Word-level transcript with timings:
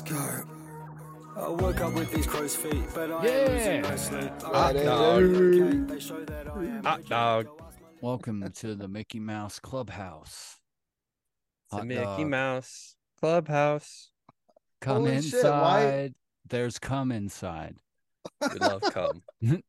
Let's 0.00 0.12
go. 0.12 0.44
I 1.36 1.48
woke 1.50 1.80
up 1.82 1.92
with 1.92 2.10
these 2.10 2.26
crow's 2.26 2.56
feet, 2.56 2.84
but 2.94 3.12
I 3.12 3.22
Yeah. 3.22 3.30
am 3.32 3.52
losing 3.52 3.82
my 3.82 3.96
sleep. 3.96 4.42
Hot 4.42 4.72
dog. 4.74 5.88
They 5.88 6.00
show 6.00 6.24
that 6.24 6.48
I 6.48 6.52
am 6.64 6.84
Hot 6.84 7.04
dog. 7.04 7.48
Welcome 8.00 8.50
to 8.50 8.74
the 8.74 8.88
Mickey 8.88 9.20
Mouse 9.20 9.58
Clubhouse. 9.58 10.58
It's 11.66 11.72
a 11.74 11.76
Hot 11.76 11.86
Mickey 11.86 12.02
dog. 12.02 12.26
Mouse 12.28 12.96
clubhouse. 13.18 14.10
Come 14.80 15.02
Holy 15.04 15.20
shit, 15.20 15.44
why- 15.44 15.80
inside. 15.82 16.14
There's 16.48 16.78
come 16.78 17.12
inside. 17.12 17.76
We 18.40 18.58
love 18.58 18.80
cum. 18.80 19.22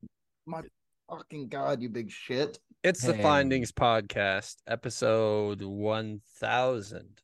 My 0.46 0.62
fucking 1.10 1.50
god, 1.50 1.82
you 1.82 1.90
big 1.90 2.10
shit. 2.10 2.58
It's 2.84 3.02
the 3.02 3.16
Hey. 3.16 3.22
Findings 3.22 3.74
Podcast, 3.74 4.62
episode 4.66 5.62
one 5.62 6.22
thousand. 6.40 7.22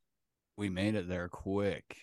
We 0.57 0.69
made 0.69 0.95
it 0.95 1.07
there 1.07 1.29
quick, 1.29 1.95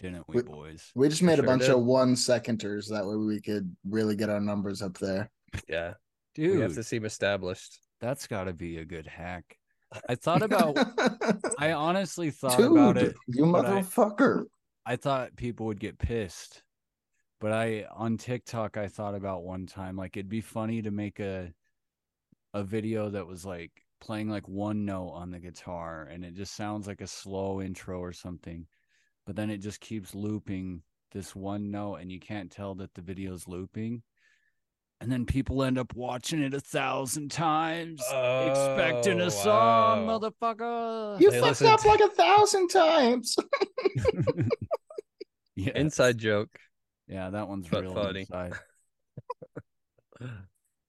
didn't 0.00 0.24
we, 0.28 0.36
We- 0.36 0.42
boys? 0.42 0.90
We 0.94 1.08
just 1.08 1.22
made 1.22 1.36
Sure 1.36 1.44
a 1.44 1.46
bunch 1.48 1.62
did. 1.62 1.70
of 1.70 1.82
one 1.84 2.14
seconders 2.14 2.88
that 2.88 3.06
way 3.06 3.16
we 3.16 3.40
could 3.40 3.74
really 3.88 4.16
get 4.16 4.30
our 4.30 4.40
numbers 4.40 4.82
up 4.82 4.96
there. 4.98 5.30
Yeah, 5.68 5.94
Dude, 6.34 6.56
we 6.56 6.62
have 6.62 6.74
to 6.74 6.82
seem 6.84 7.04
established. 7.04 7.80
that's 8.00 8.26
got 8.26 8.44
to 8.44 8.52
be 8.52 8.78
a 8.78 8.84
good 8.84 9.06
hack. 9.06 9.56
I 10.08 10.14
thought 10.16 10.42
about. 10.42 10.76
I 11.58 11.72
honestly 11.72 12.30
thought 12.30 12.58
Dude, 12.58 12.72
about 12.72 12.96
it. 12.98 13.14
you 13.26 13.50
but 13.50 13.64
I- 13.66 13.80
motherfucker. 13.82 14.44
I 14.84 14.96
thought 14.96 15.34
people 15.36 15.66
would 15.66 15.80
get 15.80 15.98
pissed. 15.98 16.62
But 17.40 17.52
I 17.52 17.86
on 17.94 18.16
TikTok 18.18 18.76
I 18.76 18.88
thought 18.88 19.14
about 19.14 19.44
one 19.44 19.64
time 19.66 19.96
like 19.96 20.16
it'd 20.16 20.28
be 20.28 20.40
funny 20.40 20.82
to 20.82 20.90
make 20.90 21.20
a 21.20 21.52
a 22.52 22.64
video 22.64 23.08
that 23.10 23.26
was 23.26 23.44
like 23.46 23.70
playing 24.00 24.28
like 24.28 24.48
one 24.48 24.84
note 24.84 25.10
on 25.10 25.30
the 25.30 25.38
guitar 25.38 26.08
and 26.10 26.24
it 26.24 26.34
just 26.34 26.56
sounds 26.56 26.86
like 26.88 27.00
a 27.00 27.06
slow 27.06 27.60
intro 27.62 28.00
or 28.00 28.12
something. 28.12 28.66
But 29.28 29.36
then 29.36 29.50
it 29.50 29.58
just 29.58 29.80
keeps 29.82 30.14
looping 30.14 30.80
this 31.12 31.36
one 31.36 31.70
note 31.70 31.96
and 31.96 32.10
you 32.10 32.18
can't 32.18 32.50
tell 32.50 32.74
that 32.76 32.94
the 32.94 33.02
video's 33.02 33.46
looping. 33.46 34.02
And 35.02 35.12
then 35.12 35.26
people 35.26 35.62
end 35.62 35.76
up 35.78 35.94
watching 35.94 36.42
it 36.42 36.54
a 36.54 36.60
thousand 36.60 37.30
times, 37.30 38.00
expecting 38.00 39.20
Oh, 39.20 39.26
a 39.26 39.30
song, 39.30 40.06
wow. 40.06 40.18
motherfucker. 40.18 41.20
You 41.20 41.30
They 41.30 41.40
fucked 41.40 41.60
up 41.60 41.80
to- 41.82 41.88
like 41.88 42.00
a 42.00 42.08
thousand 42.08 42.68
times. 42.68 43.36
Yes. 45.56 45.72
Inside 45.74 46.16
joke. 46.18 46.56
Yeah, 47.08 47.28
that 47.30 47.48
one's 47.48 47.68
but 47.68 47.82
real 47.82 47.92
funny. 47.92 48.20
inside. 48.20 48.52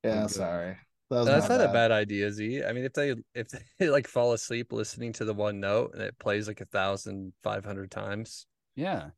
yeah, 0.03 0.27
sorry. 0.27 0.77
That 1.09 1.25
That's 1.25 1.49
my 1.49 1.57
not 1.57 1.69
a 1.69 1.73
bad 1.73 1.91
idea, 1.91 2.31
Z. 2.31 2.63
I 2.63 2.71
mean, 2.73 2.83
if 2.85 2.93
they 2.93 3.15
if 3.33 3.47
they 3.79 3.89
like 3.89 4.07
fall 4.07 4.33
asleep 4.33 4.71
listening 4.71 5.13
to 5.13 5.25
the 5.25 5.33
one 5.33 5.59
note 5.59 5.93
and 5.93 6.01
it 6.03 6.17
plays 6.19 6.47
like 6.47 6.61
a 6.61 6.65
thousand 6.65 7.33
five 7.43 7.65
hundred 7.65 7.91
times, 7.91 8.45
Yeah. 8.75 9.09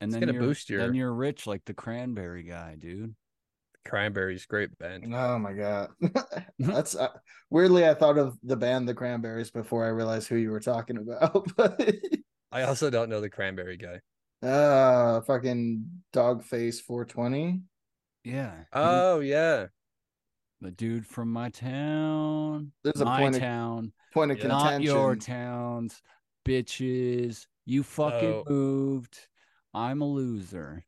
And 0.00 0.08
It's 0.10 0.14
then 0.14 0.20
gonna 0.20 0.32
you're, 0.34 0.42
boost 0.42 0.70
your- 0.70 0.80
then 0.82 0.94
you're 0.94 1.12
rich 1.12 1.46
like 1.46 1.64
the 1.64 1.74
cranberry 1.74 2.42
guy, 2.44 2.76
dude. 2.78 3.14
Cranberries 3.86 4.46
great 4.46 4.76
band. 4.78 5.14
Oh 5.14 5.38
my 5.38 5.52
god. 5.52 5.90
That's 6.58 6.94
uh, 6.94 7.08
weirdly 7.50 7.86
I 7.86 7.94
thought 7.94 8.16
of 8.16 8.38
the 8.42 8.56
band 8.56 8.88
The 8.88 8.94
Cranberries 8.94 9.50
before 9.50 9.84
I 9.84 9.88
realized 9.88 10.28
who 10.28 10.36
you 10.36 10.50
were 10.50 10.60
talking 10.60 10.96
about. 10.98 11.46
But 11.56 11.80
I 12.50 12.62
also 12.62 12.88
don't 12.90 13.10
know 13.10 13.20
the 13.20 13.28
Cranberry 13.28 13.76
guy. 13.76 14.00
uh 14.46 15.20
fucking 15.22 15.84
dog 16.12 16.44
face 16.44 16.80
420. 16.80 17.60
Yeah. 18.24 18.52
Oh 18.72 19.20
yeah, 19.20 19.66
the 20.64 20.70
dude 20.70 21.06
from 21.06 21.30
my 21.30 21.50
town. 21.50 22.72
There's 22.82 23.00
a 23.02 23.04
my 23.04 23.18
point 23.20 23.34
of- 23.36 23.40
town. 23.42 23.92
Point 24.14 24.30
of 24.32 24.38
Yeah. 24.38 24.46
Not 24.48 24.62
contention. 24.62 24.82
your 24.96 25.16
towns. 25.16 26.02
Bitches. 26.46 27.46
You 27.66 27.82
fucking 27.82 28.32
Oh. 28.34 28.44
moved. 28.48 29.28
I'm 29.74 30.00
a 30.00 30.06
loser. 30.06 30.84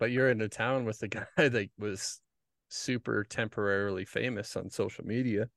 but 0.00 0.12
you're 0.12 0.30
in 0.30 0.40
a 0.40 0.48
town 0.48 0.84
with 0.84 1.02
a 1.02 1.08
guy 1.36 1.48
that 1.48 1.68
was 1.76 2.20
super 2.68 3.24
temporarily 3.24 4.04
famous 4.04 4.56
on 4.56 4.70
social 4.70 5.04
media. 5.04 5.48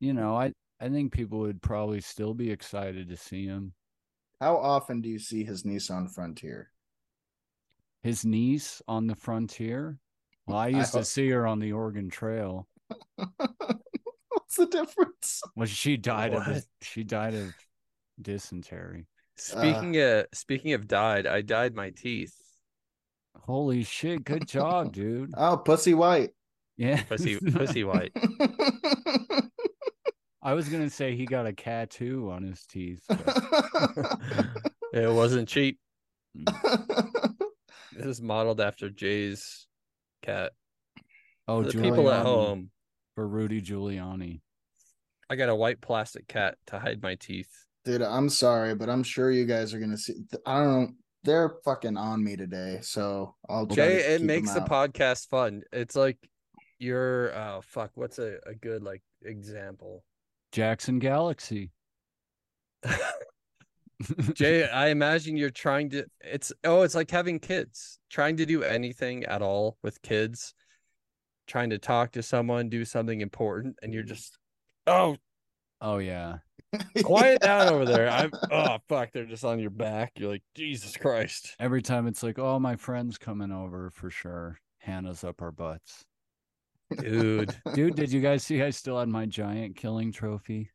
You 0.00 0.12
know, 0.12 0.36
I, 0.36 0.52
I 0.78 0.90
think 0.90 1.12
people 1.12 1.38
would 1.40 1.62
probably 1.62 2.02
still 2.02 2.34
be 2.34 2.50
excited 2.50 3.08
to 3.08 3.16
see 3.16 3.46
him. 3.46 3.72
How 4.38 4.56
often 4.58 5.00
do 5.00 5.08
you 5.08 5.18
see 5.18 5.44
his 5.44 5.62
Nissan 5.62 6.10
Frontier? 6.12 6.70
His 8.02 8.22
niece 8.24 8.82
on 8.86 9.06
the 9.06 9.14
frontier. 9.14 9.98
Well, 10.46 10.58
I 10.58 10.66
I 10.66 10.68
used 10.68 10.92
to 10.92 10.98
hope- 10.98 11.06
see 11.06 11.28
her 11.30 11.46
on 11.46 11.58
the 11.60 11.72
Oregon 11.72 12.10
Trail. 12.10 12.66
What's 13.16 14.56
the 14.56 14.66
difference? 14.66 15.42
Well, 15.56 15.66
she 15.66 15.96
died 15.96 16.34
of 16.34 16.46
What? 16.46 16.54
this- 16.54 16.66
she 16.82 17.04
died 17.04 17.34
of 17.34 17.54
dysentery. 18.20 19.06
Speaking 19.36 19.96
uh. 19.96 20.00
of 20.00 20.26
speaking 20.34 20.72
of 20.74 20.86
died, 20.88 21.26
I 21.26 21.40
dyed 21.42 21.74
my 21.74 21.90
teeth. 21.90 22.34
Holy 23.44 23.82
shit! 23.82 24.24
Good 24.24 24.46
job, 24.46 24.92
dude. 24.94 25.30
Oh, 25.36 25.56
Pussy 25.56 25.94
White. 25.94 26.30
Yeah, 26.76 27.02
Pussy 27.04 27.36
pussy 27.52 27.84
white. 27.84 28.12
I 30.42 30.54
was 30.54 30.68
gonna 30.68 30.90
say 30.90 31.14
he 31.16 31.24
got 31.24 31.46
a 31.46 31.52
tattoo 31.52 32.30
on 32.32 32.42
his 32.42 32.64
teeth. 32.66 33.02
but- 33.08 34.18
It 34.92 35.10
wasn't 35.10 35.48
cheap. 35.48 35.78
this 36.34 38.06
is 38.06 38.20
modeled 38.20 38.60
after 38.60 38.90
Jay's 38.90 39.66
cat. 40.22 40.52
Oh, 41.48 41.62
For 41.62 41.72
the 41.72 41.82
people 41.82 42.10
at 42.10 42.24
home, 42.24 42.70
for 43.14 43.26
Rudy 43.26 43.60
Giuliani. 43.60 44.40
I 45.28 45.36
got 45.36 45.48
a 45.48 45.54
white 45.54 45.80
plastic 45.80 46.28
cat 46.28 46.56
to 46.68 46.78
hide 46.78 47.02
my 47.02 47.14
teeth. 47.16 47.50
Dude, 47.84 48.02
I'm 48.02 48.28
sorry, 48.28 48.74
but 48.74 48.88
I'm 48.88 49.02
sure 49.02 49.30
you 49.30 49.44
guys 49.44 49.74
are 49.74 49.80
gonna 49.80 49.96
see. 49.96 50.14
I 50.46 50.58
don't 50.58 50.80
know. 50.80 50.88
They're 51.24 51.54
fucking 51.64 51.96
on 51.96 52.22
me 52.22 52.36
today, 52.36 52.78
so 52.82 53.34
I'll 53.48 53.66
try 53.66 53.76
Jay, 53.76 54.14
it 54.14 54.22
makes 54.22 54.52
the 54.52 54.60
podcast 54.60 55.28
fun. 55.28 55.62
It's 55.72 55.94
like 55.94 56.18
you're 56.78 57.32
oh 57.36 57.60
fuck, 57.62 57.90
what's 57.94 58.18
a, 58.18 58.38
a 58.46 58.54
good 58.54 58.82
like 58.82 59.02
example? 59.24 60.04
Jackson 60.52 60.98
Galaxy. 60.98 61.70
Jay, 64.34 64.68
I 64.68 64.88
imagine 64.88 65.36
you're 65.36 65.50
trying 65.50 65.90
to 65.90 66.04
it's 66.20 66.52
oh, 66.64 66.82
it's 66.82 66.94
like 66.94 67.10
having 67.10 67.38
kids. 67.38 67.98
Trying 68.10 68.36
to 68.38 68.46
do 68.46 68.62
anything 68.62 69.24
at 69.24 69.42
all 69.42 69.78
with 69.82 70.02
kids, 70.02 70.54
trying 71.46 71.70
to 71.70 71.78
talk 71.78 72.12
to 72.12 72.22
someone, 72.22 72.68
do 72.68 72.84
something 72.84 73.20
important, 73.20 73.76
and 73.82 73.92
you're 73.92 74.02
just 74.02 74.38
oh 74.86 75.16
oh 75.80 75.98
yeah, 75.98 76.38
quiet 77.04 77.40
down 77.40 77.68
over 77.68 77.84
there. 77.84 78.08
I'm 78.10 78.30
oh 78.50 78.78
fuck, 78.88 79.12
they're 79.12 79.24
just 79.24 79.44
on 79.44 79.58
your 79.58 79.70
back. 79.70 80.12
You're 80.16 80.30
like, 80.30 80.44
Jesus 80.54 80.96
Christ. 80.96 81.54
every 81.58 81.82
time 81.82 82.06
it's 82.06 82.22
like, 82.22 82.38
oh, 82.38 82.58
my 82.58 82.76
friend's 82.76 83.18
coming 83.18 83.52
over 83.52 83.90
for 83.90 84.10
sure. 84.10 84.58
Hannah's 84.78 85.24
up 85.24 85.40
our 85.42 85.52
butts. 85.52 86.04
Dude. 86.98 87.54
Dude, 87.74 87.94
did 87.94 88.12
you 88.12 88.20
guys 88.20 88.42
see 88.42 88.62
I 88.62 88.70
still 88.70 88.98
had 88.98 89.08
my 89.08 89.26
giant 89.26 89.76
killing 89.76 90.12
trophy? 90.12 90.70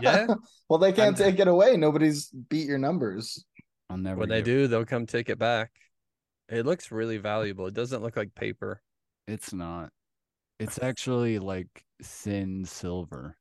Yeah. 0.00 0.26
well, 0.68 0.78
they 0.78 0.92
can't 0.92 1.18
I'm- 1.20 1.30
take 1.30 1.38
it 1.38 1.48
away. 1.48 1.76
Nobody's 1.76 2.28
beat 2.28 2.66
your 2.66 2.78
numbers. 2.78 3.44
I'll 3.90 3.96
never. 3.96 4.20
When 4.20 4.28
they 4.28 4.38
get- 4.38 4.44
do, 4.46 4.66
they'll 4.66 4.84
come 4.84 5.06
take 5.06 5.28
it 5.28 5.38
back. 5.38 5.70
It 6.48 6.66
looks 6.66 6.90
really 6.92 7.16
valuable. 7.18 7.66
It 7.66 7.74
doesn't 7.74 8.02
look 8.02 8.16
like 8.16 8.34
paper. 8.34 8.82
It's 9.26 9.52
not. 9.52 9.90
It's 10.60 10.78
actually 10.82 11.38
like 11.38 11.68
thin 12.02 12.64
silver. 12.64 13.36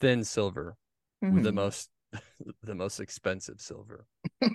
Thin 0.00 0.24
silver. 0.24 0.76
with 1.22 1.42
the 1.42 1.50
mm-hmm. 1.50 1.56
most 1.56 1.90
the 2.62 2.74
most 2.74 3.00
expensive 3.00 3.60
silver. 3.60 4.06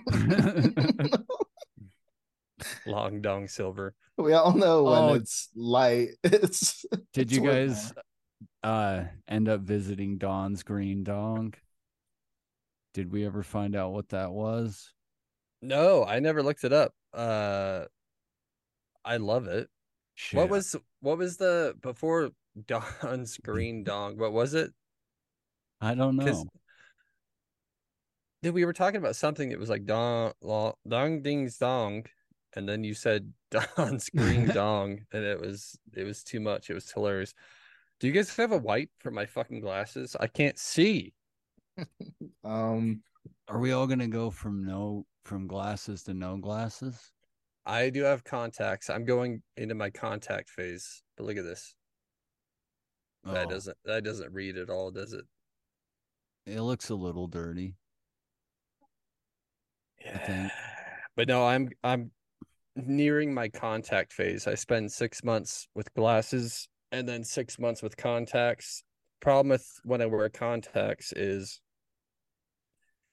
Long 2.86 3.22
dong 3.22 3.48
silver. 3.48 3.96
we 4.18 4.34
all 4.34 4.54
know 4.54 4.84
when 4.84 4.94
Oh. 4.98 5.14
it's 5.14 5.50
light. 5.56 6.10
It's 6.24 6.86
Did 7.14 7.28
it's 7.28 7.32
you 7.32 7.42
guys 7.42 7.94
uh 8.64 9.06
end 9.28 9.50
up 9.50 9.62
visiting 9.62 10.18
Don's 10.18 10.64
Green 10.64 11.04
Dong? 11.04 11.54
Did 12.94 13.12
we 13.12 13.26
ever 13.26 13.44
find 13.44 13.76
out 13.76 13.94
what 13.94 14.10
that 14.10 14.32
was? 14.32 14.94
No, 15.62 16.06
I 16.06 16.20
never 16.20 16.42
looked 16.42 16.64
it 16.64 16.74
up. 16.74 16.94
Uh 17.14 17.86
I 19.06 19.18
love 19.18 19.48
it. 19.48 19.70
What 20.34 20.50
was 20.50 20.76
what 21.02 21.18
was 21.18 21.38
the 21.38 21.76
before 21.82 22.32
Don's 22.68 23.38
green 23.44 23.84
dong? 23.84 24.18
What 24.18 24.34
was 24.34 24.54
it? 24.54 24.72
I 25.82 25.96
don't 25.96 26.18
know. 26.18 26.46
Did 28.42 28.54
we 28.54 28.66
were 28.66 28.74
talking 28.74 28.98
about 28.98 29.16
something 29.16 29.50
that 29.50 29.60
was 29.60 29.70
like 29.70 29.86
dong 29.86 30.34
lo- 30.42 30.78
dong 30.88 31.22
dings 31.22 31.58
dong, 31.58 32.06
and 32.56 32.68
then 32.68 32.84
you 32.84 32.94
said 32.94 33.34
Don's 33.52 34.10
green 34.10 34.48
dong, 34.54 35.06
and 35.12 35.24
it 35.24 35.40
was 35.40 35.78
it 35.96 36.04
was 36.04 36.24
too 36.24 36.40
much. 36.40 36.70
It 36.70 36.74
was 36.74 36.92
hilarious. 36.92 37.34
Do 38.00 38.08
you 38.08 38.14
guys 38.14 38.36
have 38.38 38.54
a 38.54 38.58
wipe 38.58 38.90
for 39.00 39.12
my 39.12 39.26
fucking 39.26 39.60
glasses? 39.60 40.16
I 40.20 40.28
can't 40.28 40.58
see. 40.58 41.14
um 42.44 43.02
Are 43.48 43.60
we 43.60 43.72
all 43.72 43.88
gonna 43.88 44.08
go 44.08 44.30
from 44.32 44.66
no 44.66 45.06
from 45.26 45.48
glasses 45.48 46.04
to 46.04 46.14
no 46.14 46.38
glasses? 46.38 47.12
I 47.66 47.90
do 47.90 48.04
have 48.04 48.24
contacts. 48.24 48.90
I'm 48.90 49.06
going 49.06 49.44
into 49.58 49.76
my 49.76 49.90
contact 49.90 50.50
phase. 50.50 51.04
But 51.18 51.26
look 51.26 51.38
at 51.38 51.44
this. 51.44 51.76
That 53.26 53.48
Oh, 53.48 53.50
doesn't 53.50 53.78
that 53.84 54.04
doesn't 54.04 54.32
read 54.34 54.58
at 54.58 54.70
all, 54.70 54.92
does 54.92 55.14
it? 55.14 55.26
It 56.46 56.62
looks 56.62 56.90
a 56.90 56.96
little 56.96 57.28
dirty. 57.28 57.76
think. 60.26 60.52
But 61.18 61.28
no, 61.28 61.46
I'm 61.46 61.70
I'm 61.84 62.12
nearing 62.78 63.34
my 63.34 63.50
contact 63.50 64.14
phase. 64.14 64.48
I 64.48 64.56
spend 64.56 64.90
six 64.90 65.22
months 65.22 65.68
with 65.76 65.94
glasses 65.94 66.70
and 66.92 67.08
then 67.08 67.24
six 67.24 67.60
months 67.60 67.82
with 67.82 67.98
contacts. 67.98 68.84
Problem 69.22 69.50
with 69.50 69.68
when 69.84 70.02
I 70.02 70.06
wear 70.06 70.30
contacts 70.30 71.12
is 71.14 71.62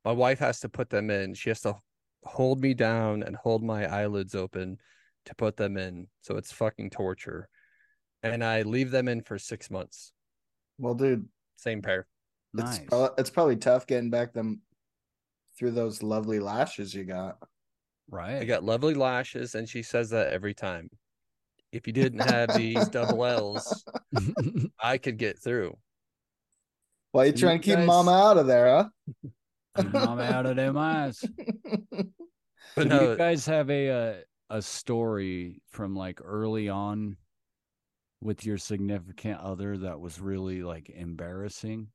my 0.05 0.13
wife 0.13 0.39
has 0.39 0.61
to 0.61 0.69
put 0.69 0.89
them 0.89 1.11
in. 1.11 1.35
She 1.35 1.51
has 1.51 1.61
to 1.63 1.77
hold 2.25 2.61
me 2.61 2.75
down 2.75 3.23
and 3.23 3.37
hold 3.37 3.63
my 3.63 3.87
eyelids 3.87 4.35
open 4.35 4.79
to 5.27 5.35
put 5.35 5.57
them 5.57 5.77
in. 5.77 6.07
So 6.23 6.37
it's 6.37 6.53
fucking 6.53 6.91
torture. 6.91 7.49
And 8.23 8.43
I 8.43 8.63
leave 8.63 8.91
them 8.91 9.09
in 9.09 9.23
for 9.23 9.39
six 9.39 9.71
months. 9.71 10.13
Well, 10.79 10.95
dude, 10.95 11.29
Same 11.57 11.83
pair. 11.83 12.07
Nice. 12.55 12.79
it's, 12.79 12.87
prob- 12.87 13.15
it's 13.19 13.31
probably 13.31 13.57
tough 13.57 13.87
getting 13.87 14.11
back 14.11 14.33
them 14.33 14.61
through 15.59 15.73
those 15.73 16.03
lovely 16.03 16.39
lashes 16.39 16.95
you 16.95 17.05
got. 17.05 17.39
right. 18.11 18.41
I 18.41 18.45
got 18.45 18.65
lovely 18.65 18.95
lashes, 18.95 19.55
and 19.55 19.69
she 19.69 19.83
says 19.83 20.11
that 20.11 20.33
every 20.33 20.55
time. 20.55 20.91
If 21.77 21.87
you 21.87 21.93
didn't 21.93 22.21
have 22.21 22.57
these 22.57 22.89
double 22.89 23.25
L's, 23.25 23.85
I 24.83 24.99
could 24.99 25.19
get 25.19 25.39
through. 25.39 25.77
Why 27.13 27.25
you 27.27 27.33
You 27.33 27.39
trying 27.39 27.61
to 27.61 27.65
keep 27.65 27.77
guys- 27.77 27.87
mama 27.87 28.13
out 28.13 28.39
of 28.39 28.47
there, 28.47 28.89
Keep 29.77 29.93
mama 29.93 30.23
out 30.23 30.47
of 30.47 30.57
them 30.57 30.77
eyes. 30.77 31.23
huh? 31.23 32.03
But 32.75 32.83
Do 32.85 32.89
no, 32.91 33.11
you 33.13 33.17
guys 33.17 33.47
have 33.47 33.71
a, 33.71 33.89
uh 33.91 34.15
a 34.51 34.61
story 34.63 35.63
from 35.71 35.95
like 35.97 36.21
early 36.23 36.69
on 36.69 37.17
with 38.23 38.45
your 38.45 38.59
significant 38.59 39.41
other 39.41 39.79
that 39.79 39.99
was 40.01 40.21
really 40.21 40.63
like 40.63 40.91
embarrassing? 40.91 41.89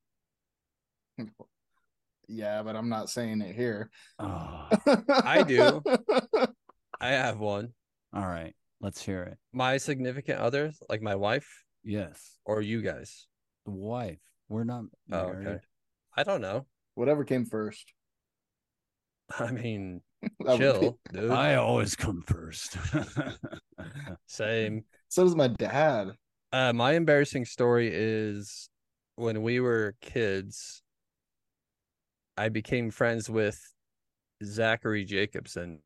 yeah, 2.28 2.64
but 2.64 2.76
I'm 2.76 2.90
not 2.90 3.10
saying 3.10 3.42
it 3.42 3.56
here. 3.56 3.90
Oh, 4.20 4.68
I 5.10 5.44
do. 5.44 5.82
I 7.02 7.10
have 7.10 7.40
one. 7.40 7.74
all 8.14 8.26
right. 8.28 8.54
Let's 8.82 9.04
hear 9.04 9.24
it. 9.24 9.38
My 9.54 9.78
significant 9.78 10.40
other, 10.40 10.72
like 10.90 11.02
my 11.02 11.16
wife, 11.16 11.64
Yes. 11.84 12.38
or 12.46 12.62
you 12.62 12.82
guys. 12.82 13.28
The 13.66 13.72
wife. 13.72 14.20
We're 14.50 14.64
not 14.64 14.86
Oh, 15.12 15.28
married. 15.34 15.48
okay. 15.48 15.60
I 16.18 16.24
don't 16.24 16.42
know. 16.42 16.66
Whatever 16.96 17.24
came 17.24 17.46
first. 17.46 17.94
I 19.40 19.52
mean, 19.52 20.02
That 20.22 20.32
would 20.40 20.58
be- 20.58 20.58
chill, 20.58 21.00
dude. 21.14 21.32
I 21.32 21.56
always 21.56 21.96
come 21.96 22.24
first. 22.26 22.76
Same. 24.26 24.84
So 25.10 25.24
does 25.24 25.36
my 25.36 25.48
dad. 25.48 26.10
Uh, 26.52 26.74
my 26.74 26.94
embarrassing 26.94 27.46
story 27.46 27.90
is 27.94 28.70
when 29.16 29.42
we 29.42 29.60
were 29.60 29.96
kids, 30.02 30.82
I 32.38 32.50
became 32.50 32.92
friends 32.92 33.30
with 33.30 33.60
Zachary 34.44 35.06
Jacobson 35.06 35.82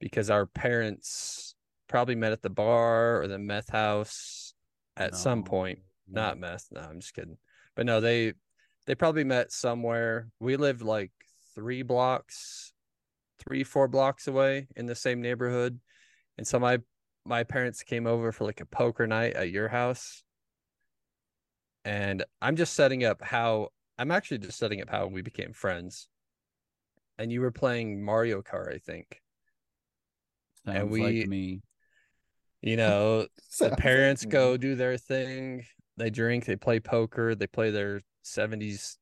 because 0.00 0.30
our 0.30 0.46
parents 0.46 1.47
probably 1.88 2.14
met 2.14 2.32
at 2.32 2.42
the 2.42 2.50
bar 2.50 3.20
or 3.20 3.28
the 3.28 3.38
meth 3.38 3.70
house 3.70 4.54
at 4.96 5.14
some 5.16 5.42
point. 5.42 5.80
no. 6.08 6.22
Not 6.22 6.38
meth. 6.38 6.66
No, 6.70 6.80
I'm 6.80 7.00
just 7.00 7.14
kidding. 7.14 7.38
But 7.76 7.86
no, 7.86 8.00
they 8.00 8.34
they 8.86 8.94
probably 8.94 9.24
met 9.24 9.52
somewhere. 9.52 10.28
We 10.40 10.56
lived 10.56 10.82
like 10.82 11.12
three 11.54 11.82
blocks, 11.82 12.72
three, 13.38 13.64
four 13.64 13.88
blocks 13.88 14.26
away 14.26 14.68
in 14.76 14.86
the 14.86 14.94
same 14.94 15.20
neighborhood. 15.20 15.78
And 16.36 16.46
so 16.46 16.58
my 16.58 16.78
my 17.24 17.44
parents 17.44 17.82
came 17.82 18.06
over 18.06 18.32
for 18.32 18.44
like 18.44 18.60
a 18.60 18.66
poker 18.66 19.06
night 19.06 19.34
at 19.34 19.50
your 19.50 19.68
house. 19.68 20.22
And 21.84 22.24
I'm 22.40 22.56
just 22.56 22.74
setting 22.74 23.04
up 23.04 23.22
how 23.22 23.68
I'm 23.98 24.10
actually 24.10 24.38
just 24.38 24.58
setting 24.58 24.80
up 24.80 24.88
how 24.88 25.06
we 25.06 25.22
became 25.22 25.52
friends. 25.52 26.08
And 27.18 27.32
you 27.32 27.40
were 27.40 27.50
playing 27.50 28.04
Mario 28.04 28.42
Kart, 28.42 28.72
I 28.72 28.78
think. 28.78 29.20
Sounds 30.64 30.90
we- 30.90 31.02
like 31.02 31.28
me. 31.28 31.60
You 32.62 32.76
know, 32.76 33.26
the 33.58 33.70
parents 33.70 34.24
go 34.24 34.56
do 34.56 34.74
their 34.74 34.96
thing. 34.96 35.64
They 35.96 36.10
drink, 36.10 36.44
they 36.44 36.56
play 36.56 36.80
poker, 36.80 37.34
they 37.34 37.46
play 37.46 37.70
their 37.70 38.00
70s 38.24 38.96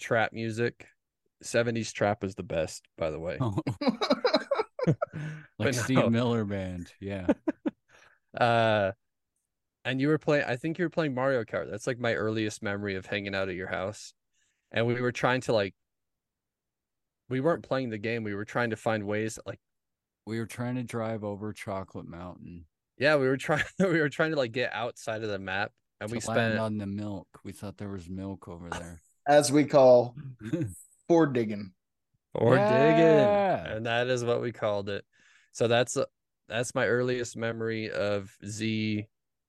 trap 0.00 0.32
music. 0.32 0.86
70s 1.44 1.92
trap 1.92 2.24
is 2.24 2.34
the 2.34 2.42
best, 2.42 2.86
by 2.96 3.10
the 3.10 3.18
way. 3.18 3.38
like 5.58 5.74
Steve 5.74 5.98
no. 5.98 6.10
Miller 6.10 6.44
Band. 6.44 6.92
Yeah. 7.00 7.26
Uh 8.38 8.92
and 9.84 10.00
you 10.00 10.08
were 10.08 10.18
playing 10.18 10.44
I 10.46 10.56
think 10.56 10.78
you 10.78 10.84
were 10.84 10.90
playing 10.90 11.14
Mario 11.14 11.44
Kart. 11.44 11.70
That's 11.70 11.86
like 11.86 11.98
my 11.98 12.14
earliest 12.14 12.62
memory 12.62 12.96
of 12.96 13.06
hanging 13.06 13.34
out 13.34 13.48
at 13.48 13.54
your 13.54 13.68
house. 13.68 14.12
And 14.70 14.86
we 14.86 15.00
were 15.00 15.12
trying 15.12 15.40
to 15.42 15.52
like 15.52 15.74
we 17.28 17.40
weren't 17.40 17.62
playing 17.64 17.90
the 17.90 17.98
game, 17.98 18.22
we 18.24 18.34
were 18.34 18.44
trying 18.44 18.70
to 18.70 18.76
find 18.76 19.04
ways 19.04 19.38
like 19.46 19.58
we 20.26 20.38
were 20.38 20.46
trying 20.46 20.74
to 20.76 20.82
drive 20.82 21.24
over 21.24 21.52
Chocolate 21.52 22.08
Mountain. 22.08 22.66
Yeah, 22.98 23.16
we 23.16 23.26
were 23.26 23.36
trying 23.36 23.64
we 23.78 24.00
were 24.00 24.08
trying 24.08 24.30
to 24.30 24.36
like 24.36 24.52
get 24.52 24.72
outside 24.72 25.22
of 25.22 25.28
the 25.30 25.38
map 25.38 25.72
and 26.00 26.10
we 26.10 26.20
to 26.20 26.26
land 26.28 26.52
spent 26.52 26.60
on 26.60 26.78
the 26.78 26.86
milk. 26.86 27.28
We 27.44 27.52
thought 27.52 27.76
there 27.76 27.90
was 27.90 28.08
milk 28.08 28.48
over 28.48 28.70
there. 28.70 29.02
As 29.28 29.50
we 29.50 29.64
call 29.64 30.14
Ford 31.08 31.32
digging. 31.32 31.72
or 32.34 32.56
Yeah. 32.56 32.68
digging. 32.68 33.76
And 33.76 33.86
that 33.86 34.06
is 34.08 34.24
what 34.24 34.40
we 34.40 34.52
called 34.52 34.88
it. 34.88 35.04
So 35.52 35.68
that's 35.68 35.96
uh, 35.96 36.04
that's 36.48 36.74
my 36.74 36.86
earliest 36.86 37.36
memory 37.36 37.90
of 37.90 38.30
Z 38.44 39.06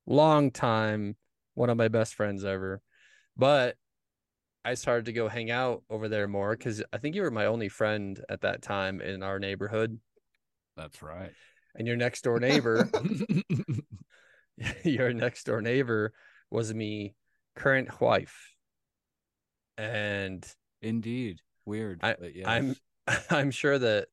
long 0.07 0.51
time, 0.51 1.15
one 1.53 1.69
of 1.69 1.77
my 1.77 1.89
best 1.89 2.15
friends 2.15 2.43
ever. 2.43 2.81
But 3.35 3.75
I 4.65 4.73
started 4.73 5.05
to 5.05 5.13
go 5.13 5.27
hang 5.29 5.51
out 5.51 5.83
over 5.89 6.09
there 6.09 6.27
more 6.27 6.55
because 6.55 6.83
I 6.91 6.97
think 6.97 7.15
you 7.15 7.21
were 7.21 7.31
my 7.31 7.45
only 7.45 7.69
friend 7.69 8.19
at 8.29 8.41
that 8.41 8.61
time 8.61 8.99
in 8.99 9.21
our 9.21 9.39
neighborhood. 9.39 9.99
That's 10.75 11.01
right. 11.01 11.31
And 11.77 11.87
your 11.87 11.95
next 11.95 12.23
door 12.23 12.39
neighbor, 12.39 12.89
your 14.83 15.13
next 15.13 15.45
door 15.45 15.61
neighbor 15.61 16.13
was 16.49 16.73
me 16.73 17.13
current 17.55 18.01
wife. 18.01 18.53
And 19.77 20.45
Indeed. 20.81 21.41
Weird. 21.65 21.99
I- 22.03 22.15
but 22.19 22.35
yes. 22.35 22.45
I'm 22.47 22.75
I'm 23.29 23.51
sure 23.51 23.77
that 23.77 24.07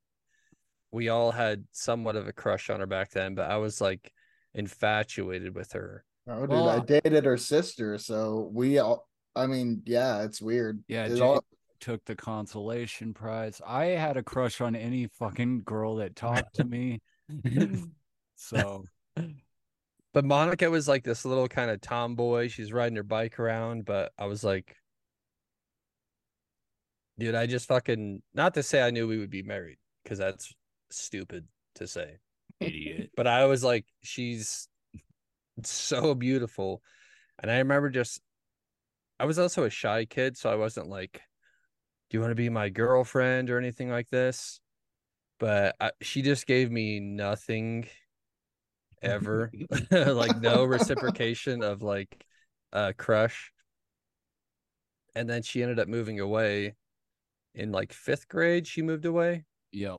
we 0.93 1.09
all 1.09 1.33
had 1.33 1.65
somewhat 1.73 2.17
of 2.17 2.29
a 2.29 2.33
crush 2.33 2.71
on 2.71 2.81
her 2.81 2.87
back 2.87 3.11
then, 3.11 3.35
but 3.35 3.51
I 3.51 3.57
was 3.57 3.81
like 3.81 4.13
infatuated 4.55 5.55
with 5.55 5.73
her. 5.73 6.05
Oh, 6.29 6.41
dude, 6.41 6.51
Well, 6.51 6.69
I 6.69 6.79
dated 6.81 7.25
her 7.25 7.37
sister, 7.37 7.99
so 7.99 8.49
we 8.53 8.79
all. 8.79 9.09
I 9.37 9.47
mean, 9.47 9.83
yeah, 9.85 10.23
it's 10.23 10.41
weird. 10.41 10.85
Yeah, 10.87 11.07
It 11.07 11.15
Jake 11.15 11.23
all- 11.23 11.45
took 11.81 12.05
the 12.05 12.15
consolation 12.15 13.13
prize. 13.13 13.61
I 13.67 13.87
had 13.87 14.17
a 14.17 14.23
crush 14.23 14.61
on 14.61 14.77
any 14.77 15.07
fucking 15.09 15.63
girl 15.65 15.97
that 15.97 16.15
talked 16.17 16.55
to 16.57 16.65
me. 16.65 17.01
so 18.37 18.85
But 20.15 20.25
Monica 20.25 20.71
was 20.71 20.89
like 20.89 21.05
this 21.05 21.25
little 21.27 21.49
kind 21.49 21.71
of 21.71 21.81
tomboy. 21.81 22.49
She's 22.49 22.73
riding 22.73 22.97
her 22.97 23.03
bike 23.03 23.39
around, 23.39 23.85
but 23.85 24.13
I 24.19 24.27
was 24.27 24.43
like, 24.45 24.77
dude, 27.19 27.35
I 27.35 27.47
just 27.47 27.69
fucking 27.69 28.23
not 28.35 28.55
to 28.55 28.63
say 28.63 28.83
I 28.83 28.91
knew 28.91 29.07
we 29.09 29.19
would 29.19 29.31
be 29.31 29.43
married 29.43 29.79
because 30.03 30.19
that's 30.19 30.53
stupid 30.91 31.47
to 31.77 31.87
say. 31.87 32.19
idiot. 32.61 33.11
But 33.17 33.27
I 33.27 33.47
was 33.47 33.65
like, 33.65 33.87
she's 34.03 34.69
so 35.65 36.15
beautiful. 36.15 36.83
And 37.41 37.51
I 37.51 37.59
remember 37.59 37.91
just, 37.91 38.21
I 39.19 39.27
was 39.27 39.39
also 39.39 39.65
a 39.65 39.71
shy 39.71 40.05
kid. 40.05 40.37
So 40.37 40.51
I 40.51 40.57
wasn't 40.57 40.89
like, 40.89 41.21
do 42.11 42.17
you 42.17 42.21
want 42.21 42.31
to 42.33 42.37
be 42.37 42.49
my 42.49 42.69
girlfriend 42.69 43.51
or 43.51 43.59
anything 43.59 43.91
like 43.91 44.09
this? 44.11 44.61
But 45.39 45.77
I, 45.81 45.91
she 46.01 46.23
just 46.23 46.47
gave 46.47 46.71
me 46.71 47.01
nothing 47.01 47.87
ever, 49.03 49.51
like 49.91 50.41
no 50.41 50.65
reciprocation 50.65 51.63
of 51.63 51.83
like 51.83 52.25
a 52.73 52.95
crush. 52.95 53.53
And 55.15 55.29
then 55.29 55.43
she 55.43 55.63
ended 55.63 55.79
up 55.79 55.89
moving 55.89 56.21
away 56.21 56.75
in 57.55 57.73
like 57.73 57.93
fifth 57.93 58.29
grade. 58.29 58.67
She 58.67 58.83
moved 58.83 59.05
away. 59.05 59.45
Yep. 59.73 59.97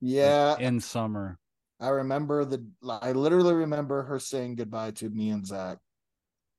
yeah, 0.00 0.56
in 0.58 0.80
summer. 0.80 1.38
I 1.80 1.88
remember 1.88 2.44
the. 2.44 2.64
I 2.88 3.12
literally 3.12 3.54
remember 3.54 4.02
her 4.04 4.18
saying 4.18 4.56
goodbye 4.56 4.92
to 4.92 5.10
me 5.10 5.30
and 5.30 5.46
Zach. 5.46 5.78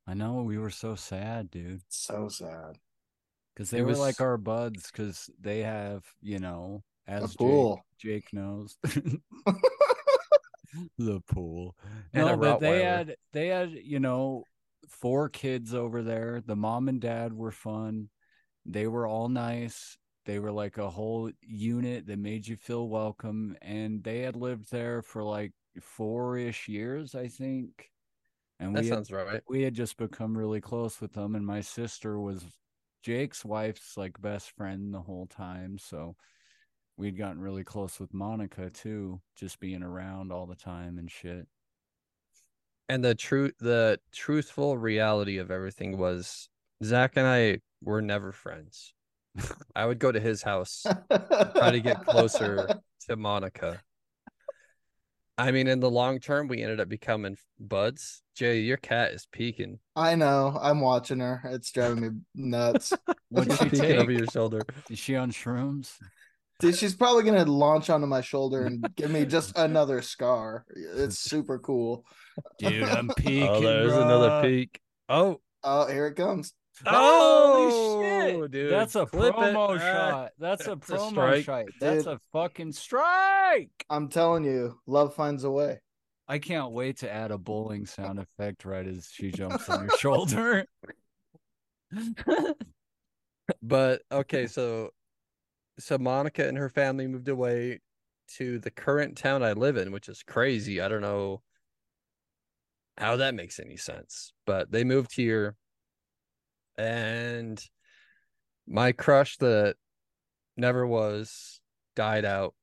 I 0.08 0.14
know 0.14 0.44
we 0.44 0.58
were 0.58 0.70
so 0.70 0.94
sad, 0.96 1.50
dude. 1.50 1.82
So 1.90 2.28
sad. 2.30 2.78
Because 3.54 3.72
they 3.72 3.80
It 3.80 3.84
were 3.84 3.88
was- 3.90 4.00
like 4.00 4.22
our 4.22 4.38
buds, 4.38 4.92
because 4.92 5.30
they 5.40 5.64
have, 5.64 6.04
you 6.22 6.38
know, 6.40 6.84
A 6.84 6.95
as 7.08 7.32
Jake, 7.32 7.38
pool. 7.38 7.86
Jake 8.00 8.34
knows. 8.34 8.78
the 10.98 11.22
pool. 11.28 11.76
And 12.14 12.26
no, 12.26 12.38
but 12.38 12.60
they 12.60 12.84
had 12.84 13.16
they 13.34 13.48
had, 13.48 13.72
you 13.72 14.00
know, 14.00 14.44
four 14.90 15.30
kids 15.30 15.74
over 15.74 16.02
there. 16.02 16.42
The 16.46 16.56
mom 16.56 16.90
and 16.90 17.00
dad 17.00 17.34
were 17.34 17.52
fun. 17.52 18.10
They 18.66 18.88
were 18.88 19.06
all 19.08 19.30
nice. 19.30 19.98
They 20.26 20.40
were 20.40 20.52
like 20.52 20.78
a 20.78 20.90
whole 20.90 21.32
unit 21.42 22.08
that 22.08 22.18
made 22.18 22.48
you 22.48 22.56
feel 22.56 22.88
welcome. 22.88 23.56
And 23.62 24.04
they 24.04 24.22
had 24.22 24.36
lived 24.36 24.72
there 24.72 25.02
for 25.04 25.24
like 25.24 25.52
four 25.82 26.38
ish 26.38 26.68
years, 26.68 27.14
I 27.14 27.28
think. 27.28 27.92
And 28.60 28.76
That 28.76 28.84
we 28.84 28.88
had 28.90 28.96
sounds 28.96 29.12
right. 29.12 29.42
we 29.48 29.62
had 29.64 29.74
just 29.74 29.98
become 29.98 30.38
really 30.38 30.62
close 30.62 31.02
with 31.02 31.14
them 31.14 31.36
and 31.36 31.46
my 31.46 31.62
sister 31.62 32.20
was 32.20 32.44
jake's 33.04 33.44
wife's 33.44 33.98
like 33.98 34.20
best 34.22 34.52
friend 34.52 34.94
the 34.94 35.02
whole 35.02 35.28
time 35.28 35.78
so 35.78 36.16
we'd 36.98 37.18
gotten 37.18 37.42
really 37.42 37.64
close 37.64 38.00
with 38.00 38.14
Monica 38.14 38.70
too, 38.70 39.22
just 39.36 39.60
being 39.60 39.84
around 39.84 40.32
all 40.32 40.46
the 40.46 40.56
time 40.56 40.98
and 40.98 41.10
shit. 41.12 41.48
And 42.88 43.04
the 43.04 43.16
truth, 43.16 43.54
the 43.60 44.00
truthful 44.14 44.78
reality 44.78 45.38
of 45.38 45.52
everything 45.52 45.98
was 45.98 46.50
Zach 46.84 47.14
and 47.16 47.26
I 47.26 47.60
were 47.82 48.02
never 48.02 48.32
friends. 48.32 48.94
I 49.76 49.86
would 49.86 50.00
go 50.00 50.12
to 50.12 50.20
his 50.20 50.44
house, 50.44 50.86
try 51.10 51.72
to 51.72 51.80
get 51.80 52.06
closer 52.06 52.68
to 53.10 53.16
Monica. 53.16 53.82
I 55.38 55.52
mean, 55.52 55.68
in 55.68 55.82
the 55.82 55.90
long 55.92 56.20
term, 56.20 56.48
we 56.48 56.62
ended 56.62 56.80
up 56.80 56.88
becoming 56.88 57.36
buds. 57.60 58.22
Jay, 58.36 58.60
your 58.60 58.78
cat 58.78 59.12
is 59.12 59.28
peeking. 59.30 59.80
I 59.96 60.16
know. 60.16 60.58
I'm 60.62 60.80
watching 60.80 61.20
her. 61.20 61.42
It's 61.46 61.72
driving 61.72 62.02
me 62.02 62.10
nuts. 62.36 62.94
What'd 63.30 63.52
she 63.58 63.66
peeking 63.66 63.80
take? 63.80 63.98
over 63.98 64.12
your 64.12 64.28
shoulder. 64.28 64.62
Is 64.90 64.98
she 64.98 65.18
on 65.18 65.32
shrooms? 65.32 65.92
Dude, 66.60 66.76
she's 66.76 66.96
probably 66.96 67.24
gonna 67.24 67.46
launch 67.46 67.90
onto 67.90 68.08
my 68.08 68.22
shoulder 68.22 68.66
and 68.66 68.88
give 68.96 69.12
me 69.12 69.26
just 69.26 69.52
another 69.58 70.02
scar. 70.02 70.66
It's 70.76 71.20
super 71.20 71.60
cool. 71.60 72.06
Dude, 72.60 72.84
I'm 72.84 73.10
peeking. 73.18 73.48
Oh, 73.50 73.62
there's 73.62 73.92
bruh. 73.92 74.04
another 74.04 74.42
peek. 74.48 74.80
Oh, 75.10 75.42
Oh, 75.64 75.88
here 75.92 76.08
it 76.08 76.16
comes. 76.16 76.54
Holy 76.86 76.96
Oh, 76.96 78.42
shit! 78.44 78.52
dude, 78.52 78.72
That's 78.72 78.96
a 78.96 79.06
clip 79.06 79.34
promo 79.36 79.78
Ah, 79.78 79.78
shot. 79.80 80.32
That's 80.38 80.68
a 80.68 80.76
that's 80.76 80.90
a 80.92 80.94
promo 80.94 81.10
strike. 81.10 81.46
shot. 81.46 81.66
That's 81.80 82.04
Dude. 82.04 82.14
a 82.14 82.20
fucking 82.34 82.72
strike. 82.74 83.72
I'm 83.90 84.10
telling 84.10 84.44
you, 84.44 84.80
love 84.86 85.16
finds 85.16 85.44
a 85.44 85.50
way. 85.52 85.80
I 86.28 86.38
can't 86.40 86.72
wait 86.72 86.98
to 87.00 87.12
add 87.12 87.32
a 87.32 87.38
bowling 87.38 87.86
sound 87.86 88.20
effect 88.20 88.66
right 88.66 88.86
as 88.86 89.08
she 89.12 89.32
jumps 89.32 89.70
on 89.70 89.88
your 89.88 89.98
shoulder. 89.98 90.66
but 93.62 94.02
okay, 94.12 94.48
so 94.48 94.90
so 95.80 95.98
Monica 95.98 96.48
and 96.48 96.58
her 96.58 96.70
family 96.70 97.08
moved 97.08 97.28
away 97.28 97.80
to 98.38 98.60
the 98.60 98.72
current 98.72 99.18
town 99.18 99.44
I 99.44 99.54
live 99.54 99.78
in, 99.78 99.92
which 99.92 100.10
is 100.10 100.24
crazy. 100.24 100.82
I 100.82 100.88
don't 100.88 101.02
know 101.02 101.42
how 102.98 103.18
that 103.18 103.36
makes 103.36 103.60
any 103.60 103.78
sense, 103.78 104.34
but 104.46 104.72
they 104.72 104.84
moved 104.84 105.14
here 105.16 105.56
and 106.78 107.64
my 108.68 108.92
crush 108.92 109.38
that 109.38 109.76
never 110.58 110.88
was 110.88 111.60
died 111.96 112.26
out. 112.26 112.56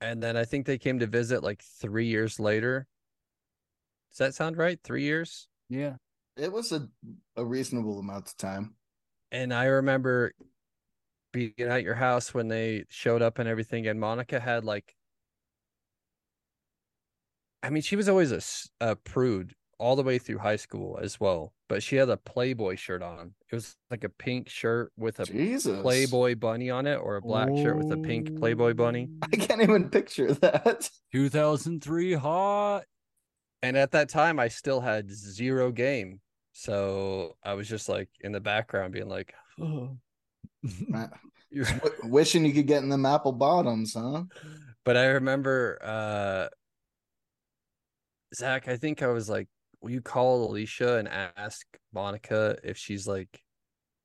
And 0.00 0.22
then 0.22 0.36
I 0.36 0.44
think 0.44 0.66
they 0.66 0.78
came 0.78 0.98
to 1.00 1.06
visit 1.06 1.42
like 1.42 1.62
3 1.80 2.06
years 2.06 2.38
later. 2.40 2.86
Does 4.12 4.18
that 4.18 4.34
sound 4.34 4.56
right? 4.56 4.78
3 4.82 5.02
years? 5.02 5.48
yeah. 5.68 5.94
It 6.36 6.52
was 6.52 6.70
a, 6.70 6.86
a 7.36 7.44
reasonable 7.44 7.98
amount 7.98 8.28
of 8.28 8.36
time. 8.36 8.76
and 9.32 9.52
I 9.52 9.64
remember 9.64 10.32
being 11.32 11.52
at 11.58 11.82
your 11.82 11.94
house 11.94 12.32
when 12.34 12.48
they 12.48 12.84
showed 12.88 13.22
up 13.22 13.38
and 13.38 13.48
everything, 13.48 13.86
and 13.86 14.00
Monica 14.00 14.40
had 14.40 14.64
like, 14.64 14.94
I 17.62 17.70
mean, 17.70 17.82
she 17.82 17.96
was 17.96 18.08
always 18.08 18.70
a 18.80 18.96
prude 18.96 19.54
all 19.78 19.96
the 19.96 20.02
way 20.02 20.18
through 20.18 20.38
high 20.38 20.56
school 20.56 20.98
as 21.00 21.20
well, 21.20 21.52
but 21.68 21.82
she 21.82 21.96
had 21.96 22.08
a 22.08 22.16
Playboy 22.16 22.76
shirt 22.76 23.02
on. 23.02 23.34
It 23.50 23.54
was 23.54 23.76
like 23.90 24.04
a 24.04 24.08
pink 24.08 24.48
shirt 24.48 24.92
with 24.96 25.20
a 25.20 25.24
Jesus. 25.24 25.80
Playboy 25.82 26.34
bunny 26.36 26.70
on 26.70 26.86
it, 26.86 26.96
or 26.96 27.16
a 27.16 27.22
black 27.22 27.48
shirt 27.56 27.76
with 27.76 27.90
a 27.92 27.96
pink 27.96 28.38
Playboy 28.38 28.74
bunny. 28.74 29.08
Oh, 29.22 29.26
I 29.32 29.36
can't 29.36 29.62
even 29.62 29.88
picture 29.90 30.32
that. 30.34 30.90
2003 31.12 32.14
hot. 32.14 32.82
And 33.62 33.76
at 33.76 33.90
that 33.92 34.08
time, 34.08 34.38
I 34.38 34.48
still 34.48 34.80
had 34.80 35.10
zero 35.10 35.72
game. 35.72 36.20
So 36.52 37.36
I 37.44 37.54
was 37.54 37.68
just 37.68 37.88
like 37.88 38.08
in 38.20 38.32
the 38.32 38.40
background 38.40 38.92
being 38.92 39.08
like, 39.08 39.34
oh, 39.60 39.64
Man, 39.64 39.68
you're 39.68 39.76
w- 39.76 39.98
wishing 42.04 42.44
you 42.44 42.52
could 42.52 42.66
get 42.66 42.82
in 42.82 42.88
them 42.88 43.06
apple 43.06 43.32
bottoms, 43.32 43.94
huh? 43.94 44.24
but 44.84 44.96
I 44.96 45.06
remember 45.06 45.78
uh 45.82 46.48
Zach, 48.34 48.68
I 48.68 48.76
think 48.76 49.02
I 49.02 49.06
was 49.06 49.28
like, 49.28 49.48
will 49.80 49.90
you 49.90 50.02
call 50.02 50.50
Alicia 50.50 50.98
and 50.98 51.08
ask 51.08 51.66
Monica 51.92 52.56
if 52.62 52.76
she's 52.76 53.06
like 53.06 53.42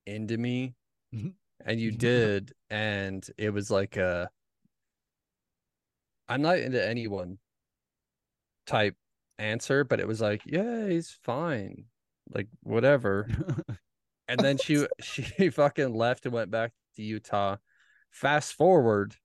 into 0.06 0.38
me? 0.38 0.76
Mhm. 1.14 1.34
And 1.66 1.80
you 1.80 1.92
did, 1.98 2.54
and 2.70 3.26
it 3.38 3.50
was 3.50 3.70
like 3.70 3.98
a 3.98 4.30
I'm 6.28 6.42
not 6.42 6.60
into 6.60 6.86
anyone 6.86 7.38
type 8.66 8.96
answer, 9.38 9.84
but 9.84 10.00
it 10.00 10.08
was 10.08 10.22
like, 10.22 10.42
yeah, 10.46 10.88
he's 10.88 11.12
fine. 11.12 11.86
Like 12.34 12.48
whatever. 12.62 13.28
And 14.28 14.40
then 14.40 14.58
she 14.58 14.86
she 15.02 15.50
fucking 15.50 15.94
left 15.94 16.26
and 16.26 16.34
went 16.34 16.52
back 16.52 16.72
to 16.96 17.04
Utah. 17.04 17.58
Fast 18.12 18.54
forward 18.54 19.16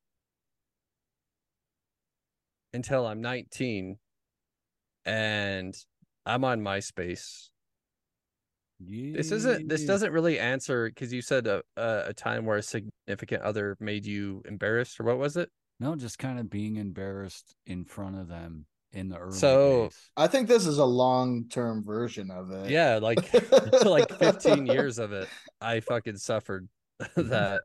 until 2.72 3.06
I'm 3.06 3.20
19 3.20 3.98
and 5.04 5.74
I'm 6.24 6.44
on 6.44 6.60
MySpace. 6.60 7.48
This 8.80 9.32
isn't 9.32 9.68
this 9.68 9.84
doesn't 9.84 10.12
really 10.12 10.38
answer 10.38 10.88
because 10.88 11.12
you 11.12 11.20
said 11.20 11.48
a, 11.48 11.62
a 11.76 12.04
a 12.08 12.14
time 12.14 12.46
where 12.46 12.58
a 12.58 12.62
significant 12.62 13.42
other 13.42 13.76
made 13.80 14.06
you 14.06 14.42
embarrassed 14.46 15.00
or 15.00 15.04
what 15.04 15.18
was 15.18 15.36
it? 15.36 15.50
No, 15.80 15.96
just 15.96 16.18
kind 16.18 16.38
of 16.38 16.48
being 16.48 16.76
embarrassed 16.76 17.56
in 17.66 17.84
front 17.84 18.16
of 18.16 18.28
them 18.28 18.66
in 18.92 19.08
the 19.08 19.18
early 19.18 19.36
So- 19.38 19.84
days. 19.84 20.10
I 20.16 20.26
think 20.26 20.48
this 20.48 20.66
is 20.66 20.78
a 20.78 20.84
long 20.84 21.48
term 21.48 21.84
version 21.84 22.30
of 22.30 22.50
it. 22.50 22.70
Yeah, 22.70 22.98
like 23.02 23.18
like 23.84 24.10
15 24.18 24.66
years 24.66 24.98
of 24.98 25.12
it. 25.12 25.28
I 25.60 25.80
fucking 25.80 26.16
suffered 26.16 26.68
mm-hmm. 27.02 27.28
that. 27.28 27.60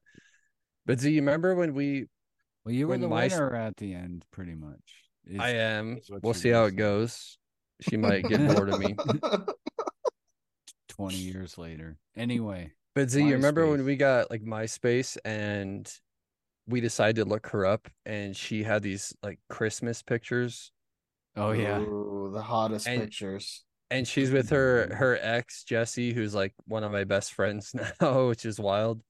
But 0.85 0.99
do 0.99 1.09
you 1.09 1.21
remember 1.21 1.55
when 1.55 1.73
we 1.73 2.05
Well, 2.65 2.73
you 2.75 2.87
were 2.87 2.97
the 2.97 3.07
my- 3.07 3.27
winner 3.27 3.55
at 3.55 3.77
the 3.77 3.93
end, 3.93 4.25
pretty 4.31 4.55
much. 4.55 4.79
is- 5.25 5.39
I 5.39 5.49
am. 5.51 5.99
We'll 6.21 6.33
see 6.33 6.49
how 6.49 6.65
it 6.65 6.75
goes. 6.75 7.37
She 7.81 7.97
might 7.97 8.23
get 8.27 8.45
bored 8.55 8.69
of 8.69 8.79
me. 8.79 8.95
20 10.89 11.15
years 11.15 11.57
later. 11.57 11.97
Anyway, 12.15 12.71
But 12.95 13.09
Z, 13.09 13.23
you 13.25 13.33
remember 13.33 13.67
when 13.67 13.83
we 13.83 13.95
got 13.95 14.29
like 14.29 14.43
MySpace 14.43 15.17
and 15.25 15.91
we 16.67 16.81
decided 16.81 17.15
to 17.17 17.25
look 17.25 17.47
her 17.47 17.65
up 17.65 17.89
and 18.05 18.35
she 18.37 18.63
had 18.63 18.83
these 18.83 19.13
like 19.23 19.39
Christmas 19.49 20.01
pictures 20.03 20.71
oh 21.35 21.51
yeah, 21.51 21.79
Ooh, 21.79 22.29
the 22.33 22.41
hottest 22.41 22.87
And- 22.87 23.01
pictures. 23.01 23.63
and 23.91 24.07
she's 24.07 24.31
with 24.31 24.49
her 24.49 24.93
her 24.95 25.17
ex 25.21 25.63
Jesse 25.63 26.13
who's 26.13 26.33
like 26.35 26.53
one 26.65 26.83
of 26.83 26.91
my 26.91 27.03
best 27.03 27.33
friends 27.33 27.73
now, 28.01 28.27
which 28.27 28.45
is 28.45 28.59
wild. 28.59 29.01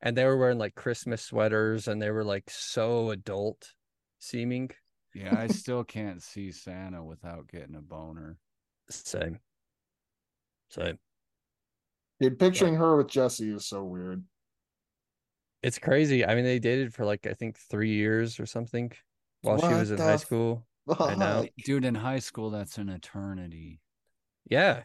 And 0.00 0.16
they 0.16 0.24
were 0.24 0.36
wearing 0.36 0.58
like 0.58 0.76
Christmas 0.76 1.22
sweaters 1.22 1.88
and 1.88 2.00
they 2.00 2.10
were 2.12 2.22
like 2.24 2.48
so 2.50 3.10
adult 3.10 3.72
seeming. 4.20 4.70
yeah, 5.14 5.34
I 5.36 5.46
still 5.62 5.82
can't 5.82 6.22
see 6.22 6.52
Santa 6.52 7.02
without 7.02 7.48
getting 7.48 7.74
a 7.74 7.80
boner. 7.80 8.36
Same. 8.90 9.40
Same. 10.70 10.98
Dude, 12.20 12.38
picturing 12.38 12.76
her 12.76 12.96
with 12.96 13.08
Jesse 13.08 13.50
is 13.50 13.66
so 13.66 13.82
weird. 13.84 14.22
It's 15.64 15.78
crazy. 15.80 16.24
I 16.24 16.34
mean, 16.36 16.44
they 16.44 16.60
dated 16.60 16.94
for 16.94 17.04
like 17.04 17.26
I 17.26 17.32
think 17.32 17.58
three 17.58 17.94
years 17.94 18.38
or 18.38 18.46
something 18.46 18.92
while 19.42 19.58
she 19.58 19.66
was 19.74 19.90
in 19.90 19.98
high 19.98 20.12
f- 20.12 20.20
school. 20.20 20.64
I 20.98 21.14
know. 21.16 21.46
Dude, 21.64 21.84
in 21.84 21.94
high 21.94 22.18
school, 22.20 22.50
that's 22.50 22.78
an 22.78 22.88
eternity. 22.88 23.80
Yeah. 24.48 24.84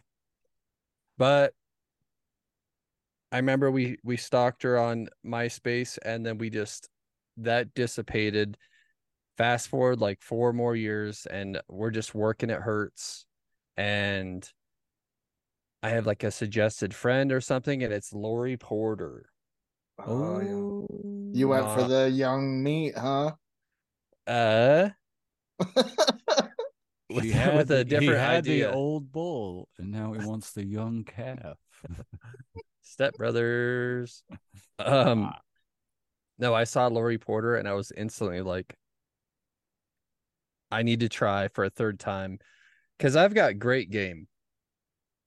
But 1.16 1.54
I 3.32 3.36
remember 3.38 3.70
we 3.70 3.98
we 4.04 4.16
stalked 4.16 4.62
her 4.62 4.78
on 4.78 5.08
MySpace 5.24 5.98
and 6.04 6.24
then 6.24 6.38
we 6.38 6.50
just 6.50 6.88
that 7.38 7.74
dissipated. 7.74 8.56
Fast 9.36 9.68
forward 9.68 10.00
like 10.00 10.22
four 10.22 10.52
more 10.52 10.76
years 10.76 11.26
and 11.26 11.60
we're 11.68 11.90
just 11.90 12.14
working 12.14 12.52
at 12.52 12.60
Hertz 12.60 13.26
and 13.76 14.48
I 15.82 15.88
have 15.90 16.06
like 16.06 16.22
a 16.22 16.30
suggested 16.30 16.94
friend 16.94 17.32
or 17.32 17.40
something 17.40 17.82
and 17.82 17.92
it's 17.92 18.12
Lori 18.12 18.56
Porter. 18.56 19.28
Oh, 19.98 20.40
yeah. 20.40 21.38
You 21.38 21.48
went 21.48 21.64
for 21.72 21.80
Uh, 21.80 21.88
the 21.88 22.10
young 22.10 22.62
meat, 22.62 22.96
huh? 22.96 23.32
uh 24.26 24.90
She 25.60 25.66
with, 27.14 27.30
had 27.32 27.56
with 27.56 27.70
a 27.70 27.84
different 27.84 28.12
he 28.12 28.16
had 28.16 28.36
idea. 28.38 28.68
the 28.68 28.74
old 28.74 29.12
bull, 29.12 29.68
and 29.78 29.90
now 29.90 30.12
he 30.12 30.26
wants 30.26 30.52
the 30.52 30.64
young 30.64 31.04
calf. 31.04 31.58
Step 32.82 33.14
Brothers. 33.16 34.22
Um 34.78 35.24
Ah. 35.24 35.38
no, 36.38 36.54
I 36.54 36.64
saw 36.64 36.86
Lori 36.88 37.18
Porter 37.18 37.56
and 37.56 37.68
I 37.68 37.72
was 37.74 37.92
instantly 37.96 38.40
like 38.40 38.76
I 40.70 40.82
need 40.82 41.00
to 41.00 41.08
try 41.08 41.48
for 41.48 41.64
a 41.64 41.70
third 41.70 41.98
time 42.00 42.38
cuz 42.98 43.16
I've 43.16 43.34
got 43.34 43.58
great 43.58 43.90
game 43.90 44.26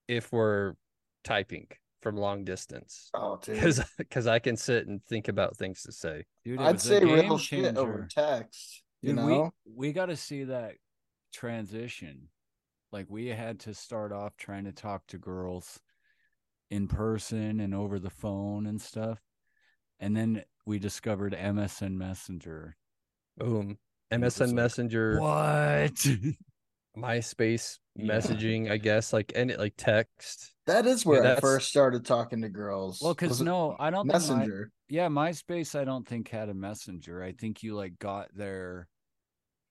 if 0.08 0.32
we're 0.32 0.74
typing 1.24 1.68
from 2.02 2.16
long 2.18 2.44
distance 2.44 3.10
Oh, 3.14 3.38
cuz 3.38 3.82
cuz 4.10 4.28
I 4.28 4.40
can 4.40 4.56
sit 4.58 4.88
and 4.88 5.04
think 5.06 5.28
about 5.28 5.58
things 5.58 5.84
to 5.84 5.92
say. 5.92 6.26
Dude, 6.46 6.60
I'd 6.60 6.80
say 6.82 7.04
real 7.04 7.22
game 7.30 7.38
shit 7.38 7.78
over 7.78 8.08
text. 8.10 8.84
You 9.02 9.14
Dude, 9.14 9.18
know? 9.18 9.54
we 9.66 9.88
we 9.88 9.94
got 9.94 10.08
to 10.08 10.18
see 10.18 10.46
that 10.46 10.76
transition. 11.34 12.30
Like 12.92 13.08
we 13.10 13.28
had 13.28 13.60
to 13.62 13.74
start 13.74 14.12
off 14.12 14.38
trying 14.38 14.64
to 14.66 14.72
talk 14.72 15.06
to 15.08 15.18
girls 15.18 15.80
in 16.70 16.88
person 16.88 17.60
and 17.60 17.76
over 17.76 18.00
the 18.00 18.10
phone 18.10 18.66
and 18.66 18.82
stuff. 18.82 19.20
And 20.00 20.16
then 20.16 20.44
we 20.66 20.80
discovered 20.80 21.34
MSN 21.34 21.98
Messenger 21.98 22.76
Boom. 23.38 23.78
MSN 24.12 24.52
100%. 24.52 24.54
Messenger, 24.54 25.20
What? 25.20 26.08
MySpace 26.98 27.80
Yeah. 27.96 28.14
messaging, 28.16 28.70
I 28.72 28.78
guess, 28.78 29.14
like 29.14 29.32
any 29.36 29.56
like 29.56 29.74
text. 29.78 30.54
That 30.66 30.86
is 30.86 31.06
where 31.06 31.24
I 31.26 31.40
first 31.40 31.70
started 31.70 32.06
talking 32.06 32.42
to 32.42 32.50
girls. 32.50 33.02
well, 33.02 33.14
because 33.14 33.42
no, 33.42 33.76
I 33.80 33.90
don't 33.90 34.04
think 34.08 34.14
my, 34.14 34.18
Messenger. 34.20 34.72
yeah, 34.90 35.08
MySpace 35.08 35.80
I 35.80 35.86
don't 35.86 36.08
think 36.08 36.28
had 36.30 36.50
a 36.50 36.54
messenger. 36.54 37.24
I 37.24 37.32
think 37.32 37.64
you 37.64 37.76
like 37.76 37.98
got 38.00 38.36
their 38.36 38.88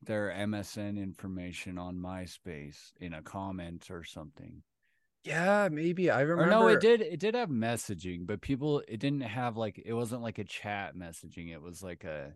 their 0.02 0.30
MSN 0.30 0.98
information 0.98 1.78
on 1.78 1.96
MySpace 1.96 2.92
in 3.00 3.12
a 3.14 3.22
comment 3.22 3.90
or 3.90 4.04
something. 4.04 4.62
Yeah, 5.24 5.68
maybe. 5.72 6.08
I 6.10 6.20
remember. 6.20 6.44
Or 6.44 6.50
no, 6.50 6.68
it 6.68 6.80
did 6.80 7.00
it 7.00 7.18
did 7.18 7.34
have 7.34 7.48
messaging, 7.48 8.26
but 8.26 8.40
people 8.40 8.82
it 8.86 9.00
didn't 9.00 9.22
have 9.22 9.56
like 9.56 9.82
it 9.84 9.92
wasn't 9.92 10.22
like 10.22 10.38
a 10.38 10.44
chat 10.44 10.94
messaging. 10.96 11.52
It 11.52 11.60
was 11.60 11.82
like 11.82 12.04
a 12.04 12.32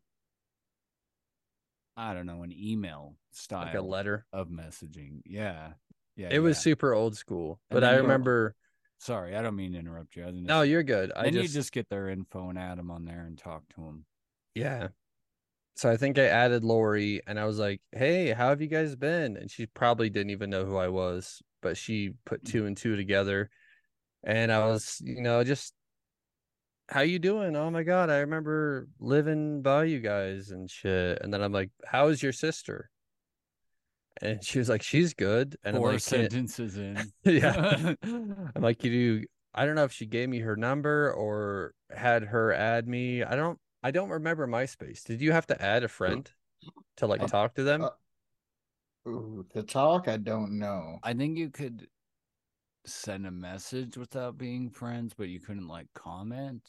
I 1.97 2.15
don't 2.15 2.27
know, 2.27 2.43
an 2.43 2.53
email 2.53 3.17
style 3.33 3.67
like 3.67 3.75
a 3.75 3.83
letter. 3.83 4.27
of 4.33 4.49
messaging. 4.49 5.21
Yeah. 5.25 5.73
Yeah. 6.17 6.29
It 6.31 6.41
was 6.41 6.59
super 6.59 6.93
old 6.93 7.17
school, 7.17 7.61
And 7.71 7.81
but 7.81 7.85
I 7.85 7.97
remember. 7.97 8.55
sorry, 8.99 9.37
I 9.37 9.43
don't 9.43 9.57
mean 9.57 9.73
to 9.73 9.79
interrupt 9.79 10.17
you. 10.17 10.23
I 10.23 10.27
didn't 10.27 10.45
No, 10.45 10.63
you're 10.63 10.83
good. 10.83 11.13
I 11.13 11.25
then 11.25 11.35
just, 11.35 11.43
you 11.43 11.49
just 11.61 11.73
get 11.73 11.89
their 11.89 12.09
info 12.09 12.49
and 12.51 12.59
add 12.59 12.79
them 12.79 12.91
on 12.91 13.05
there 13.05 13.25
and 13.27 13.39
talk 13.39 13.63
to 13.75 13.81
them. 13.81 14.05
yeah. 14.55 14.89
So 15.77 15.89
I 15.91 15.97
think 15.97 16.19
I 16.19 16.25
added 16.27 16.63
Lori, 16.63 17.23
and 17.27 17.41
I 17.41 17.47
was 17.47 17.59
like, 17.59 17.81
"Hey, 17.93 18.33
how 18.33 18.51
have 18.51 18.61
you 18.61 18.67
guys 18.67 18.97
been?" 18.97 19.39
And 19.39 19.51
she 19.51 19.65
probably 19.65 20.11
didn't 20.11 20.31
even 20.31 20.51
know 20.51 20.67
who 20.67 20.77
I 20.77 20.89
was, 20.89 21.41
but 21.63 21.79
she 21.79 22.11
put 22.27 22.45
mm. 22.45 22.51
two 22.51 22.67
and 22.67 22.77
two 22.77 22.97
together, 22.97 23.49
and 24.23 24.53
I 24.53 24.67
was, 24.67 25.01
you 25.03 25.23
know, 25.23 25.43
just 25.43 25.73
how 26.91 27.01
you 27.01 27.19
doing? 27.19 27.57
Oh 27.57 27.71
my 27.71 27.83
god, 27.83 28.11
I 28.11 28.19
remember 28.19 28.89
living 28.99 29.63
by 29.63 29.85
you 29.85 30.01
guys 30.01 30.51
and 30.51 30.71
shit. 30.71 31.21
And 31.23 31.33
then 31.33 31.43
I'm 31.43 31.53
like, 31.53 31.71
"How's 31.87 32.23
your 32.23 32.33
sister?" 32.33 32.91
And 34.23 34.45
she 34.45 34.59
was 34.59 34.69
like, 34.69 34.83
"She's 34.83 35.15
good." 35.15 35.57
And 35.65 35.77
Four 35.77 35.91
I'm 35.91 35.93
like, 35.95 36.03
sentences 36.03 36.77
in. 36.77 37.13
yeah. 37.25 37.57
I'm 38.05 38.63
like, 38.63 38.85
you 38.85 38.91
do. 38.91 39.27
I 39.55 39.67
don't 39.67 39.75
know 39.75 39.85
if 39.85 39.93
she 39.93 40.07
gave 40.07 40.29
me 40.29 40.41
her 40.41 40.57
number 40.57 41.13
or 41.13 41.75
had 41.91 42.25
her 42.25 42.53
add 42.53 42.87
me. 42.89 43.23
I 43.23 43.37
don't. 43.37 43.59
I 43.83 43.91
don't 43.91 44.11
remember 44.11 44.47
MySpace. 44.47 45.05
Did 45.05 45.21
you 45.23 45.33
have 45.33 45.47
to 45.49 45.63
add 45.63 45.85
a 45.85 45.89
friend 45.89 46.31
to 46.99 47.07
like 47.07 47.25
Uh, 47.25 47.27
talk 47.27 47.55
to 47.57 47.65
them? 47.65 47.83
uh, 47.85 47.91
Ooh, 49.07 49.45
to 49.51 49.63
talk, 49.63 50.09
I 50.09 50.17
don't 50.17 50.59
know. 50.59 51.01
I 51.03 51.13
think 51.15 51.37
you 51.39 51.51
could 51.51 51.89
send 52.87 53.27
a 53.27 53.31
message 53.31 53.97
without 53.97 54.39
being 54.39 54.71
friends, 54.71 55.13
but 55.17 55.29
you 55.29 55.41
couldn't 55.41 55.69
like 55.69 55.87
comment 55.95 56.63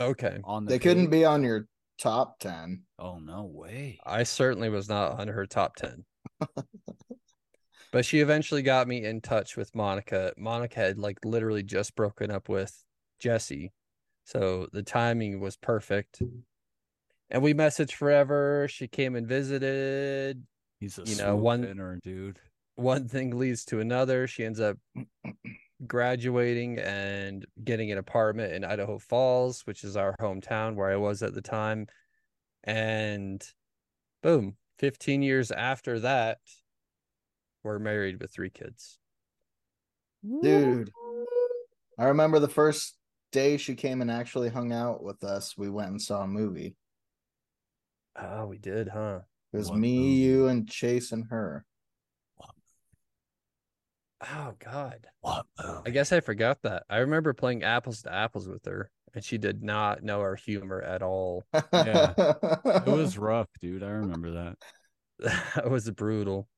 okay. 0.00 0.40
on 0.44 0.64
the 0.64 0.70
They 0.70 0.78
couldn't 0.78 1.10
be 1.10 1.24
on 1.24 1.42
your 1.42 1.66
top 1.98 2.38
ten. 2.38 2.82
Oh 2.98 3.18
no 3.18 3.44
way. 3.44 3.98
I 4.04 4.22
certainly 4.22 4.68
was 4.68 4.88
not 4.88 5.18
on 5.20 5.28
her 5.28 5.46
top 5.46 5.76
ten. 5.76 6.04
but 7.92 8.04
she 8.04 8.20
eventually 8.20 8.62
got 8.62 8.88
me 8.88 9.04
in 9.04 9.20
touch 9.20 9.56
with 9.56 9.74
Monica. 9.74 10.32
Monica 10.36 10.80
had 10.80 10.98
like 10.98 11.18
literally 11.24 11.62
just 11.62 11.94
broken 11.94 12.30
up 12.30 12.48
with 12.48 12.84
Jesse. 13.18 13.72
So 14.24 14.68
the 14.72 14.82
timing 14.82 15.40
was 15.40 15.56
perfect. 15.56 16.22
And 17.30 17.42
we 17.42 17.54
messaged 17.54 17.92
forever. 17.92 18.66
She 18.70 18.88
came 18.88 19.16
and 19.16 19.26
visited. 19.26 20.44
He's 20.80 20.98
a 20.98 21.02
you 21.02 21.16
know, 21.16 21.34
swoop 21.34 21.40
one- 21.40 21.64
inner, 21.64 21.98
dude. 22.02 22.38
One 22.76 23.08
thing 23.08 23.36
leads 23.38 23.64
to 23.66 23.80
another. 23.80 24.26
She 24.26 24.44
ends 24.44 24.60
up 24.60 24.76
graduating 25.86 26.78
and 26.78 27.46
getting 27.62 27.92
an 27.92 27.98
apartment 27.98 28.52
in 28.52 28.64
Idaho 28.64 28.98
Falls, 28.98 29.62
which 29.66 29.84
is 29.84 29.96
our 29.96 30.16
hometown 30.20 30.74
where 30.74 30.90
I 30.90 30.96
was 30.96 31.22
at 31.22 31.34
the 31.34 31.42
time. 31.42 31.86
And 32.64 33.42
boom, 34.22 34.56
15 34.78 35.22
years 35.22 35.50
after 35.50 36.00
that, 36.00 36.38
we're 37.62 37.78
married 37.78 38.20
with 38.20 38.32
three 38.32 38.50
kids. 38.50 38.98
Dude, 40.42 40.90
I 41.98 42.04
remember 42.06 42.38
the 42.38 42.48
first 42.48 42.96
day 43.30 43.56
she 43.56 43.74
came 43.74 44.00
and 44.00 44.10
actually 44.10 44.48
hung 44.48 44.72
out 44.72 45.02
with 45.02 45.22
us. 45.22 45.56
We 45.56 45.68
went 45.68 45.90
and 45.90 46.00
saw 46.00 46.22
a 46.22 46.26
movie. 46.26 46.76
Oh, 48.16 48.46
we 48.46 48.58
did, 48.58 48.88
huh? 48.88 49.20
It 49.52 49.56
was 49.58 49.70
What 49.70 49.78
me, 49.78 49.96
movie? 49.98 50.10
you, 50.10 50.46
and 50.48 50.68
Chase 50.68 51.12
and 51.12 51.26
her. 51.30 51.64
Oh, 54.32 54.54
God. 54.58 55.06
What 55.20 55.46
oh, 55.58 55.82
I 55.86 55.90
guess 55.90 56.12
I 56.12 56.20
forgot 56.20 56.62
that. 56.62 56.84
I 56.88 56.98
remember 56.98 57.32
playing 57.32 57.62
apples 57.62 58.02
to 58.02 58.12
apples 58.12 58.48
with 58.48 58.64
her, 58.64 58.90
and 59.14 59.24
she 59.24 59.38
did 59.38 59.62
not 59.62 60.02
know 60.02 60.20
our 60.20 60.36
humor 60.36 60.80
at 60.80 61.02
all. 61.02 61.44
Yeah. 61.72 62.14
It 62.18 62.86
was 62.86 63.18
rough, 63.18 63.48
dude. 63.60 63.82
I 63.82 63.88
remember 63.88 64.30
that. 64.32 64.56
that 65.54 65.70
was 65.70 65.90
brutal. 65.90 66.48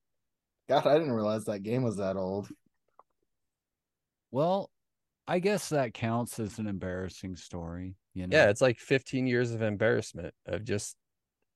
God, 0.68 0.86
I 0.86 0.98
didn't 0.98 1.12
realize 1.12 1.44
that 1.44 1.62
game 1.62 1.82
was 1.82 1.96
that 1.96 2.16
old. 2.16 2.48
Well, 4.30 4.70
I 5.28 5.38
guess 5.38 5.68
that 5.70 5.94
counts 5.94 6.38
as 6.38 6.58
an 6.58 6.66
embarrassing 6.66 7.36
story. 7.36 7.94
You 8.14 8.26
know? 8.26 8.36
Yeah, 8.36 8.48
it's 8.48 8.60
like 8.60 8.78
15 8.78 9.26
years 9.26 9.52
of 9.52 9.62
embarrassment 9.62 10.34
of 10.46 10.64
just 10.64 10.96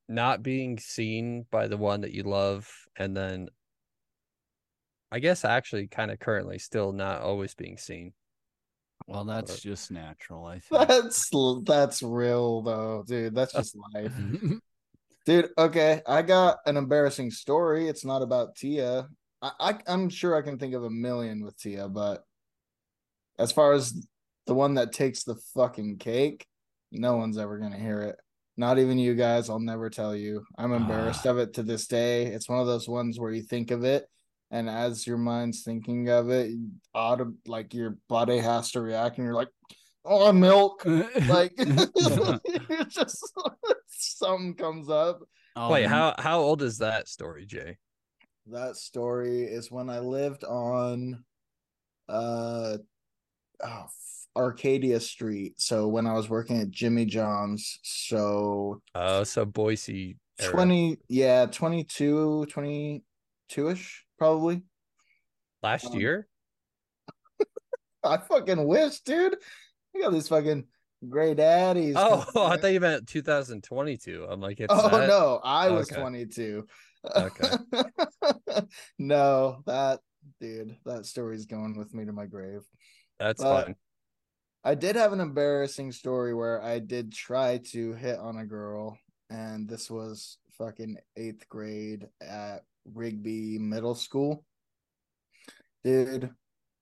not 0.09 0.43
being 0.43 0.79
seen 0.79 1.47
by 1.51 1.69
the 1.69 1.77
one 1.77 2.03
that 2.03 2.13
you 2.13 2.25
love. 2.25 2.69
And 2.97 3.17
then 3.17 3.49
I 5.13 5.19
guess 5.19 5.45
actually 5.45 5.89
kind 5.89 6.11
of 6.11 6.19
currently 6.21 6.59
still 6.59 6.93
not 6.93 7.23
always 7.23 7.55
being 7.55 7.77
seen. 7.79 8.13
Well, 9.07 9.25
that's 9.25 9.53
But- 9.53 9.61
just 9.63 9.91
natural, 9.91 10.45
I 10.47 10.59
think. 10.61 10.89
That's 10.89 11.31
that's 11.65 12.03
real 12.03 12.63
though, 12.63 13.05
dude. 13.07 13.35
That's 13.35 13.53
just 13.53 13.77
life. 13.95 14.13
Dude, 15.27 15.51
okay. 15.59 16.01
I 16.09 16.23
got 16.23 16.59
an 16.65 16.79
embarrassing 16.79 17.31
story. 17.31 17.89
It's 17.89 18.07
not 18.07 18.23
about 18.23 18.57
Tia. 18.57 19.07
I, 19.43 19.51
I 19.61 19.79
I'm 19.87 20.09
sure 20.09 20.35
I 20.35 20.41
can 20.43 20.59
think 20.59 20.75
of 20.75 20.83
a 20.85 20.91
million 20.91 21.45
with 21.45 21.59
Tia, 21.59 21.89
but 21.89 22.25
as 23.39 23.53
far 23.53 23.73
as 23.75 23.93
the 24.47 24.55
one 24.55 24.75
that 24.75 24.93
takes 24.93 25.25
the 25.25 25.37
fucking 25.55 25.99
cake, 25.99 26.47
no 26.91 27.17
one's 27.17 27.37
ever 27.37 27.59
gonna 27.59 27.79
hear 27.79 28.01
it. 28.03 28.17
Not 28.57 28.79
even 28.79 28.99
you 28.99 29.15
guys. 29.15 29.51
I'll 29.51 29.61
never 29.61 29.91
tell 29.91 30.17
you. 30.17 30.43
I'm 30.57 30.73
embarrassed 30.73 31.27
Ah. 31.27 31.31
of 31.31 31.39
it 31.39 31.55
to 31.55 31.63
this 31.63 31.87
day. 31.87 32.27
It's 32.27 32.49
one 32.49 32.59
of 32.61 32.67
those 32.67 32.89
ones 32.89 33.21
where 33.21 33.31
you 33.31 33.43
think 33.43 33.71
of 33.71 33.85
it, 33.85 34.07
and 34.51 34.69
as 34.69 35.07
your 35.07 35.19
mind's 35.19 35.63
thinking 35.63 36.09
of 36.09 36.31
it, 36.31 36.53
auto 36.95 37.33
like 37.47 37.73
your 37.75 37.97
body 38.09 38.39
has 38.39 38.73
to 38.73 38.81
react, 38.81 39.19
and 39.19 39.25
you're 39.27 39.35
like, 39.35 39.51
"Oh, 40.05 40.33
milk!" 40.33 40.85
Like 41.29 41.53
you're 41.59 42.85
just 42.89 43.33
something 43.89 44.55
comes 44.55 44.89
up. 44.91 45.21
Oh, 45.57 45.71
Wait, 45.71 45.83
the- 45.83 45.89
how 45.89 46.15
how 46.19 46.41
old 46.41 46.63
is 46.63 46.79
that 46.79 47.09
story, 47.09 47.47
Jay? 47.47 47.79
That 48.47 48.77
story 48.77 49.43
is 49.45 49.71
when 49.71 49.89
I 49.91 50.01
lived 50.01 50.45
on 50.45 51.25
uh 52.09 52.79
oh, 53.63 53.87
Arcadia 54.35 54.99
Street. 55.01 55.61
So 55.61 55.87
when 55.89 56.07
I 56.07 56.15
was 56.15 56.29
working 56.29 56.61
at 56.61 56.71
Jimmy 56.71 57.05
John's, 57.05 57.79
so 57.83 58.83
Oh, 58.95 59.23
so 59.25 59.45
Boise. 59.45 60.17
era. 60.41 60.51
20 60.53 60.99
yeah, 61.09 61.47
22 61.47 62.47
22ish 62.51 63.91
probably. 64.21 64.63
last 65.63 65.87
um, 65.87 65.99
year. 65.99 66.29
I 68.05 68.19
fucking 68.19 68.65
wish, 68.65 69.01
dude. 69.01 69.37
I 69.97 70.01
got 70.01 70.13
these 70.13 70.29
fucking 70.29 70.67
gray 71.09 71.35
daddies. 71.35 71.95
Oh, 71.99 72.27
I 72.37 72.57
thought 72.57 72.73
you 72.73 72.81
meant 72.81 73.09
2022. 73.09 74.27
I'm 74.29 74.41
like, 74.41 74.61
it's 74.61 74.73
Oh 74.73 74.89
no, 74.91 75.41
I 75.43 75.71
was 75.71 75.91
Okay. 75.91 76.01
22. 76.01 76.67
Okay. 77.17 77.49
no, 78.99 79.63
that 79.67 80.01
dude, 80.39 80.77
that 80.85 81.07
story's 81.07 81.47
going 81.47 81.77
with 81.77 81.95
me 81.95 82.05
to 82.05 82.13
my 82.13 82.27
grave. 82.27 82.61
That's 83.19 83.43
But- 83.43 83.67
fine. 83.67 83.77
I 84.63 84.75
did 84.75 84.95
have 84.97 85.15
an 85.15 85.21
embarrassing 85.21 85.91
story 85.93 86.35
where 86.35 86.63
I 86.63 86.81
did 86.81 87.15
try 87.15 87.63
to 87.73 87.95
hit 87.95 88.19
on 88.19 88.37
a 88.37 88.45
girl, 88.45 88.99
and 89.31 89.67
this 89.67 89.91
was 89.91 90.37
fucking 90.59 90.99
eighth 91.17 91.49
grade 91.49 92.07
at 92.21 92.65
Rigby 92.95 93.59
Middle 93.59 93.95
School. 93.95 94.45
Dude, 95.85 96.31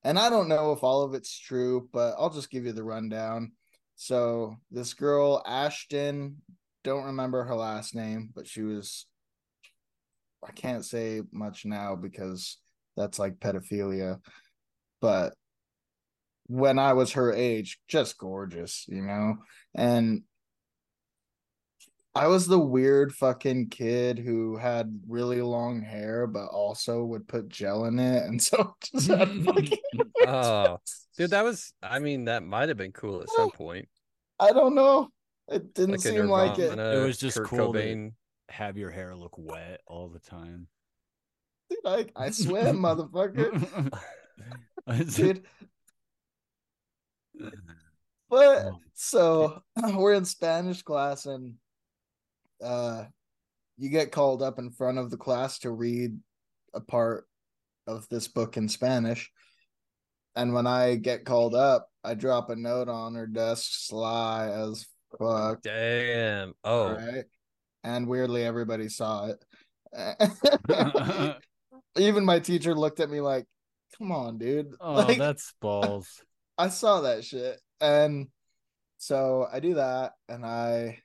and 0.04 0.18
I 0.18 0.30
don't 0.30 0.48
know 0.48 0.72
if 0.72 0.82
all 0.82 1.02
of 1.02 1.14
it's 1.14 1.38
true, 1.38 1.88
but 1.92 2.14
I'll 2.18 2.30
just 2.30 2.50
give 2.50 2.64
you 2.64 2.72
the 2.72 2.84
rundown. 2.84 3.52
So, 3.96 4.56
this 4.70 4.94
girl, 4.94 5.42
Ashton, 5.46 6.36
don't 6.84 7.04
remember 7.04 7.44
her 7.44 7.54
last 7.54 7.94
name, 7.94 8.30
but 8.34 8.46
she 8.46 8.62
was, 8.62 9.06
I 10.46 10.52
can't 10.52 10.84
say 10.84 11.22
much 11.32 11.64
now 11.64 11.96
because 11.96 12.58
that's 12.96 13.18
like 13.18 13.40
pedophilia, 13.40 14.20
but 15.00 15.34
when 16.46 16.78
I 16.78 16.94
was 16.94 17.12
her 17.12 17.32
age, 17.32 17.78
just 17.88 18.18
gorgeous, 18.18 18.86
you 18.88 19.02
know? 19.02 19.36
And 19.74 20.22
I 22.18 22.26
was 22.26 22.46
the 22.46 22.59
weird 22.59 23.14
fucking 23.14 23.68
kid 23.68 24.18
who 24.18 24.57
had 24.57 25.00
really 25.09 25.40
long 25.42 25.81
hair, 25.83 26.26
but 26.26 26.46
also 26.46 27.04
would 27.04 27.26
put 27.28 27.48
gel 27.48 27.85
in 27.87 27.98
it. 27.98 28.24
And 28.24 28.42
so 28.42 28.74
just 28.94 29.09
had 29.09 29.28
oh, 29.28 29.42
fucking, 29.44 29.78
Oh, 30.26 30.78
dude, 31.16 31.31
that 31.31 31.44
was. 31.44 31.72
I 31.83 31.98
mean, 31.98 32.24
that 32.26 32.42
might 32.42 32.68
have 32.68 32.78
been 32.78 32.92
cool 32.92 33.22
at 33.22 33.31
some 33.31 33.50
point. 33.50 33.88
I 34.40 34.52
don't 34.52 34.74
know. 34.74 35.09
It 35.48 35.74
didn't 35.74 35.92
Like 35.92 36.00
seem 36.00 36.26
like 36.28 36.59
it. 36.59 36.78
It 36.78 37.04
was 37.04 37.18
just 37.18 37.38
Kurt 37.38 37.48
cool 37.48 37.72
to- 37.72 38.11
have 38.50 38.76
your 38.78 38.90
hair 38.90 39.14
look 39.14 39.35
wet 39.37 39.81
all 39.87 40.09
the 40.09 40.18
time. 40.20 40.68
Dude, 41.70 41.78
I, 41.85 42.07
I 42.16 42.31
swim, 42.31 42.78
motherfucker. 42.81 43.92
Dude. 45.16 45.44
But 48.31 48.66
Oh. 48.66 48.81
so 48.94 49.62
we're 49.94 50.14
in 50.14 50.24
Spanish 50.24 50.83
class 50.83 51.26
and 51.26 51.54
uh 52.62 53.04
you 53.76 53.90
get 53.90 54.12
called 54.12 54.42
up 54.42 54.58
in 54.58 54.70
front 54.70 54.98
of 54.98 55.10
the 55.10 55.16
class 55.16 55.60
to 55.60 55.70
read 55.70 56.18
a 56.74 56.80
part 56.80 57.26
of 57.86 58.08
this 58.08 58.28
book 58.28 58.56
in 58.56 58.68
Spanish. 58.68 59.30
And 60.34 60.52
when 60.52 60.66
I 60.66 60.96
get 60.96 61.24
called 61.24 61.54
up, 61.54 61.88
I 62.04 62.14
drop 62.14 62.50
a 62.50 62.56
note 62.56 62.88
on 62.88 63.14
her 63.14 63.26
desk, 63.26 63.70
sly 63.70 64.50
as 64.50 64.86
fuck. 65.18 65.62
Damn. 65.62 66.54
Oh, 66.64 66.94
Right. 66.94 67.24
And 67.84 68.08
weirdly, 68.08 68.44
everybody 68.44 68.88
saw 68.88 69.30
it. 69.30 69.44
Even 71.96 72.24
my 72.24 72.40
teacher 72.40 72.74
looked 72.74 73.00
at 73.00 73.10
me 73.10 73.20
like, 73.20 73.46
come 73.96 74.12
on, 74.12 74.38
dude. 74.38 74.74
oh, 74.80 74.92
like, 75.06 75.18
that's 75.18 75.54
balls. 75.60 76.08
I 76.58 76.68
saw 76.68 77.02
that 77.02 77.24
shit. 77.24 77.60
And 77.80 78.28
so 78.98 79.46
I 79.50 79.60
do 79.60 79.74
that 79.74 80.12
and 80.28 80.44
I 80.44 80.98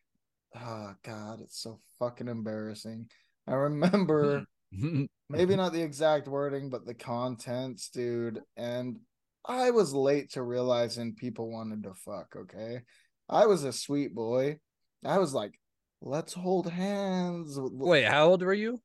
oh 0.55 0.93
god, 1.03 1.41
it's 1.41 1.61
so 1.61 1.79
fucking 1.99 2.27
embarrassing. 2.27 3.09
I 3.47 3.53
remember 3.53 4.45
mm-hmm. 4.75 5.05
maybe 5.29 5.55
not 5.55 5.73
the 5.73 5.81
exact 5.81 6.27
wording, 6.27 6.69
but 6.69 6.85
the 6.85 6.93
contents, 6.93 7.89
dude. 7.89 8.41
And 8.57 8.99
I 9.45 9.71
was 9.71 9.93
late 9.93 10.31
to 10.31 10.43
realizing 10.43 11.15
people 11.15 11.51
wanted 11.51 11.83
to 11.83 11.93
fuck, 11.93 12.35
okay? 12.35 12.81
I 13.29 13.45
was 13.45 13.63
a 13.63 13.73
sweet 13.73 14.13
boy. 14.13 14.57
I 15.03 15.17
was 15.17 15.33
like, 15.33 15.59
let's 16.01 16.33
hold 16.33 16.69
hands. 16.69 17.57
wait, 17.59 18.05
how 18.05 18.29
old 18.29 18.41
were 18.41 18.53
you? 18.53 18.81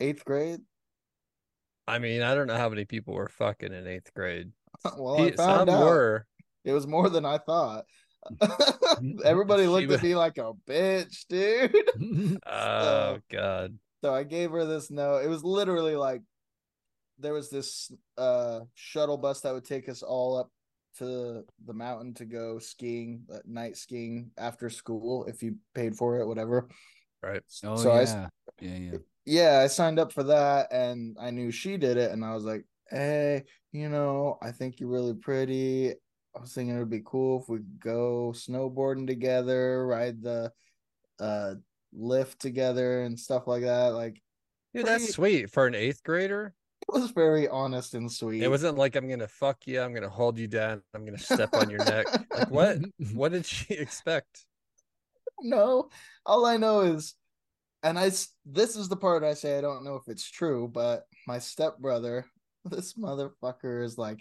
Eighth 0.00 0.24
grade. 0.24 0.60
I 1.86 1.98
mean, 1.98 2.22
I 2.22 2.34
don't 2.34 2.46
know 2.46 2.56
how 2.56 2.70
many 2.70 2.86
people 2.86 3.14
were 3.14 3.28
fucking 3.28 3.72
in 3.72 3.86
eighth 3.86 4.12
grade. 4.14 4.50
well, 4.98 5.20
I 5.20 5.32
found 5.32 5.68
Some 5.68 5.70
out. 5.70 5.84
were. 5.84 6.26
It 6.64 6.72
was 6.72 6.86
more 6.86 7.10
than 7.10 7.26
I 7.26 7.38
thought. 7.38 7.84
Everybody 9.24 9.62
She 9.64 9.68
looked 9.68 9.88
was- 9.88 9.96
at 9.98 10.02
me 10.04 10.14
like 10.16 10.38
a 10.38 10.52
bitch, 10.68 11.26
dude. 11.28 12.38
Oh 12.46 13.18
God. 13.30 13.78
So 14.02 14.12
I 14.14 14.22
gave 14.24 14.50
her 14.50 14.64
this 14.66 14.90
note. 14.90 15.24
It 15.24 15.28
was 15.28 15.44
literally 15.44 15.96
like 15.96 16.22
there 17.18 17.32
was 17.32 17.48
this 17.50 17.90
uh 18.18 18.60
shuttle 18.74 19.16
bus 19.16 19.40
that 19.42 19.54
would 19.54 19.64
take 19.64 19.88
us 19.88 20.02
all 20.02 20.36
up 20.36 20.50
to 20.98 21.42
the 21.66 21.72
mountain 21.72 22.14
to 22.14 22.24
go 22.24 22.58
skiing, 22.58 23.22
uh, 23.32 23.38
night 23.46 23.76
skiing 23.76 24.30
after 24.38 24.70
school 24.70 25.24
if 25.24 25.42
you 25.42 25.56
paid 25.74 25.96
for 25.96 26.18
it, 26.20 26.26
whatever. 26.26 26.68
Right. 27.22 27.42
oh 27.64 27.76
So 27.76 27.94
yeah. 27.94 28.00
s- 28.00 28.16
yeah, 28.60 28.76
yeah. 28.76 28.98
Yeah, 29.26 29.60
I 29.64 29.68
signed 29.68 29.98
up 29.98 30.12
for 30.12 30.22
that 30.24 30.68
and 30.70 31.16
I 31.18 31.30
knew 31.30 31.50
she 31.50 31.78
did 31.78 31.96
it 31.96 32.10
and 32.12 32.22
I 32.24 32.34
was 32.34 32.44
like, 32.44 32.64
"Hey, 32.90 33.44
you 33.72 33.88
know, 33.88 34.36
I 34.42 34.52
think 34.52 34.78
you're 34.78 34.90
really 34.90 35.14
pretty. 35.14 35.94
I 36.36 36.40
was 36.40 36.52
thinking 36.52 36.74
it 36.74 36.78
would 36.78 36.90
be 36.90 37.02
cool 37.04 37.40
if 37.42 37.48
we 37.48 37.58
go 37.78 38.32
snowboarding 38.34 39.06
together, 39.06 39.86
ride 39.86 40.22
the 40.22 40.52
uh 41.20 41.54
lift 41.92 42.40
together 42.40 43.02
and 43.02 43.18
stuff 43.18 43.46
like 43.46 43.62
that." 43.62 43.88
Like 43.94 44.14
Dude, 44.74 44.84
Pretty- 44.86 44.88
that's 45.04 45.12
sweet 45.14 45.50
for 45.50 45.66
an 45.68 45.74
eighth 45.76 46.02
grader. 46.02 46.52
it 46.88 46.92
was 47.00 47.10
very 47.12 47.46
honest 47.48 47.94
and 47.94 48.10
sweet. 48.10 48.42
It 48.42 48.48
wasn't 48.48 48.76
like 48.76 48.96
I'm 48.96 49.08
gonna 49.08 49.28
fuck 49.28 49.66
you, 49.66 49.80
I'm 49.80 49.94
gonna 49.94 50.08
hold 50.08 50.38
you 50.38 50.48
down, 50.48 50.82
I'm 50.94 51.04
gonna 51.04 51.18
step 51.18 51.50
on 51.54 51.70
your 51.70 51.84
neck. 51.84 52.06
Like 52.30 52.50
what? 52.50 52.78
What 53.14 53.32
did 53.32 53.46
she 53.46 53.74
expect? 53.74 54.44
no. 55.40 55.88
All 56.26 56.46
I 56.46 56.56
know 56.56 56.80
is, 56.80 57.14
and 57.82 57.98
I 57.98 58.06
this 58.46 58.76
is 58.76 58.88
the 58.88 58.96
part 58.96 59.22
I 59.24 59.34
say 59.34 59.58
I 59.58 59.60
don't 59.60 59.84
know 59.84 59.96
if 59.96 60.08
it's 60.08 60.28
true, 60.30 60.68
but 60.72 61.04
my 61.28 61.38
stepbrother, 61.38 62.26
this 62.64 62.94
motherfucker 62.94 63.84
is 63.84 63.96
like, 63.98 64.18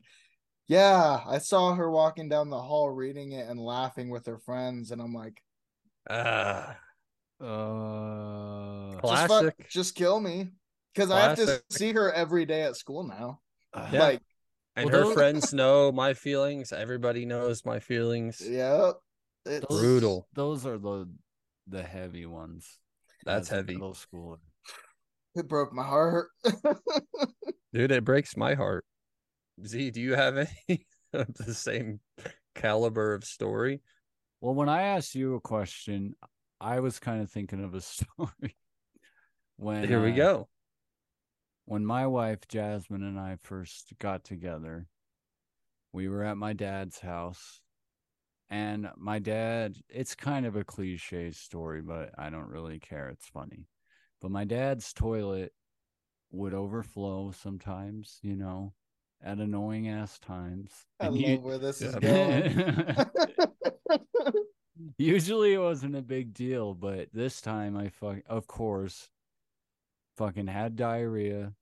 yeah, 0.68 1.20
I 1.28 1.38
saw 1.40 1.76
her 1.76 1.90
walking 1.92 2.30
down 2.30 2.50
the 2.50 2.62
hall 2.62 2.90
reading 2.90 3.32
it 3.34 3.48
and 3.50 3.60
laughing 3.60 4.10
with 4.10 4.26
her 4.28 4.38
friends, 4.40 4.92
and 4.92 5.02
I'm 5.02 5.14
like, 5.14 5.42
Ah, 6.10 6.78
Uh, 7.42 8.92
just, 8.92 9.02
fuck- 9.02 9.28
classic. 9.28 9.70
just 9.70 9.96
kill 9.96 10.20
me, 10.20 10.50
because 10.94 11.12
I 11.12 11.22
have 11.22 11.38
to 11.38 11.62
see 11.70 11.92
her 11.94 12.12
every 12.12 12.46
day 12.46 12.64
at 12.64 12.76
school 12.78 13.04
now. 13.04 13.40
Yeah. 13.92 14.00
Like, 14.00 14.22
And 14.76 14.90
Well, 14.90 15.00
her 15.00 15.04
those- 15.06 15.14
friends 15.14 15.54
know 15.54 15.92
my 15.92 16.14
feelings. 16.16 16.72
Everybody 16.74 17.26
knows 17.26 17.64
my 17.66 17.80
feelings. 17.80 18.42
yeah, 18.42 18.92
it's 19.46 19.66
those- 19.70 19.80
Brutal. 19.82 20.28
Those 20.34 20.66
are 20.66 20.78
the 20.78 21.10
the 21.68 21.84
heavy 21.84 22.26
ones. 22.26 22.80
That's 23.26 23.48
heavy. 23.50 23.74
Middle 23.74 23.94
school. 23.94 24.38
It 25.36 25.48
broke 25.48 25.72
my 25.74 25.84
heart. 25.84 26.30
Dude, 27.74 27.92
it 27.92 28.04
breaks 28.04 28.36
my 28.36 28.54
heart. 28.56 28.84
Z, 29.66 29.92
do 29.92 30.02
you 30.02 30.16
have 30.16 30.38
any 30.38 30.86
of 31.14 31.34
the 31.34 31.54
same 31.54 32.00
caliber 32.56 33.14
of 33.14 33.24
story? 33.24 33.82
Well, 34.42 34.56
when 34.56 34.70
I 34.70 34.84
asked 34.84 35.16
you 35.16 35.36
a 35.36 35.42
question, 35.42 36.16
I 36.60 36.80
was 36.80 37.00
kind 37.00 37.22
of 37.22 37.30
thinking 37.32 37.64
of 37.64 37.74
a 37.74 37.82
story. 37.82 38.58
when 39.58 39.88
Here 39.88 40.02
we 40.02 40.12
uh, 40.12 40.16
go. 40.16 40.50
when 41.66 41.86
my 41.86 42.08
wife 42.08 42.48
Jasmine 42.48 43.04
and 43.04 43.20
I 43.20 43.38
first 43.44 43.94
got 44.00 44.24
together, 44.24 44.88
we 45.92 46.10
were 46.10 46.24
at 46.24 46.38
my 46.38 46.54
dad's 46.54 47.00
house. 47.00 47.62
And 48.50 48.90
my 48.98 49.20
dad, 49.20 49.78
it's 49.90 50.14
kind 50.14 50.46
of 50.46 50.56
a 50.56 50.64
cliche 50.64 51.32
story, 51.32 51.82
but 51.82 52.12
I 52.18 52.30
don't 52.30 52.50
really 52.50 52.80
care. 52.80 53.10
It's 53.10 53.28
funny. 53.28 53.66
But 54.22 54.32
my 54.32 54.44
dad's 54.44 54.94
toilet 54.94 55.54
would 56.32 56.54
overflow 56.54 57.32
sometimes, 57.32 58.20
you 58.22 58.36
know, 58.36 58.74
at 59.24 59.38
annoying 59.38 59.88
ass 59.90 60.20
times. 60.20 60.72
I 61.00 61.08
And 61.08 61.16
love 61.16 61.30
you- 61.30 61.38
where 61.40 61.58
this 61.58 61.82
is 61.82 61.96
Yeah. 62.02 62.48
going. 62.50 63.06
Usually 64.98 65.54
it 65.54 65.60
wasn't 65.60 65.96
a 65.96 66.02
big 66.02 66.34
deal, 66.34 66.74
but 66.74 67.08
this 67.14 67.42
time 67.42 67.78
I 67.78 67.90
fuck 67.90 68.18
of 68.28 68.48
course 68.48 69.10
fucking 70.18 70.48
had 70.48 70.76
diarrhea. 70.76 71.54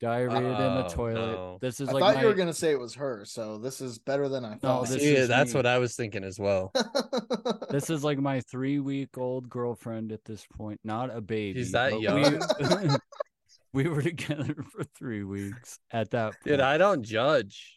Diarrhea 0.00 0.36
in 0.38 0.74
the 0.76 0.88
toilet. 0.88 1.32
no. 1.32 1.58
This 1.60 1.80
is 1.80 1.88
I 1.88 1.92
like 1.92 2.00
thought 2.02 2.14
my, 2.16 2.20
you 2.22 2.28
were 2.28 2.34
gonna 2.34 2.52
say 2.54 2.70
it 2.70 2.78
was 2.78 2.94
her, 2.94 3.24
so 3.24 3.58
this 3.58 3.80
is 3.80 3.98
better 3.98 4.28
than 4.28 4.44
I 4.44 4.50
No, 4.54 4.56
thought. 4.60 4.88
this 4.88 5.02
See, 5.02 5.14
is 5.16 5.26
that's 5.28 5.52
me. 5.52 5.58
what 5.58 5.66
I 5.66 5.78
was 5.78 5.96
thinking 5.96 6.22
as 6.22 6.38
well. 6.38 6.70
this 7.70 7.90
is 7.90 8.04
like 8.04 8.18
my 8.18 8.40
three 8.42 8.78
week 8.78 9.18
old 9.18 9.48
girlfriend 9.48 10.12
at 10.12 10.24
this 10.24 10.46
point. 10.56 10.78
Not 10.84 11.14
a 11.14 11.20
baby. 11.20 11.64
that 11.64 11.90
but 11.90 12.00
young? 12.00 12.40
We, 13.72 13.82
we 13.84 13.88
were 13.90 14.02
together 14.14 14.54
for 14.72 14.84
three 14.98 15.24
weeks 15.24 15.78
at 15.90 16.10
that 16.10 16.32
point. 16.32 16.44
Dude, 16.44 16.60
I 16.60 16.78
don't 16.78 17.02
judge. 17.02 17.74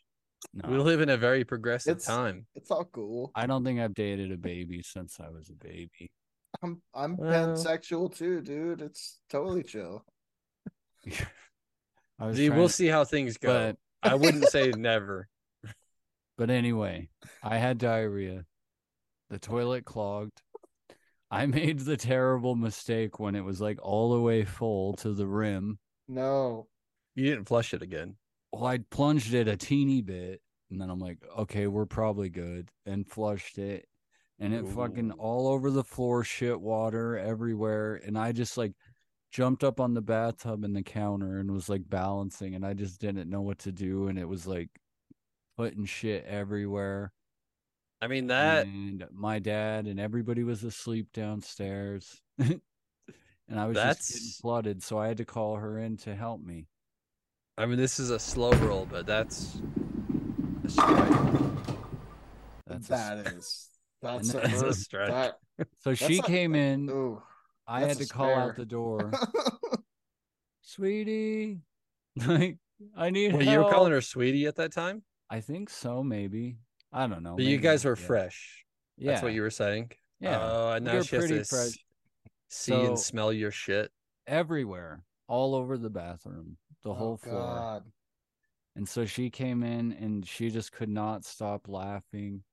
No, 0.54 0.69
We 0.69 0.77
live 0.77 1.01
in 1.01 1.10
a 1.10 1.17
very 1.17 1.43
progressive 1.43 1.97
It's- 1.97 2.06
time. 2.08 2.45
it's 2.56 2.71
all 2.71 2.86
cool. 2.86 3.32
I 3.36 3.45
don't 3.45 3.63
think 3.63 3.80
I've 3.80 3.93
dated 3.93 4.32
a 4.32 4.38
baby 4.38 4.82
since 4.84 5.19
I 5.19 5.30
was 5.30 5.49
a 5.49 5.54
baby. 5.63 6.12
I'm 6.63 6.82
I'm 6.95 7.15
Well- 7.17 7.56
pansexual 7.56 8.15
too, 8.15 8.41
dude. 8.41 8.82
It's 8.82 9.19
totally 9.30 9.63
chill. 9.63 10.04
I 12.19 12.25
was 12.27 12.38
Z, 12.38 12.49
we'll 12.51 12.67
to- 12.67 12.73
see 12.73 12.88
how 12.88 13.04
things 13.04 13.38
go. 13.38 13.47
but 14.01 14.10
I 14.10 14.15
wouldn't 14.15 14.47
say 14.49 14.71
never. 14.77 15.27
But 16.38 16.49
anyway, 16.49 17.10
I 17.43 17.58
had 17.58 17.77
diarrhea. 17.77 18.45
The 19.30 19.39
toilet 19.39 19.86
clogged. 19.86 20.41
I 21.31 21.45
made 21.45 21.79
the 21.79 21.95
terrible 21.95 22.55
mistake 22.55 23.17
when 23.17 23.35
it 23.35 23.45
was 23.45 23.61
like 23.61 23.79
all 23.81 24.13
the 24.13 24.19
way 24.19 24.43
full 24.43 24.93
to 24.97 25.13
the 25.13 25.25
rim. 25.25 25.79
No. 26.09 26.67
You 27.15 27.23
didn't 27.23 27.47
flush 27.47 27.73
it 27.73 27.81
again. 27.81 28.17
Well, 28.51 28.65
I 28.65 28.79
plunged 28.79 29.33
it 29.33 29.47
a 29.47 29.55
teeny 29.55 30.01
bit, 30.01 30.41
and 30.69 30.81
then 30.81 30.89
I'm 30.89 30.99
like, 30.99 31.19
okay, 31.39 31.67
we're 31.67 31.85
probably 31.85 32.29
good, 32.29 32.69
and 32.85 33.07
flushed 33.07 33.57
it. 33.57 33.87
And 34.39 34.53
it 34.53 34.67
fucking 34.67 35.11
all 35.11 35.47
over 35.47 35.71
the 35.71 35.83
floor, 35.83 36.23
shit 36.23 36.59
water 36.59 37.17
everywhere. 37.17 38.01
And 38.05 38.17
I 38.17 38.31
just 38.31 38.57
like 38.57 38.73
jumped 39.31 39.63
up 39.63 39.79
on 39.79 39.93
the 39.93 40.01
bathtub 40.01 40.65
and 40.65 40.75
the 40.75 40.81
counter 40.81 41.39
and 41.39 41.51
was 41.51 41.69
like 41.69 41.87
balancing, 41.87 42.55
and 42.55 42.65
I 42.65 42.73
just 42.73 42.99
didn't 42.99 43.29
know 43.29 43.41
what 43.41 43.59
to 43.59 43.71
do. 43.71 44.07
And 44.07 44.19
it 44.19 44.27
was 44.27 44.45
like 44.47 44.69
putting 45.57 45.85
shit 45.85 46.25
everywhere. 46.25 47.13
I 48.01 48.07
mean 48.07 48.27
that 48.27 48.65
and 48.65 49.05
my 49.13 49.37
dad 49.39 49.85
and 49.85 49.99
everybody 49.99 50.43
was 50.43 50.63
asleep 50.63 51.07
downstairs 51.13 52.19
and 52.39 52.59
i 53.55 53.65
was 53.67 53.77
just 53.77 54.11
getting 54.13 54.27
flooded 54.41 54.81
so 54.81 54.97
i 54.97 55.07
had 55.07 55.17
to 55.17 55.25
call 55.25 55.55
her 55.57 55.77
in 55.77 55.97
to 55.97 56.15
help 56.15 56.41
me 56.41 56.65
I 57.57 57.65
mean 57.67 57.77
this 57.77 57.99
is 57.99 58.09
a 58.09 58.17
slow 58.17 58.51
roll, 58.53 58.87
but 58.89 59.05
that's 59.05 59.61
a 60.65 60.69
strike. 60.69 61.11
that's 62.65 62.87
a 62.87 62.89
that 62.89 63.27
s- 63.27 63.33
is 63.33 63.67
that's 64.01 64.29
a, 64.33 64.37
that's 64.39 64.61
a 64.63 64.73
stretch. 64.73 65.09
that- 65.09 65.67
so 65.83 65.93
she 65.93 66.17
not- 66.17 66.25
came 66.25 66.55
in 66.55 66.89
ooh. 66.89 67.21
i 67.67 67.81
had 67.81 67.97
to 67.97 68.03
a 68.03 68.07
call 68.07 68.33
out 68.33 68.55
the 68.55 68.65
door 68.65 69.11
sweetie 70.61 71.59
like 72.25 72.57
i 72.97 73.09
need 73.11 73.33
Well, 73.33 73.43
help. 73.43 73.53
you 73.53 73.63
were 73.63 73.71
calling 73.71 73.91
her 73.91 74.01
sweetie 74.01 74.47
at 74.47 74.55
that 74.55 74.71
time? 74.71 75.03
i 75.29 75.39
think 75.39 75.69
so 75.69 76.01
maybe 76.03 76.57
i 76.93 77.08
don't 77.08 77.23
know 77.23 77.36
But 77.36 77.45
you 77.45 77.58
guys 77.58 77.86
were 77.86 77.97
yet. 77.97 78.06
fresh. 78.08 78.65
yeah 78.97 79.12
That's 79.12 79.23
what 79.23 79.34
you 79.34 79.41
were 79.41 79.49
saying. 79.49 79.91
yeah 80.19 80.39
Oh, 80.41 80.71
and 80.73 80.86
we 80.86 80.91
now 80.91 80.97
were 80.99 81.04
she 81.04 81.15
has 81.15 81.27
to 81.30 81.43
fresh. 81.45 81.71
see 82.49 82.71
So- 82.71 82.86
and 82.86 82.99
smell 82.99 83.32
your 83.34 83.51
shit. 83.51 83.91
everywhere, 84.27 85.04
all 85.27 85.56
over 85.56 85.77
the 85.77 85.89
bathroom, 85.89 86.58
the 86.84 86.89
oh, 86.91 86.93
whole 86.93 87.13
oh, 87.13 87.17
floor. 87.30 87.39
God. 87.56 87.84
And 88.75 88.88
so 88.88 89.06
she 89.06 89.30
came 89.30 89.63
in 89.63 89.91
and 89.93 90.25
she 90.25 90.49
just 90.49 90.71
could 90.71 90.89
not 90.89 91.25
stop 91.25 91.67
laughing. 91.67 92.43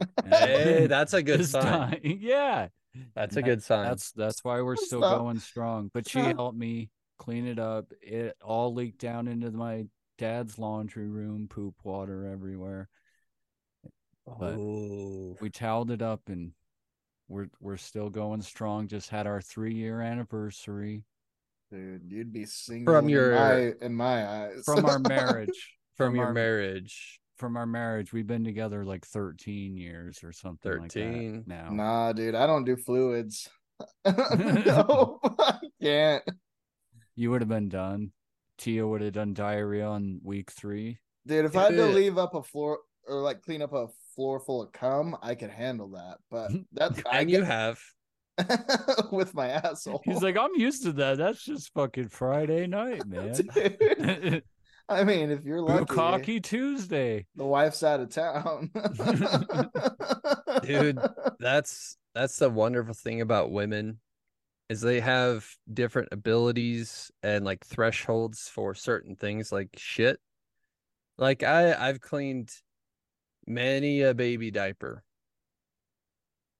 Hey, 0.26 0.86
that's 0.90 1.12
a 1.14 1.22
good 1.22 1.46
sign. 1.46 1.62
dying. 1.64 2.18
Yeah. 2.20 2.68
That's 3.14 3.36
And 3.36 3.44
a 3.46 3.48
good 3.48 3.62
sign. 3.62 3.84
That's 3.86 4.12
that's 4.12 4.44
why 4.44 4.60
we're 4.60 4.76
still 4.76 5.00
Stop. 5.00 5.18
going 5.20 5.38
strong. 5.38 5.90
But 5.94 6.06
she 6.08 6.20
Stop. 6.20 6.36
helped 6.36 6.58
me 6.58 6.90
clean 7.18 7.46
it 7.46 7.58
up. 7.58 7.86
It 8.02 8.36
all 8.44 8.74
leaked 8.74 8.98
down 9.00 9.28
into 9.28 9.50
my 9.50 9.86
dad's 10.18 10.58
laundry 10.58 11.08
room, 11.08 11.46
poop 11.48 11.74
water 11.84 12.26
everywhere. 12.26 12.88
But- 14.26 14.54
oh, 14.58 15.36
We 15.40 15.50
toweled 15.50 15.90
it 15.90 16.02
up 16.02 16.28
and 16.28 16.52
we're 17.28 17.48
we're 17.60 17.76
still 17.78 18.10
going 18.10 18.42
strong. 18.42 18.88
Just 18.88 19.08
had 19.08 19.26
our 19.26 19.40
three 19.40 19.74
year 19.74 20.00
anniversary 20.00 21.04
Dude, 21.70 22.02
you'd 22.12 22.32
be 22.34 22.44
single 22.44 22.92
From 22.92 23.06
in 23.06 23.08
your- 23.10 23.34
my, 23.34 23.72
in 23.80 23.94
my 23.94 24.26
eyes. 24.26 24.62
from 24.64 24.84
our 24.84 24.98
marriage. 25.08 25.78
from 25.96 26.14
your 26.14 26.26
our- 26.26 26.32
marriage. 26.34 27.18
From 27.38 27.56
our 27.56 27.64
marriage. 27.66 28.12
We've 28.12 28.26
been 28.26 28.44
together 28.44 28.84
like 28.84 29.06
13 29.06 29.76
years 29.78 30.22
or 30.22 30.32
something 30.32 30.70
like 30.70 30.92
13. 30.92 31.32
that 31.32 31.48
now. 31.48 31.70
Nah, 31.70 32.12
dude, 32.12 32.34
I 32.34 32.46
don't 32.46 32.64
do 32.64 32.76
fluids. 32.76 33.48
no, 34.04 35.18
I 35.38 35.58
can't. 35.80 36.22
You 37.16 37.30
would 37.30 37.40
have 37.40 37.48
been 37.48 37.68
done. 37.70 38.12
Tia 38.58 38.86
would 38.86 39.00
have 39.00 39.14
done 39.14 39.32
diarrhea 39.34 39.86
on 39.86 40.20
week 40.22 40.50
three. 40.52 40.98
Dude, 41.26 41.46
if 41.46 41.56
I 41.56 41.62
had 41.64 41.76
to 41.76 41.86
leave 41.86 42.18
up 42.18 42.34
a 42.34 42.42
floor 42.42 42.80
or 43.08 43.22
like 43.22 43.42
clean 43.42 43.62
up 43.62 43.72
a 43.72 43.88
floor 44.22 44.38
full 44.38 44.62
of 44.62 44.70
cum, 44.70 45.16
I 45.20 45.34
could 45.34 45.50
handle 45.50 45.88
that. 45.90 46.18
But 46.30 46.52
that's 46.72 47.02
I 47.10 47.20
And 47.20 47.30
you 47.30 47.38
get 47.38 47.46
have. 47.46 47.80
with 49.12 49.34
my 49.34 49.48
asshole. 49.48 50.00
He's 50.04 50.22
like, 50.22 50.38
I'm 50.38 50.54
used 50.54 50.84
to 50.84 50.92
that. 50.92 51.18
That's 51.18 51.44
just 51.44 51.72
fucking 51.74 52.08
Friday 52.08 52.66
night, 52.66 53.06
man. 53.06 53.34
I 54.88 55.04
mean, 55.04 55.30
if 55.30 55.44
you're 55.44 55.60
lucky, 55.60 55.84
cocky 55.84 56.40
Tuesday. 56.40 57.26
the 57.36 57.44
wife's 57.44 57.82
out 57.82 58.00
of 58.00 58.08
town. 58.10 58.70
Dude, 60.62 60.98
that's 61.38 61.96
that's 62.14 62.36
the 62.36 62.48
wonderful 62.48 62.94
thing 62.94 63.20
about 63.20 63.52
women 63.52 64.00
is 64.68 64.80
they 64.80 65.00
have 65.00 65.46
different 65.72 66.08
abilities 66.12 67.10
and 67.22 67.44
like 67.44 67.64
thresholds 67.66 68.48
for 68.48 68.74
certain 68.74 69.14
things 69.14 69.52
like 69.52 69.68
shit. 69.76 70.18
Like 71.18 71.42
I 71.42 71.74
I've 71.74 72.00
cleaned 72.00 72.50
many 73.46 74.02
a 74.02 74.14
baby 74.14 74.50
diaper. 74.50 75.02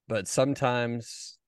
But 0.08 0.28
sometimes 0.28 1.38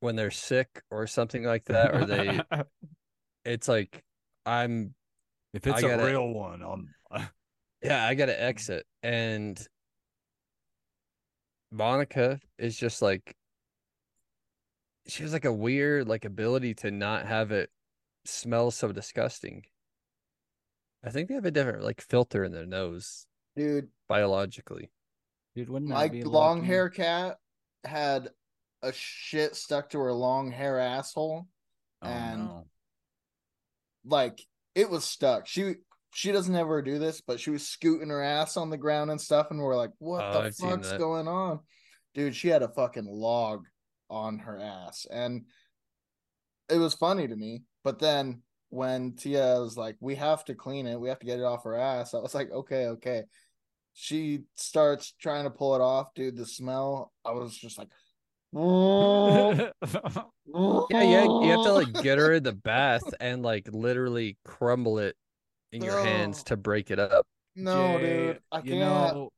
when 0.00 0.16
they're 0.16 0.30
sick 0.30 0.82
or 0.90 1.06
something 1.06 1.42
like 1.44 1.64
that 1.66 1.94
or 1.94 2.04
they 2.04 2.40
it's 3.44 3.68
like 3.68 4.02
I'm 4.46 4.94
if 5.54 5.66
it's 5.66 5.82
I 5.82 5.86
a 5.86 5.96
gotta- 5.96 6.04
real 6.06 6.28
one, 6.32 6.62
I'm 6.62 7.28
yeah, 7.82 8.06
I 8.06 8.14
gotta 8.14 8.40
exit. 8.40 8.86
And 9.02 9.58
Monica 11.70 12.40
is 12.58 12.76
just 12.76 13.02
like 13.02 13.34
she 15.06 15.22
has 15.22 15.32
like 15.32 15.44
a 15.46 15.52
weird 15.52 16.06
like 16.06 16.24
ability 16.24 16.74
to 16.74 16.90
not 16.90 17.26
have 17.26 17.50
it 17.50 17.70
smell 18.24 18.70
so 18.70 18.92
disgusting. 18.92 19.64
I 21.04 21.10
think 21.10 21.28
they 21.28 21.34
have 21.34 21.46
a 21.46 21.50
different 21.50 21.82
like 21.84 22.00
filter 22.00 22.44
in 22.44 22.52
their 22.52 22.66
nose 22.66 23.26
Dude, 23.58 23.88
biologically. 24.08 24.90
dude, 25.54 25.68
wouldn't 25.68 25.90
my 25.90 26.08
be 26.08 26.22
long 26.22 26.62
hair 26.62 26.88
cat 26.88 27.38
had 27.84 28.28
a 28.82 28.92
shit 28.92 29.56
stuck 29.56 29.90
to 29.90 29.98
her 29.98 30.12
long 30.12 30.50
hair 30.52 30.78
asshole. 30.78 31.46
Oh, 32.02 32.06
and- 32.06 32.44
no. 32.46 32.66
like 34.04 34.40
it 34.74 34.88
was 34.88 35.04
stuck. 35.04 35.46
She 35.46 35.74
she 36.14 36.32
doesn't 36.32 36.54
ever 36.54 36.80
do 36.82 36.98
this, 36.98 37.20
but 37.20 37.40
she 37.40 37.50
was 37.50 37.68
scooting 37.68 38.08
her 38.08 38.22
ass 38.22 38.56
on 38.56 38.70
the 38.70 38.76
ground 38.78 39.10
and 39.10 39.20
stuff, 39.20 39.48
and 39.50 39.60
we're 39.60 39.76
like, 39.76 39.90
"What 39.98 40.24
Oh, 40.24 40.32
the 40.34 40.38
I've 40.46 40.56
fuck's 40.56 40.92
going 40.92 41.28
on?" 41.28 41.60
Dude, 42.14 42.34
she 42.36 42.48
had 42.48 42.62
a 42.62 42.68
fucking 42.68 43.06
log 43.06 43.66
on 44.08 44.38
her 44.38 44.58
ass, 44.58 45.06
and 45.10 45.44
it 46.70 46.78
was 46.78 46.94
funny 46.94 47.26
to 47.28 47.36
me. 47.36 47.64
But 47.84 47.98
then 47.98 48.42
when 48.70 49.16
Tia 49.16 49.60
was 49.60 49.76
like, 49.76 49.96
"We 50.00 50.14
have 50.14 50.44
to 50.46 50.54
clean 50.54 50.86
it. 50.86 50.98
We 51.00 51.08
have 51.08 51.18
to 51.18 51.26
get 51.26 51.40
it 51.40 51.44
off 51.44 51.64
her 51.64 51.74
ass," 51.76 52.14
I 52.14 52.18
was 52.20 52.34
like, 52.34 52.50
"Okay, 52.50 52.86
okay." 52.86 53.24
She 54.00 54.42
starts 54.54 55.12
trying 55.20 55.42
to 55.42 55.50
pull 55.50 55.74
it 55.74 55.80
off, 55.80 56.14
dude. 56.14 56.36
The 56.36 56.46
smell, 56.46 57.10
I 57.24 57.32
was 57.32 57.56
just 57.58 57.78
like, 57.78 57.88
Yeah, 58.52 59.70
yeah, 60.46 61.24
you 61.24 61.50
have 61.50 61.64
to 61.64 61.72
like 61.72 61.92
get 62.02 62.18
her 62.18 62.32
in 62.34 62.44
the 62.44 62.52
bath 62.64 63.02
and 63.18 63.42
like 63.42 63.68
literally 63.72 64.38
crumble 64.44 65.00
it 65.00 65.16
in 65.72 65.82
your 65.82 66.00
hands 66.00 66.44
to 66.44 66.56
break 66.56 66.92
it 66.92 67.00
up. 67.00 67.26
no, 67.56 67.98
Jay, 67.98 68.26
dude, 68.28 68.40
I 68.52 68.58
you 68.58 68.62
can't. 68.62 68.78
know, 68.78 69.30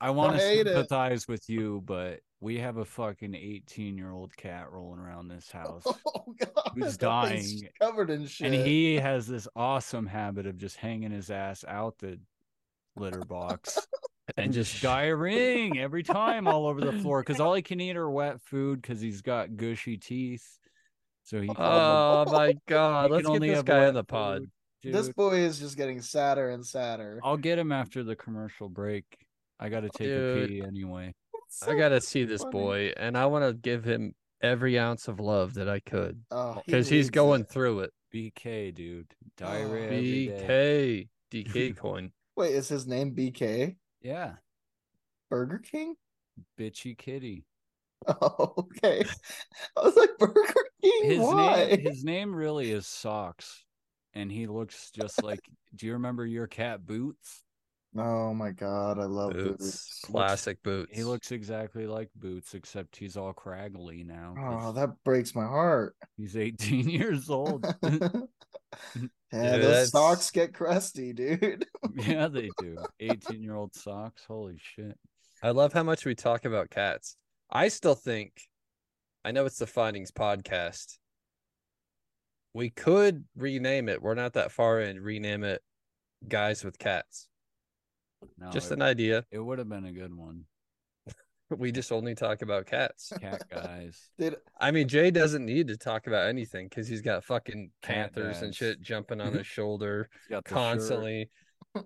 I 0.00 0.10
want 0.10 0.36
to 0.36 0.38
hate 0.38 0.66
it. 0.66 0.72
sympathize 0.72 1.28
with 1.28 1.48
you, 1.50 1.82
but 1.84 2.20
we 2.40 2.58
have 2.58 2.78
a 2.78 2.84
fucking 2.86 3.34
18 3.34 3.98
year 3.98 4.10
old 4.10 4.34
cat 4.36 4.72
rolling 4.72 5.00
around 5.00 5.28
this 5.28 5.50
oh, 5.54 5.58
house. 5.58 5.82
Oh 5.86 6.34
god, 6.38 6.72
Who's 6.74 6.96
that 6.96 7.28
thing's 7.28 7.60
dying. 7.60 7.72
covered 7.80 8.08
in 8.10 8.26
shit. 8.26 8.52
And 8.52 8.54
he 8.54 8.94
has 8.96 9.26
this 9.26 9.46
awesome 9.54 10.06
habit 10.06 10.46
of 10.46 10.56
just 10.56 10.76
hanging 10.76 11.10
his 11.12 11.30
ass 11.30 11.62
out 11.68 11.98
the 11.98 12.18
litter 12.96 13.24
box 13.24 13.78
and 14.36 14.52
just 14.52 14.74
diarrheaing 14.82 15.78
every 15.78 16.02
time 16.02 16.46
all 16.46 16.66
over 16.66 16.80
the 16.80 16.92
floor 16.92 17.20
because 17.22 17.40
all 17.40 17.54
he 17.54 17.62
can 17.62 17.80
eat 17.80 17.96
are 17.96 18.10
wet 18.10 18.40
food 18.42 18.80
because 18.82 19.00
he's 19.00 19.22
got 19.22 19.56
gushy 19.56 19.96
teeth. 19.96 20.58
So 21.24 21.40
he, 21.40 21.48
Oh 21.56 22.24
my 22.32 22.54
god, 22.68 23.06
he 23.10 23.12
let's 23.14 23.26
get 23.26 23.32
only 23.34 23.48
this 23.50 23.62
guy 23.62 23.78
wet 23.78 23.88
on 23.88 23.94
the 23.94 24.04
pod. 24.04 24.42
food, 24.82 24.92
this 24.94 25.08
boy 25.10 25.34
is 25.36 25.58
just 25.58 25.76
getting 25.76 26.00
sadder 26.02 26.50
and 26.50 26.66
sadder. 26.66 27.20
I'll 27.22 27.36
get 27.36 27.58
him 27.58 27.72
after 27.72 28.02
the 28.02 28.16
commercial 28.16 28.68
break. 28.68 29.04
I 29.60 29.68
got 29.68 29.80
to 29.80 29.88
take 29.90 30.08
Dude. 30.08 30.44
a 30.44 30.48
pee 30.48 30.62
anyway. 30.66 31.14
I 31.66 31.74
gotta 31.76 32.00
see 32.00 32.24
this 32.24 32.40
funny. 32.42 32.52
boy, 32.52 32.92
and 32.96 33.16
I 33.16 33.26
want 33.26 33.44
to 33.44 33.52
give 33.52 33.84
him 33.84 34.14
every 34.40 34.78
ounce 34.78 35.06
of 35.06 35.20
love 35.20 35.54
that 35.54 35.68
I 35.68 35.80
could 35.80 36.20
Oh, 36.30 36.54
he 36.54 36.62
because 36.66 36.88
he's 36.88 37.10
going 37.10 37.42
it. 37.42 37.48
through 37.50 37.80
it. 37.80 37.90
BK, 38.12 38.74
dude. 38.74 39.06
Oh, 39.22 39.28
Diarrhea. 39.36 39.84
every 39.84 40.26
day. 40.26 41.08
BK 41.30 41.46
DK 41.46 41.76
coin. 41.76 42.10
Wait, 42.36 42.54
is 42.54 42.68
his 42.68 42.86
name 42.86 43.14
BK 43.14 43.76
Yeah. 44.00 44.34
Burger 45.30 45.58
King? 45.58 45.94
Bitchy 46.58 46.96
kitty. 46.96 47.44
Oh, 48.06 48.54
okay. 48.58 49.04
I 49.76 49.80
was 49.82 49.96
like 49.96 50.16
Burger 50.18 50.42
King. 50.82 51.04
His 51.04 51.20
Why? 51.20 51.64
name 51.66 51.80
his 51.80 52.04
name 52.04 52.34
really 52.34 52.70
is 52.70 52.86
Socks. 52.86 53.64
And 54.14 54.30
he 54.30 54.46
looks 54.46 54.90
just 54.90 55.22
like 55.22 55.40
do 55.74 55.86
you 55.86 55.92
remember 55.94 56.26
your 56.26 56.46
cat 56.46 56.84
Boots? 56.86 57.44
Oh 57.94 58.32
my 58.32 58.50
god, 58.52 58.98
I 58.98 59.04
love 59.04 59.34
Boots, 59.34 59.58
boots. 59.64 60.00
classic 60.04 60.62
boots. 60.62 60.96
He 60.96 61.04
looks 61.04 61.30
exactly 61.30 61.86
like 61.86 62.08
Boots, 62.16 62.54
except 62.54 62.96
he's 62.96 63.18
all 63.18 63.34
craggly 63.34 64.06
now. 64.06 64.34
Oh, 64.38 64.72
that 64.72 64.90
breaks 65.04 65.34
my 65.34 65.44
heart. 65.44 65.94
He's 66.16 66.34
18 66.34 66.88
years 66.88 67.28
old. 67.28 67.66
yeah, 69.32 69.42
Yeah, 69.42 69.50
those 69.58 69.62
that's- 69.62 69.90
socks 69.90 70.30
get 70.30 70.54
crusty, 70.54 71.12
dude. 71.12 71.66
yeah, 71.94 72.28
they 72.28 72.50
do. 72.58 72.76
18 73.00 73.42
year 73.42 73.54
old 73.56 73.74
socks. 73.74 74.24
Holy 74.26 74.58
shit. 74.60 74.98
I 75.42 75.50
love 75.50 75.72
how 75.72 75.82
much 75.82 76.04
we 76.04 76.14
talk 76.14 76.44
about 76.44 76.70
cats. 76.70 77.16
I 77.50 77.68
still 77.68 77.94
think, 77.94 78.32
I 79.24 79.32
know 79.32 79.44
it's 79.44 79.58
the 79.58 79.66
Findings 79.66 80.10
podcast. 80.10 80.98
We 82.54 82.70
could 82.70 83.24
rename 83.36 83.88
it. 83.88 84.02
We're 84.02 84.14
not 84.14 84.34
that 84.34 84.52
far 84.52 84.80
in. 84.80 85.00
Rename 85.00 85.42
it 85.44 85.62
Guys 86.28 86.64
with 86.64 86.78
Cats. 86.78 87.28
No, 88.38 88.50
Just 88.50 88.70
it, 88.70 88.74
an 88.74 88.82
idea. 88.82 89.24
it 89.30 89.38
would 89.38 89.58
have 89.58 89.68
been 89.68 89.86
a 89.86 89.92
good 89.92 90.14
one. 90.14 90.44
We 91.58 91.72
just 91.72 91.92
only 91.92 92.14
talk 92.14 92.42
about 92.42 92.66
cats. 92.66 93.12
Cat 93.20 93.42
guys. 93.50 94.10
Dude, 94.18 94.36
I 94.60 94.70
mean, 94.70 94.88
Jay 94.88 95.10
doesn't 95.10 95.44
need 95.44 95.68
to 95.68 95.76
talk 95.76 96.06
about 96.06 96.28
anything 96.28 96.68
because 96.68 96.88
he's 96.88 97.02
got 97.02 97.24
fucking 97.24 97.70
Cat 97.82 98.14
panthers 98.14 98.42
and 98.42 98.54
shit 98.54 98.80
jumping 98.80 99.20
on 99.20 99.32
his 99.32 99.46
shoulder 99.58 100.08
He's 100.28 100.30
got 100.30 100.44
the 100.44 100.48
shirt. 100.50 100.54
constantly. 100.56 101.30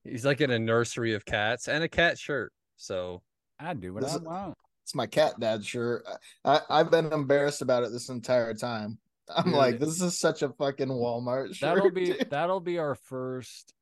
He's 0.04 0.24
like 0.24 0.40
in 0.40 0.50
a 0.50 0.58
nursery 0.58 1.14
of 1.14 1.24
cats 1.24 1.68
and 1.68 1.84
a 1.84 1.88
cat 1.88 2.18
shirt. 2.18 2.52
So 2.76 3.22
I 3.60 3.74
do 3.74 3.94
what 3.94 4.02
This 4.02 4.14
I 4.14 4.18
want. 4.18 4.58
it's 4.82 4.94
my 4.94 5.06
cat 5.06 5.38
dad 5.40 5.64
shirt. 5.64 6.04
I, 6.44 6.60
I've 6.68 6.90
been 6.90 7.12
embarrassed 7.12 7.62
about 7.62 7.84
it 7.84 7.92
this 7.92 8.08
entire 8.08 8.52
time. 8.54 8.98
I'm 9.34 9.44
Dude. 9.46 9.54
like, 9.54 9.78
this 9.80 10.00
is 10.00 10.18
such 10.18 10.42
a 10.42 10.50
fucking 10.50 10.88
Walmart 10.88 11.54
shirt. 11.54 11.74
That'll 11.76 11.90
be 11.90 12.14
that'll 12.30 12.60
be 12.60 12.78
our 12.78 12.94
first 12.94 13.74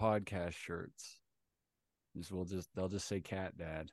podcast 0.00 0.52
shirts. 0.54 1.18
Just 2.16 2.32
we'll 2.32 2.44
just 2.44 2.68
they'll 2.74 2.88
just 2.88 3.08
say 3.08 3.20
cat 3.20 3.56
dad. 3.56 3.90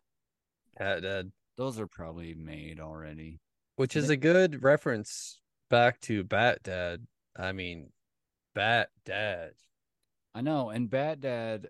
Cat 0.79 1.01
dad, 1.03 1.31
Those 1.57 1.79
are 1.79 1.87
probably 1.87 2.33
made 2.33 2.79
already. 2.79 3.39
which 3.75 3.95
is 3.95 4.09
a 4.09 4.17
good 4.17 4.63
reference 4.63 5.39
back 5.69 5.99
to 6.01 6.23
Bat 6.23 6.63
Dad. 6.63 7.07
I 7.37 7.51
mean, 7.51 7.91
Bat 8.55 8.89
Dad. 9.05 9.51
I 10.33 10.41
know, 10.41 10.69
and 10.69 10.89
Bat 10.89 11.21
Dad 11.21 11.67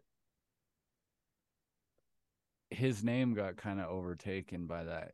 his 2.71 3.03
name 3.03 3.33
got 3.33 3.57
kind 3.57 3.79
of 3.79 3.89
overtaken 3.89 4.67
by 4.67 4.83
that 4.83 5.13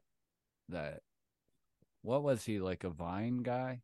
that 0.70 1.00
what 2.02 2.22
was 2.22 2.44
he 2.44 2.60
like 2.60 2.84
a 2.84 2.90
Vine 2.90 3.38
guy? 3.38 3.82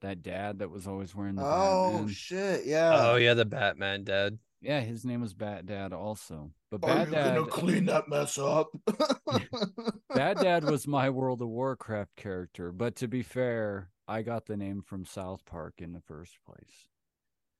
That 0.00 0.22
dad 0.22 0.60
that 0.60 0.70
was 0.70 0.86
always 0.86 1.12
wearing 1.12 1.34
the 1.34 1.42
Oh 1.42 1.90
Batman? 1.90 2.08
shit! 2.08 2.66
Yeah. 2.66 2.92
Oh 2.94 3.16
yeah, 3.16 3.34
the 3.34 3.44
Batman 3.44 4.04
dad. 4.04 4.38
Yeah, 4.60 4.80
his 4.80 5.04
name 5.04 5.20
was 5.20 5.34
Bat 5.34 5.66
Dad 5.66 5.92
also. 5.92 6.50
But 6.70 6.82
Are 6.84 6.88
Bat 6.88 7.06
you 7.08 7.14
Dad, 7.14 7.34
gonna 7.36 7.46
clean 7.46 7.86
that 7.86 8.08
mess 8.08 8.38
up? 8.38 8.68
Bad 10.14 10.38
Dad 10.38 10.64
was 10.64 10.86
my 10.86 11.10
World 11.10 11.42
of 11.42 11.48
Warcraft 11.48 12.16
character. 12.16 12.72
But 12.72 12.96
to 12.96 13.08
be 13.08 13.22
fair, 13.22 13.90
I 14.08 14.22
got 14.22 14.46
the 14.46 14.56
name 14.56 14.82
from 14.82 15.04
South 15.04 15.44
Park 15.44 15.74
in 15.78 15.92
the 15.92 16.00
first 16.00 16.38
place. 16.44 16.88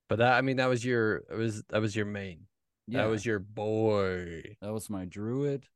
But 0.08 0.18
that 0.18 0.32
I 0.38 0.40
mean 0.40 0.56
that 0.56 0.68
was 0.68 0.84
your 0.84 1.16
it 1.30 1.36
was 1.36 1.62
that 1.68 1.80
was 1.80 1.94
your 1.94 2.06
main. 2.06 2.46
Yeah, 2.86 3.02
That 3.02 3.10
was 3.10 3.24
your 3.26 3.38
boy. 3.38 4.56
that 4.62 4.72
was 4.72 4.88
my 4.88 5.04
druid. 5.04 5.66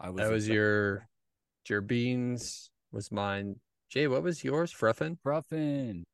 I 0.00 0.10
was 0.10 0.22
That 0.22 0.30
was 0.32 0.48
your 0.48 1.06
your 1.68 1.82
beans 1.82 2.70
was 2.90 3.12
mine. 3.12 3.56
Jay, 3.90 4.08
what 4.08 4.22
was 4.22 4.42
yours? 4.42 4.72
Fruffin? 4.72 5.18
Fruffin. 5.22 6.04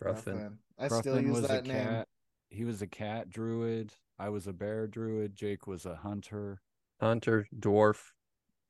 Fruffin. 0.00 0.58
I 0.78 0.88
still 0.88 1.14
Fruffin 1.16 1.22
use 1.26 1.36
was 1.40 1.48
that 1.48 1.64
a 1.64 1.68
name. 1.68 1.86
cat. 1.86 2.08
He 2.50 2.64
was 2.64 2.80
a 2.82 2.86
cat 2.86 3.30
druid. 3.30 3.92
I 4.18 4.30
was 4.30 4.46
a 4.46 4.52
bear 4.52 4.86
druid. 4.86 5.34
Jake 5.36 5.66
was 5.66 5.86
a 5.86 5.96
hunter 5.96 6.60
Hunter, 7.00 7.46
dwarf. 7.56 7.98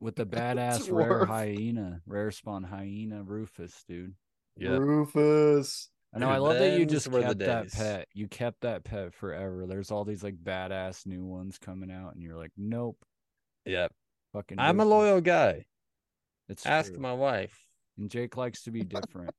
with 0.00 0.16
the 0.16 0.26
badass 0.26 0.90
rare 0.92 1.24
hyena, 1.24 2.00
rare 2.06 2.30
spawn 2.30 2.64
hyena 2.64 3.22
Rufus, 3.22 3.84
dude. 3.88 4.14
Yeah. 4.56 4.70
Rufus. 4.70 5.88
I 6.14 6.18
know. 6.18 6.30
I 6.30 6.38
love 6.38 6.58
that 6.58 6.78
you 6.78 6.86
just 6.86 7.10
kept 7.10 7.38
that 7.40 7.70
pet. 7.72 8.08
You 8.14 8.28
kept 8.28 8.62
that 8.62 8.82
pet 8.84 9.14
forever. 9.14 9.66
There's 9.66 9.90
all 9.90 10.04
these 10.04 10.22
like 10.24 10.36
badass 10.36 11.06
new 11.06 11.24
ones 11.24 11.58
coming 11.58 11.90
out, 11.90 12.14
and 12.14 12.22
you're 12.22 12.36
like, 12.36 12.52
nope, 12.56 12.96
Yep. 13.66 13.92
fucking. 14.32 14.58
I'm 14.58 14.80
a 14.80 14.84
loyal 14.86 15.20
guy. 15.20 15.66
It's 16.48 16.64
Ask 16.66 16.92
true. 16.92 17.00
my 17.00 17.12
wife. 17.12 17.66
And 17.98 18.10
Jake 18.10 18.36
likes 18.36 18.62
to 18.64 18.70
be 18.70 18.82
different. 18.82 19.30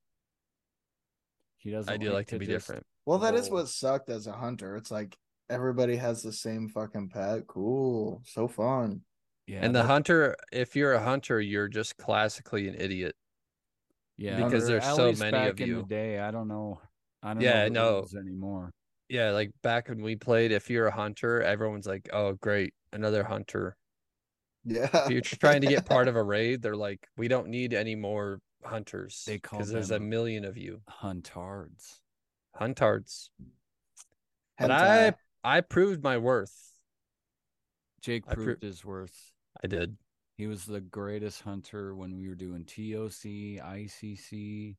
he 1.57 1.71
doesn't. 1.71 1.91
I 1.91 1.97
do 1.97 2.11
like 2.11 2.27
to 2.27 2.39
be 2.39 2.45
just- 2.45 2.67
different. 2.67 2.85
Well, 3.09 3.17
that 3.19 3.33
is 3.33 3.49
roll. 3.49 3.61
what 3.61 3.69
sucked 3.69 4.11
as 4.11 4.27
a 4.27 4.33
hunter. 4.33 4.75
It's 4.75 4.91
like 4.91 5.17
everybody 5.49 5.95
has 5.95 6.21
the 6.21 6.31
same 6.31 6.67
fucking 6.69 7.09
pet. 7.09 7.47
Cool. 7.47 8.21
So 8.23 8.47
fun. 8.47 9.01
Yeah, 9.47 9.61
and 9.63 9.73
the 9.73 9.81
hunter, 9.83 10.35
if 10.51 10.75
you're 10.75 10.93
a 10.93 11.01
hunter, 11.01 11.41
you're 11.41 11.67
just 11.67 11.97
classically 11.97 12.67
an 12.67 12.75
idiot. 12.77 13.15
yeah, 14.15 14.43
because 14.45 14.65
or 14.65 14.73
there's 14.73 14.85
so 14.95 15.11
many 15.13 15.31
back 15.31 15.49
of 15.53 15.59
in 15.59 15.69
the 15.71 15.75
you. 15.77 15.85
day. 15.87 16.19
I 16.19 16.29
don't 16.29 16.47
know. 16.47 16.81
I 17.23 17.33
don't 17.33 17.41
Yeah, 17.41 17.67
know 17.69 17.73
no. 17.73 17.85
the 17.85 17.95
rules 17.97 18.13
anymore. 18.15 18.69
Yeah, 19.09 19.31
like 19.31 19.49
back 19.63 19.89
when 19.89 20.03
we 20.03 20.15
played, 20.15 20.51
if 20.51 20.69
you're 20.69 20.85
a 20.85 20.91
hunter, 20.91 21.41
everyone's 21.41 21.87
like, 21.87 22.07
"Oh, 22.13 22.33
great, 22.33 22.75
another 22.93 23.23
hunter." 23.23 23.75
Yeah. 24.65 24.87
If 25.05 25.09
you're 25.09 25.21
trying 25.21 25.61
to 25.61 25.67
get 25.67 25.85
part 25.87 26.07
of 26.07 26.15
a 26.15 26.21
raid, 26.35 26.61
they're 26.61 26.75
like, 26.75 27.07
"We 27.17 27.27
don't 27.27 27.47
need 27.47 27.73
any 27.73 27.95
more 27.95 28.39
hunters 28.63 29.23
They 29.25 29.39
call 29.39 29.57
because 29.57 29.71
there's 29.71 29.89
a 29.89 29.99
million 29.99 30.45
of 30.45 30.57
you, 30.57 30.81
Huntards. 31.01 32.01
Huntards." 32.59 33.29
But 34.57 34.71
I, 34.71 35.13
I 35.43 35.61
proved 35.61 36.03
my 36.03 36.17
worth. 36.17 36.73
Jake 38.01 38.23
I 38.27 38.35
pro- 38.35 38.43
proved 38.43 38.63
his 38.63 38.83
worth. 38.83 39.31
I 39.63 39.67
did. 39.67 39.97
He 40.37 40.47
was 40.47 40.65
the 40.65 40.81
greatest 40.81 41.41
hunter 41.41 41.95
when 41.95 42.17
we 42.17 42.29
were 42.29 42.35
doing 42.35 42.65
TOC, 42.65 43.59
ICC. 43.61 44.75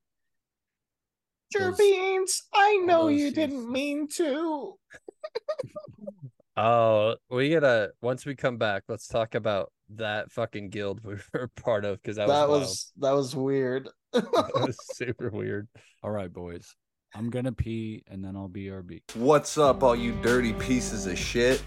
Your 1.53 1.73
beans. 1.77 2.45
I 2.55 2.77
know 2.85 3.09
you 3.09 3.31
seasons. 3.31 3.35
didn't 3.35 3.73
mean 3.73 4.09
to. 4.17 4.75
Oh, 6.57 7.17
we 7.31 7.49
gotta 7.51 7.93
once 8.03 8.27
we 8.27 8.35
come 8.35 8.59
back, 8.59 8.83
let's 8.87 9.07
talk 9.09 9.35
about 9.35 9.73
that 9.97 10.31
fucking 10.31 10.69
guild 10.69 11.03
we 11.03 11.15
were 11.33 11.49
part 11.63 11.87
of 11.87 12.03
because 12.03 12.17
that, 12.17 12.29
That 12.29 12.49
was, 12.51 12.61
was 12.61 12.93
that 12.99 13.13
was 13.13 13.37
weird. 13.37 13.89
that 14.13 14.51
was 14.55 14.77
super 14.95 15.31
weird. 15.31 15.69
All 16.03 16.11
right, 16.11 16.31
boys. 16.31 16.75
I'm 17.13 17.29
gonna 17.29 17.53
pee 17.53 18.05
and 18.09 18.25
then 18.25 18.37
I'll 18.37 18.49
BRB. 18.49 19.01
What's 19.15 19.59
up, 19.59 19.83
all 19.83 19.97
you 19.97 20.13
dirty 20.23 20.53
pieces 20.53 21.07
of 21.07 21.19
shit? 21.19 21.61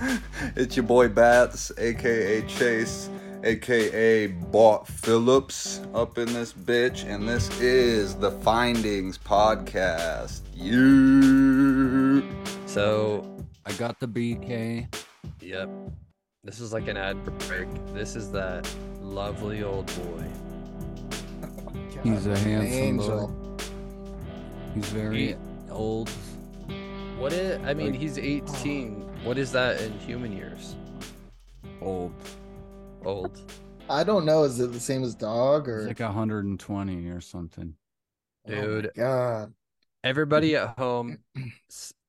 it's 0.56 0.76
your 0.76 0.84
boy 0.84 1.08
Bats, 1.08 1.72
aka 1.78 2.42
Chase, 2.42 3.08
aka 3.42 4.26
Bought 4.26 4.86
Phillips, 4.86 5.80
up 5.94 6.18
in 6.18 6.30
this 6.34 6.52
bitch, 6.52 7.08
and 7.08 7.26
this 7.26 7.48
is 7.58 8.16
the 8.16 8.30
Findings 8.30 9.16
Podcast. 9.16 10.42
You. 10.54 12.22
So, 12.66 13.38
I 13.64 13.72
got 13.72 13.98
the 13.98 14.06
BK. 14.06 14.94
yep, 15.40 15.70
this 16.42 16.60
is 16.60 16.70
like 16.70 16.86
an 16.88 16.98
ad 16.98 17.16
break. 17.48 17.68
This 17.94 18.14
is 18.14 18.30
that 18.32 18.68
lovely 19.00 19.62
old 19.62 19.86
boy. 19.86 20.24
He's 22.02 22.26
a 22.26 22.36
handsome 22.36 22.66
angel. 22.66 23.28
boy. 23.28 23.44
He's 24.74 24.86
very 24.90 25.28
He- 25.28 25.36
old. 25.70 26.10
What 27.18 27.32
is? 27.32 27.60
I 27.64 27.74
mean, 27.74 27.92
Like- 27.92 28.00
he's 28.00 28.18
18. 28.18 29.02
Uh, 29.02 29.06
what 29.24 29.38
is 29.38 29.52
that 29.52 29.80
in 29.80 29.92
human 30.00 30.32
years? 30.32 30.74
Old. 31.80 32.12
Old. 33.04 33.38
I 33.88 34.02
don't 34.02 34.24
know. 34.24 34.44
Is 34.44 34.58
it 34.60 34.72
the 34.72 34.80
same 34.80 35.04
as 35.04 35.14
dog 35.14 35.66
He's 35.66 35.74
or? 35.74 35.86
like 35.88 36.00
120 36.00 37.08
or 37.08 37.20
something. 37.20 37.76
Oh 38.48 38.50
Dude. 38.50 38.90
God. 38.96 39.54
Everybody 40.02 40.56
at 40.56 40.76
home, 40.78 41.18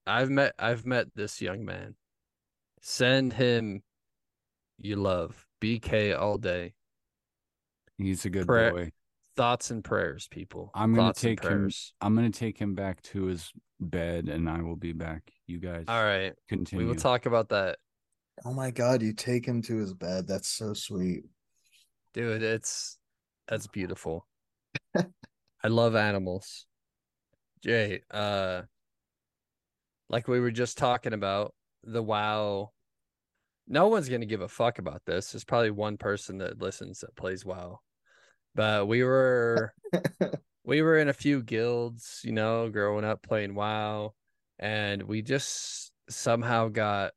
I've 0.08 0.30
met 0.30 0.54
I've 0.58 0.86
met 0.86 1.13
this 1.15 1.41
young 1.41 1.65
man. 1.65 1.95
Send 2.82 3.34
him 3.34 3.84
you 4.78 4.95
love. 4.95 5.45
BK 5.62 6.13
all 6.19 6.38
day. 6.38 6.73
He's 7.97 8.25
a 8.25 8.30
good 8.30 8.47
Prayer- 8.47 8.71
boy. 8.71 8.91
Thoughts 9.36 9.69
and 9.71 9.84
prayers, 9.84 10.28
people. 10.30 10.71
I'm 10.74 10.93
gonna 10.93 11.10
Thoughts 11.10 11.21
take 11.21 11.43
him- 11.43 11.69
I'm 12.02 12.15
gonna 12.15 12.30
take 12.30 12.58
him 12.58 12.74
back 12.74 13.02
to 13.04 13.26
his 13.26 13.52
bed 13.80 14.30
and 14.30 14.50
I 14.50 14.62
will 14.62 14.78
be 14.78 14.93
back. 14.93 15.32
You 15.45 15.60
guys 15.60 15.86
All 15.88 16.04
right. 16.04 16.34
continue. 16.48 16.86
We 16.86 16.89
will 16.89 17.00
talk 17.00 17.26
about 17.26 17.50
that. 17.50 17.78
Oh 18.45 18.54
my 18.54 18.71
God! 18.71 19.02
You 19.02 19.13
take 19.13 19.45
him 19.45 19.62
to 19.63 19.78
his 19.78 19.93
bed. 19.93 20.28
That's 20.28 20.48
so 20.48 20.74
sweet. 20.74 21.24
Dude, 22.13 22.43
it's 22.43 22.98
that's 23.48 23.67
beautiful. 23.67 24.26
I 24.95 25.67
love 25.67 25.95
animals. 25.95 26.65
Jay, 27.63 28.02
uh 28.12 28.63
like 30.10 30.28
we 30.28 30.39
were 30.39 30.52
just 30.52 30.78
talking 30.78 31.13
about, 31.13 31.54
the 31.84 32.04
WoW. 32.04 32.71
No 33.67 33.88
one's 33.88 34.08
gonna 34.08 34.26
give 34.26 34.41
a 34.41 34.48
fuck 34.48 34.80
about 34.80 35.02
this. 35.06 35.32
There's 35.32 35.43
probably 35.43 35.71
one 35.71 35.98
person 35.98 36.38
that 36.38 36.62
listens 36.62 37.00
that 37.00 37.15
plays 37.15 37.43
WoW. 37.43 37.80
But 38.56 38.88
we 38.88 39.04
were 39.04 39.74
we 40.65 40.82
were 40.82 40.98
in 40.98 41.10
a 41.10 41.13
few 41.13 41.44
guilds, 41.44 42.22
you 42.24 42.32
know, 42.32 42.70
growing 42.70 43.06
up 43.06 43.22
playing 43.22 43.56
WoW, 43.56 44.13
and 44.60 45.04
we 45.04 45.22
just 45.22 45.91
somehow 46.10 46.70
got 46.70 47.12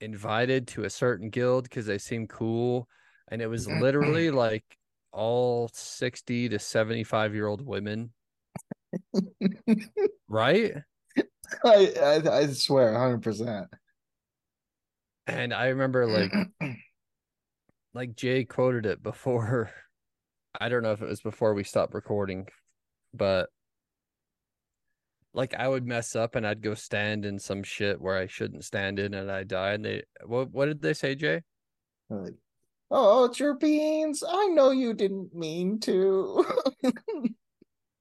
invited 0.00 0.66
to 0.66 0.84
a 0.84 0.90
certain 0.90 1.30
guild 1.30 1.64
because 1.64 1.86
they 1.86 1.98
seemed 1.98 2.28
cool. 2.28 2.88
And 3.28 3.40
it 3.40 3.46
was 3.46 3.68
literally 3.68 4.30
like 4.32 4.64
all 5.12 5.70
60 5.72 6.50
to 6.50 6.58
75 6.58 7.34
year 7.34 7.46
old 7.46 7.64
women, 7.64 8.12
right? 10.28 10.74
I, 11.64 11.92
I 12.00 12.38
I 12.38 12.46
swear, 12.48 12.98
hundred 12.98 13.22
percent. 13.22 13.68
And 15.26 15.54
I 15.54 15.68
remember 15.68 16.06
like 16.06 16.32
like 17.94 18.16
Jay 18.16 18.44
quoted 18.44 18.86
it 18.86 19.02
before. 19.02 19.70
I 20.62 20.68
don't 20.68 20.84
know 20.84 20.92
if 20.92 21.02
it 21.02 21.08
was 21.08 21.20
before 21.20 21.54
we 21.54 21.64
stopped 21.64 21.92
recording, 21.92 22.46
but 23.12 23.48
like 25.34 25.54
I 25.54 25.66
would 25.66 25.84
mess 25.84 26.14
up 26.14 26.36
and 26.36 26.46
I'd 26.46 26.62
go 26.62 26.74
stand 26.74 27.24
in 27.24 27.40
some 27.40 27.64
shit 27.64 28.00
where 28.00 28.16
I 28.16 28.28
shouldn't 28.28 28.64
stand 28.64 29.00
in 29.00 29.12
and 29.12 29.28
I 29.28 29.42
die. 29.42 29.72
And 29.72 29.84
they 29.84 30.04
what 30.24 30.52
what 30.52 30.66
did 30.66 30.80
they 30.80 30.92
say, 30.92 31.16
Jay? 31.16 31.42
Like, 32.10 32.34
oh, 32.92 33.24
it's 33.24 33.40
your 33.40 33.54
beans. 33.54 34.22
I 34.26 34.46
know 34.48 34.70
you 34.70 34.94
didn't 34.94 35.34
mean 35.34 35.80
to. 35.80 36.44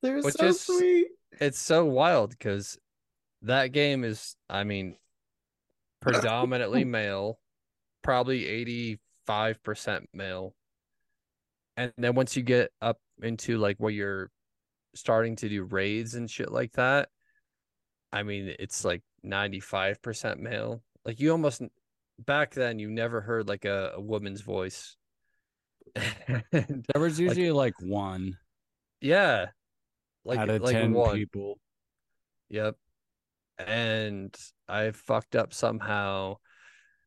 They're 0.04 0.22
Which 0.22 0.36
so 0.36 0.46
is- 0.46 0.62
sweet. 0.62 1.08
It's 1.40 1.60
so 1.60 1.86
wild 1.86 2.30
because 2.30 2.78
that 3.42 3.72
game 3.72 4.04
is, 4.04 4.36
I 4.48 4.66
mean, 4.66 4.98
predominantly 6.00 6.84
male, 7.00 7.40
probably 8.04 8.98
85% 9.28 10.06
male. 10.14 10.54
And 11.78 11.94
then 11.98 12.16
once 12.16 12.36
you 12.36 12.44
get 12.44 12.72
up 12.82 12.98
into 13.22 13.58
like 13.58 13.78
where 13.78 13.92
you're 13.92 14.30
starting 14.94 15.36
to 15.38 15.50
do 15.50 15.64
raids 15.64 16.16
and 16.16 16.30
shit 16.30 16.52
like 16.52 16.74
that, 16.74 17.10
I 18.12 18.24
mean, 18.24 18.54
it's 18.60 18.84
like 18.84 19.02
95% 19.26 20.40
male. 20.40 20.84
Like 21.06 21.20
you 21.20 21.32
almost 21.32 21.62
back 22.20 22.54
then 22.54 22.78
you 22.78 22.90
never 22.90 23.22
heard 23.22 23.48
like 23.48 23.66
a, 23.66 23.94
a 23.96 24.02
woman's 24.02 24.42
voice. 24.42 24.96
There 26.52 27.02
was 27.02 27.20
usually 27.20 27.52
like, 27.52 27.74
one 27.82 28.38
yeah. 29.02 29.48
Like 30.24 30.40
out 30.40 30.50
of 30.50 30.62
like 30.62 30.74
ten 30.74 30.94
one. 30.94 31.16
people. 31.16 31.60
Yep. 32.50 32.76
And 33.58 34.36
I 34.70 34.92
fucked 34.92 35.36
up 35.36 35.54
somehow. 35.54 36.38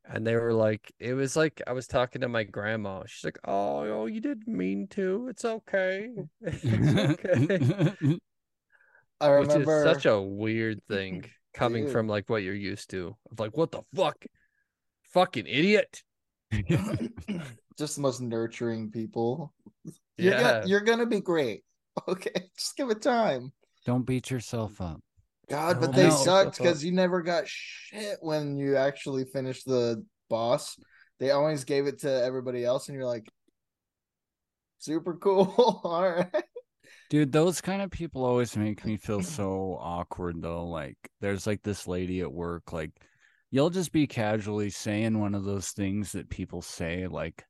And 0.07 0.27
they 0.27 0.37
were 0.37 0.53
like, 0.53 0.93
it 0.99 1.15
was 1.15 1.37
like 1.37 1.63
I 1.67 1.73
was 1.73 1.87
talking 1.87 2.21
to 2.23 2.29
my 2.29 2.45
grandma. 2.45 3.03
She's 3.07 3.25
like, 3.25 3.39
"Oh, 3.45 3.81
oh, 4.03 4.07
you 4.07 4.21
didn't 4.21 4.49
mean 4.49 4.87
to. 4.89 5.29
It's 5.29 5.45
okay. 5.45 6.11
It's 6.43 6.65
okay." 6.65 7.97
I 9.21 9.39
Which 9.39 9.49
is 9.49 9.55
remember 9.55 9.85
such 9.85 10.07
a 10.07 10.21
weird 10.21 10.83
thing 10.89 11.25
coming 11.55 11.85
Dude. 11.85 11.93
from 11.93 12.09
like 12.09 12.29
what 12.29 12.43
you're 12.43 12.55
used 12.55 12.91
to. 12.91 13.17
Of 13.31 13.41
like, 13.41 13.57
what 13.57 13.71
the 13.71 13.83
fuck, 13.95 14.25
fucking 15.13 15.47
idiot. 15.47 16.03
just 17.79 17.97
the 17.97 18.03
most 18.03 18.21
nurturing 18.21 18.91
people. 18.91 19.55
You're, 20.19 20.35
Yeah. 20.35 20.41
gonna, 20.43 20.67
you're 20.67 20.81
gonna 20.81 21.07
be 21.07 21.21
great. 21.21 21.63
Okay, 22.09 22.33
just 22.59 22.77
give 22.77 22.91
it 22.91 23.03
time. 23.03 23.53
Don't 23.87 24.05
beat 24.05 24.31
yourself 24.31 24.81
up. 24.81 25.01
God, 25.49 25.81
but 25.81 25.93
they 25.93 26.09
no. 26.09 26.17
sucked 26.17 26.59
because 26.59 26.85
you 26.85 26.93
never 26.93 27.23
got 27.23 27.47
shit 27.47 28.19
when 28.21 28.57
you 28.57 28.77
actually 28.77 29.25
finished 29.25 29.67
the 29.67 30.05
boss. 30.31 30.79
They 31.21 31.31
always 31.31 31.65
gave 31.65 31.87
it 31.87 32.01
to 32.01 32.25
everybody 32.25 32.65
else, 32.65 32.89
and 32.89 32.97
you're 32.97 33.07
like, 33.07 33.27
super 34.79 35.15
cool. 35.15 35.81
All 35.85 36.09
right. 36.09 36.45
Dude, 37.11 37.33
those 37.33 37.61
kind 37.61 37.83
of 37.83 37.91
people 37.91 38.25
always 38.25 38.57
make 38.57 38.85
me 38.85 38.97
feel 38.97 39.23
so 39.23 39.79
awkward 39.81 40.41
though. 40.41 40.67
Like 40.67 40.97
there's 41.21 41.47
like 41.47 41.63
this 41.63 41.87
lady 41.87 42.21
at 42.21 42.33
work, 42.33 42.73
like 42.73 42.91
you'll 43.51 43.71
just 43.71 43.93
be 43.93 44.07
casually 44.07 44.71
saying 44.71 45.19
one 45.19 45.35
of 45.35 45.45
those 45.45 45.71
things 45.71 46.13
that 46.13 46.31
people 46.31 46.63
say, 46.63 47.07
like 47.07 47.45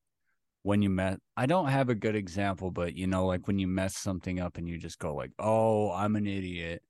when 0.63 0.83
you 0.83 0.91
met 0.91 1.19
I 1.37 1.47
don't 1.47 1.69
have 1.69 1.89
a 1.89 1.95
good 1.95 2.17
example, 2.17 2.71
but 2.71 2.95
you 2.95 3.07
know, 3.07 3.27
like 3.27 3.47
when 3.47 3.59
you 3.59 3.67
mess 3.67 3.97
something 3.97 4.41
up 4.41 4.59
and 4.59 4.69
you 4.69 4.77
just 4.77 4.99
go 4.99 5.15
like, 5.15 5.31
Oh, 5.39 5.93
I'm 5.93 6.17
an 6.17 6.27
idiot, 6.27 6.83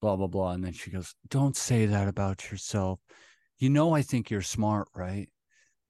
blah 0.00 0.16
blah 0.16 0.26
blah. 0.26 0.52
And 0.52 0.64
then 0.64 0.72
she 0.72 0.90
goes, 0.90 1.14
Don't 1.28 1.56
say 1.56 1.86
that 1.86 2.08
about 2.08 2.50
yourself. 2.50 3.00
You 3.58 3.70
know 3.70 3.94
I 3.94 4.02
think 4.02 4.30
you're 4.30 4.42
smart, 4.42 4.88
right? 4.94 5.28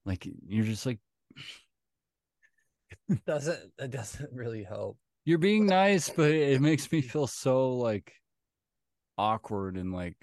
Like 0.05 0.27
you're 0.47 0.65
just 0.65 0.85
like 0.85 0.99
Doesn't 3.25 3.59
it 3.79 3.91
doesn't 3.91 4.31
really 4.33 4.63
help. 4.63 4.97
You're 5.25 5.37
being 5.37 5.65
nice, 5.65 6.09
but 6.09 6.31
it 6.31 6.61
makes 6.61 6.91
me 6.91 7.01
feel 7.01 7.27
so 7.27 7.73
like 7.73 8.11
awkward 9.17 9.77
and 9.77 9.93
like 9.93 10.17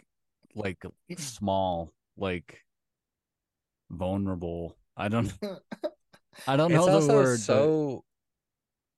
like 0.54 0.82
small, 1.16 1.92
like 2.16 2.58
vulnerable. 3.90 4.76
I 4.96 5.08
don't 5.08 5.32
I 6.46 6.56
don't 6.56 6.72
know 6.72 6.96
it's 6.96 7.06
the 7.06 7.12
word. 7.12 7.38
but- 7.38 7.40
so. 7.40 8.04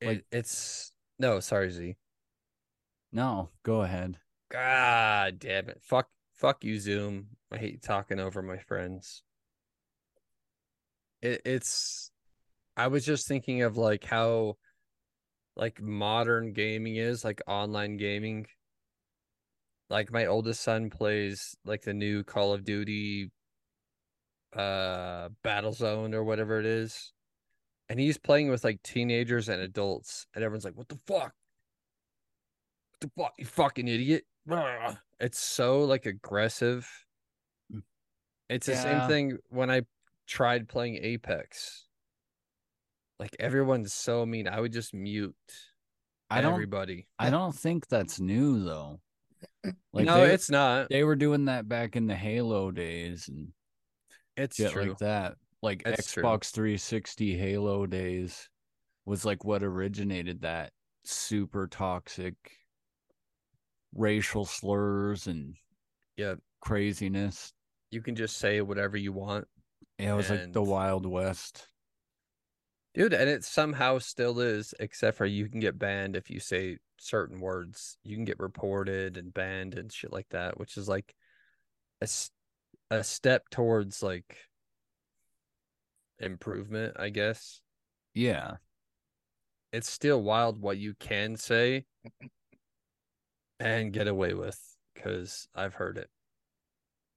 like- 0.02 0.18
it, 0.18 0.24
it's 0.32 0.92
no, 1.18 1.38
sorry, 1.40 1.70
Z. 1.70 1.96
no, 3.12 3.50
go 3.62 3.82
ahead. 3.82 4.16
God 4.50 5.38
damn 5.38 5.68
it! 5.68 5.80
Fuck, 5.82 6.08
fuck 6.34 6.64
you, 6.64 6.78
Zoom. 6.80 7.28
I 7.52 7.56
hate 7.58 7.82
talking 7.82 8.18
over 8.18 8.42
my 8.42 8.58
friends. 8.58 9.22
It, 11.22 11.42
it's. 11.44 12.10
I 12.76 12.88
was 12.88 13.04
just 13.04 13.28
thinking 13.28 13.62
of 13.62 13.76
like 13.76 14.04
how, 14.04 14.56
like 15.56 15.80
modern 15.80 16.52
gaming 16.52 16.96
is 16.96 17.24
like 17.24 17.42
online 17.46 17.96
gaming. 17.96 18.46
Like 19.88 20.12
my 20.12 20.26
oldest 20.26 20.62
son 20.62 20.90
plays 20.90 21.56
like 21.64 21.82
the 21.82 21.94
new 21.94 22.24
Call 22.24 22.52
of 22.52 22.64
Duty, 22.64 23.30
uh, 24.54 25.28
Battlezone 25.44 26.14
or 26.14 26.24
whatever 26.24 26.58
it 26.58 26.66
is, 26.66 27.12
and 27.88 28.00
he's 28.00 28.18
playing 28.18 28.50
with 28.50 28.64
like 28.64 28.82
teenagers 28.82 29.48
and 29.48 29.62
adults, 29.62 30.26
and 30.34 30.42
everyone's 30.42 30.64
like, 30.64 30.76
"What 30.76 30.88
the 30.88 30.98
fuck? 31.06 31.34
What 32.92 33.00
the 33.00 33.10
fuck? 33.16 33.34
You 33.38 33.46
fucking 33.46 33.86
idiot!" 33.88 34.24
Ugh. 34.48 34.96
It's 35.18 35.38
so 35.38 35.80
like 35.80 36.06
aggressive. 36.06 36.88
Mm. 37.72 37.82
It's 38.48 38.66
the 38.66 38.72
Yeah. 38.72 38.82
same 38.82 39.08
thing 39.08 39.38
when 39.48 39.70
I 39.70 39.82
tried 40.26 40.68
playing 40.68 40.96
Apex. 41.02 41.86
Like 43.18 43.36
everyone's 43.38 43.92
so 43.92 44.24
mean. 44.24 44.48
I 44.48 44.60
would 44.60 44.72
just 44.72 44.94
mute 44.94 45.34
I 46.30 46.40
don't 46.40 46.54
everybody. 46.54 47.06
I 47.18 47.28
don't 47.30 47.54
think 47.54 47.88
that's 47.88 48.20
new 48.20 48.64
though. 48.64 49.00
Like 49.92 50.06
no, 50.06 50.26
they, 50.26 50.32
it's 50.34 50.50
not. 50.50 50.88
they 50.90 51.02
were 51.02 51.16
doing 51.16 51.46
that 51.46 51.68
back 51.68 51.96
in 51.96 52.06
the 52.06 52.14
Halo 52.14 52.70
days 52.70 53.28
and 53.28 53.48
It's 54.36 54.56
shit 54.56 54.70
true. 54.70 54.84
like 54.90 54.98
that. 54.98 55.34
Like 55.62 55.82
That's 55.84 56.12
true. 56.12 56.22
Xbox 56.22 56.50
360 56.52 57.36
Halo 57.36 57.86
days 57.86 58.48
was 59.04 59.24
like 59.24 59.44
what 59.44 59.62
originated 59.62 60.42
that 60.42 60.72
super 61.04 61.66
toxic 61.66 62.34
racial 63.94 64.44
slurs 64.44 65.26
and 65.26 65.56
Yeah. 66.16 66.36
craziness. 66.60 67.52
You 67.90 68.02
can 68.02 68.14
just 68.14 68.36
say 68.36 68.60
whatever 68.60 68.96
you 68.96 69.12
want. 69.12 69.48
Yeah, 69.98 70.12
it 70.14 70.16
was 70.16 70.30
like 70.30 70.52
the 70.52 70.62
Wild 70.62 71.06
West. 71.06 71.66
Dude, 72.94 73.12
and 73.14 73.28
it 73.28 73.44
somehow 73.44 73.98
still 73.98 74.40
is, 74.40 74.74
except 74.80 75.16
for 75.16 75.26
you 75.26 75.48
can 75.48 75.60
get 75.60 75.78
banned 75.78 76.16
if 76.16 76.30
you 76.30 76.40
say 76.40 76.78
certain 76.98 77.40
words. 77.40 77.98
You 78.02 78.16
can 78.16 78.24
get 78.24 78.38
reported 78.40 79.16
and 79.16 79.32
banned 79.32 79.74
and 79.74 79.92
shit 79.92 80.12
like 80.12 80.28
that, 80.30 80.58
which 80.58 80.76
is 80.76 80.88
like 80.88 81.14
a, 82.00 82.08
a 82.90 83.04
step 83.04 83.48
towards 83.50 84.02
like 84.02 84.36
improvement, 86.18 86.96
I 86.98 87.10
guess. 87.10 87.60
Yeah. 88.14 88.56
It's 89.72 89.90
still 89.90 90.22
wild 90.22 90.60
what 90.60 90.78
you 90.78 90.94
can 90.94 91.36
say 91.36 91.86
and 93.60 93.92
get 93.92 94.08
away 94.08 94.34
with 94.34 94.58
because 94.94 95.48
I've 95.54 95.74
heard 95.74 95.98
it. 95.98 96.08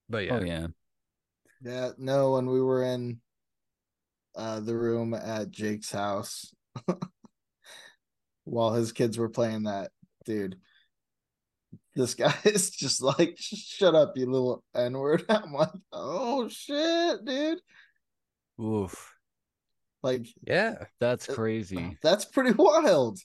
But 0.09 0.25
yeah, 0.25 0.39
Oh 0.39 0.43
yeah. 0.43 0.67
Yeah, 1.63 1.89
no, 1.97 2.31
when 2.33 2.47
we 2.47 2.61
were 2.61 2.83
in 2.83 3.19
uh 4.35 4.59
the 4.59 4.75
room 4.75 5.13
at 5.13 5.51
Jake's 5.51 5.91
house 5.91 6.53
while 8.43 8.73
his 8.73 8.91
kids 8.91 9.17
were 9.17 9.29
playing 9.29 9.63
that, 9.63 9.91
dude. 10.25 10.57
This 11.95 12.15
guy 12.15 12.35
is 12.43 12.71
just 12.71 13.01
like, 13.01 13.35
shut 13.37 13.95
up, 13.95 14.17
you 14.17 14.25
little 14.29 14.63
N-word. 14.75 15.25
I'm 15.29 15.53
like, 15.53 15.69
oh 15.91 16.47
shit, 16.49 17.23
dude. 17.25 17.59
Oof. 18.61 19.13
Like 20.01 20.27
yeah, 20.45 20.85
That's 20.99 21.27
crazy. 21.27 21.97
that's 22.03 22.25
pretty 22.25 22.51
wild. 22.51 23.19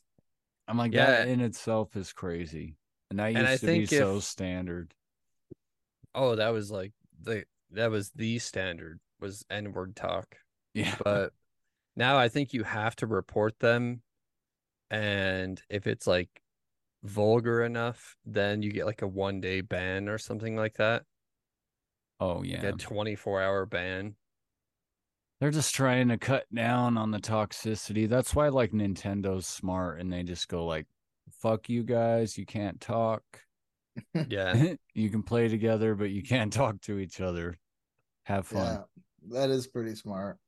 I'm 0.68 0.78
like 0.78 0.92
Yeah. 0.92 1.06
that 1.06 1.28
in 1.28 1.40
itself 1.40 1.96
is 1.96 2.12
crazy. 2.12 2.76
And 3.10 3.18
that 3.18 3.28
used 3.28 3.38
And 3.38 3.48
I 3.48 3.56
to 3.56 3.66
be 3.66 3.86
think 3.86 3.88
so 3.88 4.20
standard. 4.20 4.94
Oh, 6.14 6.34
that 6.36 6.52
was 6.52 6.70
like 6.70 6.92
the 7.22 7.44
that 7.72 7.90
was 7.90 8.10
the 8.10 8.38
standard 8.38 9.00
was 9.20 9.44
N 9.50 9.72
word 9.72 9.96
talk. 9.96 10.36
Yeah. 10.74 10.94
But 11.02 11.32
now 11.96 12.18
I 12.18 12.28
think 12.28 12.52
you 12.52 12.64
have 12.64 12.96
to 12.96 13.06
report 13.06 13.58
them. 13.58 14.02
And 14.90 15.60
if 15.68 15.86
it's 15.86 16.06
like 16.06 16.30
vulgar 17.02 17.62
enough, 17.62 18.16
then 18.24 18.62
you 18.62 18.72
get 18.72 18.86
like 18.86 19.02
a 19.02 19.08
one 19.08 19.40
day 19.40 19.60
ban 19.60 20.08
or 20.08 20.18
something 20.18 20.56
like 20.56 20.76
that. 20.76 21.02
Oh 22.20 22.38
Like 22.38 22.48
yeah. 22.48 22.68
a 22.68 22.72
24 22.72 23.42
hour 23.42 23.66
ban. 23.66 24.16
They're 25.40 25.50
just 25.50 25.74
trying 25.74 26.08
to 26.08 26.18
cut 26.18 26.46
down 26.52 26.98
on 26.98 27.12
the 27.12 27.20
toxicity. 27.20 28.08
That's 28.08 28.34
why 28.34 28.48
like 28.48 28.72
Nintendo's 28.72 29.46
smart 29.46 30.00
and 30.00 30.12
they 30.12 30.24
just 30.24 30.48
go 30.48 30.66
like 30.66 30.86
fuck 31.40 31.68
you 31.68 31.82
guys, 31.82 32.36
you 32.38 32.46
can't 32.46 32.80
talk. 32.80 33.22
Yeah. 34.28 34.74
you 34.94 35.10
can 35.10 35.22
play 35.22 35.48
together 35.48 35.94
but 35.94 36.10
you 36.10 36.22
can't 36.22 36.52
talk 36.52 36.80
to 36.82 36.98
each 36.98 37.20
other. 37.20 37.58
Have 38.24 38.46
fun. 38.46 38.84
Yeah, 39.30 39.38
that 39.38 39.50
is 39.50 39.66
pretty 39.66 39.94
smart. 39.94 40.38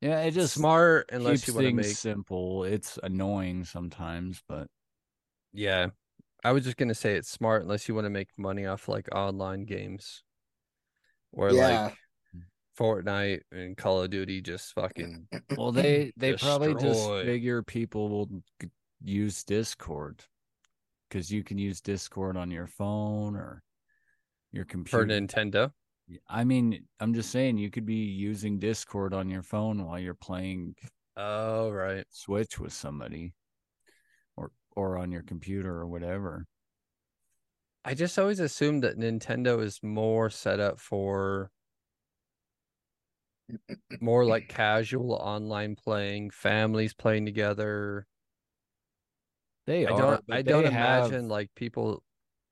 Yeah, 0.00 0.20
it 0.20 0.32
just 0.32 0.54
Smart 0.54 1.08
unless 1.12 1.44
keeps 1.44 1.48
you 1.48 1.54
want 1.54 1.64
to 1.64 1.68
things 1.68 1.86
make 1.86 1.96
simple. 1.96 2.64
It's 2.64 2.98
annoying 3.02 3.64
sometimes, 3.64 4.42
but 4.48 4.68
Yeah. 5.52 5.88
I 6.44 6.52
was 6.52 6.64
just 6.64 6.76
gonna 6.76 6.94
say 6.94 7.14
it's 7.14 7.30
smart 7.30 7.62
unless 7.62 7.88
you 7.88 7.94
want 7.94 8.04
to 8.04 8.10
make 8.10 8.28
money 8.36 8.66
off 8.66 8.86
like 8.86 9.08
online 9.14 9.64
games. 9.64 10.22
Where 11.30 11.52
Yeah. 11.52 11.84
like 11.84 11.94
Fortnite 12.78 13.40
and 13.50 13.76
Call 13.76 14.02
of 14.02 14.10
Duty 14.10 14.42
just 14.42 14.74
fucking 14.74 15.26
well 15.56 15.72
they 15.72 16.12
they 16.16 16.34
probably 16.36 16.74
just 16.74 17.08
figure 17.24 17.62
people 17.62 18.08
will 18.10 18.26
g- 18.60 18.68
use 19.04 19.44
Discord 19.44 20.24
because 21.08 21.30
you 21.30 21.44
can 21.44 21.58
use 21.58 21.80
Discord 21.80 22.36
on 22.36 22.50
your 22.50 22.66
phone 22.66 23.36
or 23.36 23.62
your 24.50 24.64
computer. 24.64 25.04
for. 25.04 25.06
Nintendo. 25.06 25.70
I 26.28 26.44
mean, 26.44 26.84
I'm 27.00 27.14
just 27.14 27.30
saying 27.30 27.58
you 27.58 27.70
could 27.70 27.86
be 27.86 27.94
using 27.94 28.58
Discord 28.58 29.14
on 29.14 29.30
your 29.30 29.42
phone 29.42 29.86
while 29.86 29.98
you're 29.98 30.14
playing 30.14 30.74
Oh 31.16 31.70
right. 31.70 32.04
Switch 32.10 32.58
with 32.58 32.72
somebody 32.72 33.34
or 34.36 34.50
or 34.74 34.98
on 34.98 35.12
your 35.12 35.22
computer 35.22 35.70
or 35.70 35.86
whatever. 35.86 36.46
I 37.84 37.94
just 37.94 38.18
always 38.18 38.40
assumed 38.40 38.82
that 38.82 38.98
Nintendo 38.98 39.62
is 39.62 39.80
more 39.82 40.30
set 40.30 40.58
up 40.58 40.80
for 40.80 41.50
more 44.00 44.24
like 44.24 44.48
casual 44.48 45.12
online 45.12 45.76
playing, 45.76 46.30
families 46.30 46.94
playing 46.94 47.26
together. 47.26 48.06
They 49.66 49.86
I 49.86 49.90
are. 49.92 49.98
don't 49.98 50.24
I 50.30 50.42
don't 50.42 50.64
they 50.64 50.70
have- 50.70 51.06
imagine 51.06 51.28
like 51.28 51.50
people 51.54 52.02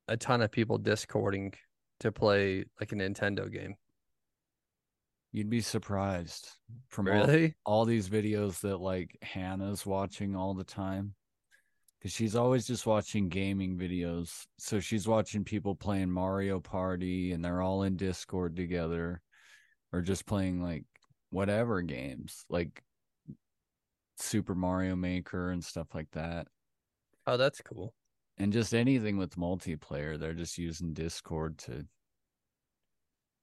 a 0.08 0.16
ton 0.16 0.42
of 0.42 0.50
people 0.50 0.78
discording 0.78 1.54
to 2.00 2.10
play 2.12 2.64
like 2.80 2.92
a 2.92 2.94
Nintendo 2.96 3.50
game. 3.52 3.76
You'd 5.32 5.48
be 5.50 5.60
surprised 5.60 6.48
from 6.88 7.08
all, 7.08 7.14
Really? 7.14 7.54
all 7.64 7.84
these 7.84 8.08
videos 8.08 8.60
that 8.60 8.78
like 8.78 9.16
Hannah's 9.22 9.86
watching 9.86 10.36
all 10.36 10.54
the 10.54 10.64
time. 10.64 11.14
Cause 12.02 12.10
she's 12.12 12.34
always 12.34 12.66
just 12.66 12.84
watching 12.84 13.28
gaming 13.28 13.78
videos. 13.78 14.44
So 14.58 14.80
she's 14.80 15.06
watching 15.06 15.44
people 15.44 15.76
playing 15.76 16.10
Mario 16.10 16.58
Party 16.58 17.30
and 17.32 17.44
they're 17.44 17.62
all 17.62 17.84
in 17.84 17.96
Discord 17.96 18.56
together 18.56 19.22
or 19.92 20.00
just 20.02 20.26
playing 20.26 20.60
like 20.60 20.84
whatever 21.30 21.80
games, 21.80 22.44
like 22.50 22.82
Super 24.18 24.54
Mario 24.56 24.96
Maker 24.96 25.50
and 25.50 25.64
stuff 25.64 25.86
like 25.94 26.10
that. 26.12 26.48
Oh, 27.26 27.36
that's 27.36 27.60
cool. 27.60 27.94
And 28.38 28.52
just 28.52 28.74
anything 28.74 29.16
with 29.16 29.36
multiplayer, 29.36 30.18
they're 30.18 30.32
just 30.34 30.58
using 30.58 30.92
Discord 30.92 31.58
to 31.58 31.86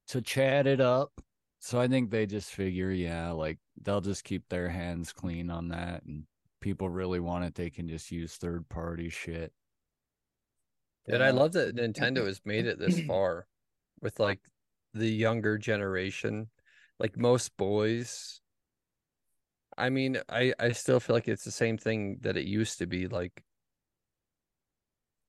to 0.08 0.22
chat 0.22 0.66
it 0.66 0.82
up. 0.82 1.12
So 1.60 1.80
I 1.80 1.88
think 1.88 2.10
they 2.10 2.26
just 2.26 2.52
figure, 2.52 2.92
yeah, 2.92 3.32
like 3.32 3.60
they'll 3.82 4.02
just 4.02 4.24
keep 4.24 4.48
their 4.50 4.70
hands 4.70 5.14
clean 5.14 5.52
on 5.52 5.70
that 5.70 6.04
and 6.04 6.24
people 6.62 6.90
really 6.90 7.20
want 7.20 7.46
it, 7.46 7.56
they 7.56 7.70
can 7.70 7.88
just 7.88 8.12
use 8.12 8.36
third 8.36 8.68
party 8.70 9.10
shit. 9.10 9.52
And 11.08 11.24
I 11.24 11.30
uh, 11.30 11.34
love 11.34 11.54
that 11.54 11.76
Nintendo 11.76 12.26
has 12.26 12.42
made 12.46 12.66
it 12.66 12.80
this 12.80 13.00
far 13.02 13.48
with 14.02 14.20
like 14.20 14.40
the 14.94 15.10
younger 15.10 15.58
generation. 15.58 16.50
Like 17.00 17.18
most 17.18 17.56
boys. 17.58 18.42
I 19.78 19.90
mean, 19.90 20.20
I 20.28 20.54
I 20.60 20.72
still 20.74 21.00
feel 21.00 21.16
like 21.16 21.30
it's 21.30 21.46
the 21.46 21.52
same 21.52 21.78
thing 21.78 22.18
that 22.22 22.36
it 22.36 22.46
used 22.46 22.80
to 22.80 22.88
be 22.88 23.08
like 23.08 23.44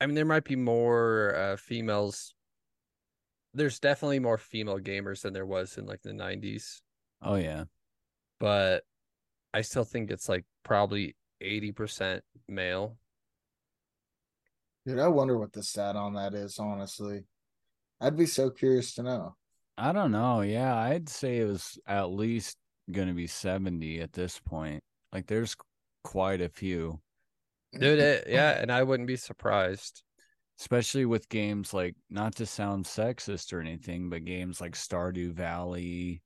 I 0.00 0.06
mean, 0.06 0.14
there 0.14 0.24
might 0.24 0.44
be 0.44 0.56
more 0.56 1.34
uh 1.36 1.56
females. 1.56 2.34
There's 3.54 3.80
definitely 3.80 4.20
more 4.20 4.38
female 4.38 4.78
gamers 4.78 5.22
than 5.22 5.32
there 5.32 5.46
was 5.46 5.76
in 5.76 5.86
like 5.86 6.02
the 6.02 6.12
90s, 6.12 6.82
Oh 7.22 7.34
yeah. 7.36 7.64
but 8.38 8.84
I 9.54 9.62
still 9.62 9.84
think 9.84 10.10
it's 10.10 10.28
like 10.28 10.44
probably 10.64 11.16
80% 11.40 12.22
male. 12.48 12.96
Dude, 14.86 14.98
I 14.98 15.08
wonder 15.08 15.38
what 15.38 15.52
the 15.52 15.62
stat 15.62 15.96
on 15.96 16.14
that 16.14 16.34
is, 16.34 16.58
honestly. 16.58 17.24
I'd 18.00 18.16
be 18.16 18.26
so 18.26 18.50
curious 18.50 18.94
to 18.94 19.02
know. 19.02 19.36
I 19.76 19.92
don't 19.92 20.12
know. 20.12 20.42
Yeah, 20.42 20.74
I'd 20.76 21.08
say 21.08 21.38
it 21.38 21.46
was 21.46 21.78
at 21.86 22.10
least 22.10 22.56
gonna 22.90 23.14
be 23.14 23.26
70 23.26 24.00
at 24.00 24.12
this 24.12 24.38
point. 24.38 24.82
Like 25.12 25.26
there's 25.26 25.56
quite 26.04 26.40
a 26.40 26.48
few. 26.48 27.00
Dude, 27.78 27.98
it, 28.00 28.26
yeah, 28.28 28.60
and 28.60 28.70
I 28.72 28.82
wouldn't 28.82 29.06
be 29.06 29.16
surprised. 29.16 30.02
especially 30.60 31.06
with 31.06 31.28
games 31.28 31.72
like 31.72 31.96
not 32.10 32.34
to 32.36 32.46
sound 32.46 32.84
sexist 32.84 33.52
or 33.52 33.60
anything, 33.60 34.10
but 34.10 34.24
games 34.24 34.60
like 34.60 34.74
Stardew 34.74 35.32
Valley 35.32 36.22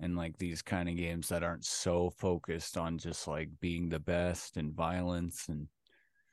and 0.00 0.16
like 0.16 0.36
these 0.38 0.62
kind 0.62 0.88
of 0.88 0.96
games 0.96 1.28
that 1.28 1.42
aren't 1.42 1.64
so 1.64 2.10
focused 2.18 2.76
on 2.76 2.98
just 2.98 3.26
like 3.28 3.48
being 3.60 3.88
the 3.88 4.00
best 4.00 4.56
and 4.56 4.74
violence 4.74 5.48
and 5.48 5.68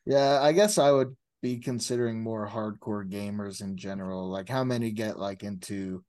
Yeah, 0.05 0.39
I 0.41 0.51
guess 0.51 0.77
I 0.77 0.91
would 0.91 1.15
be 1.41 1.59
considering 1.59 2.21
more 2.21 2.47
hardcore 2.47 3.09
gamers 3.09 3.61
in 3.61 3.77
general. 3.77 4.29
Like 4.29 4.49
how 4.49 4.63
many 4.63 4.91
get 4.91 5.17
like 5.19 5.43
into 5.43 6.03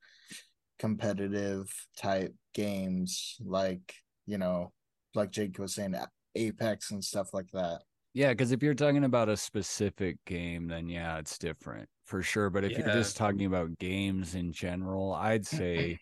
competitive 0.78 1.70
type 1.97 2.34
games 2.55 3.36
like, 3.45 3.95
you 4.26 4.38
know, 4.38 4.72
like 5.14 5.30
Jake 5.30 5.59
was 5.59 5.74
saying 5.74 5.95
Apex 6.34 6.91
and 6.91 7.05
stuff 7.05 7.32
like 7.32 7.51
that. 7.53 7.82
Yeah, 8.12 8.30
because 8.30 8.52
if 8.52 8.62
you're 8.62 8.74
talking 8.74 9.04
about 9.04 9.28
a 9.28 9.36
specific 9.36 10.16
game, 10.26 10.66
then 10.68 10.88
yeah, 10.88 11.18
it's 11.18 11.38
different 11.38 11.88
for 12.04 12.22
sure. 12.22 12.50
But 12.50 12.64
if 12.64 12.76
you're 12.76 12.92
just 12.92 13.16
talking 13.16 13.46
about 13.46 13.78
games 13.78 14.34
in 14.34 14.52
general, 14.52 15.14
I'd 15.14 15.42
mm-hmm. 15.42 15.56
say 15.56 15.98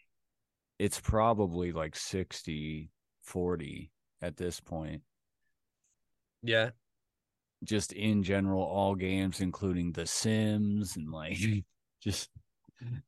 it's 0.78 1.00
probably 1.00 1.72
like 1.72 1.96
60 1.96 2.90
40 3.22 3.90
at 4.22 4.36
this 4.36 4.61
point. 4.61 5.02
Yeah. 6.42 6.70
just 7.64 7.92
in 7.92 8.22
general 8.22 8.62
all 8.62 8.94
games 8.94 9.40
including 9.40 9.90
the 9.90 10.06
sims 10.06 10.96
and 10.96 11.11
like 11.11 11.36
just 12.00 12.30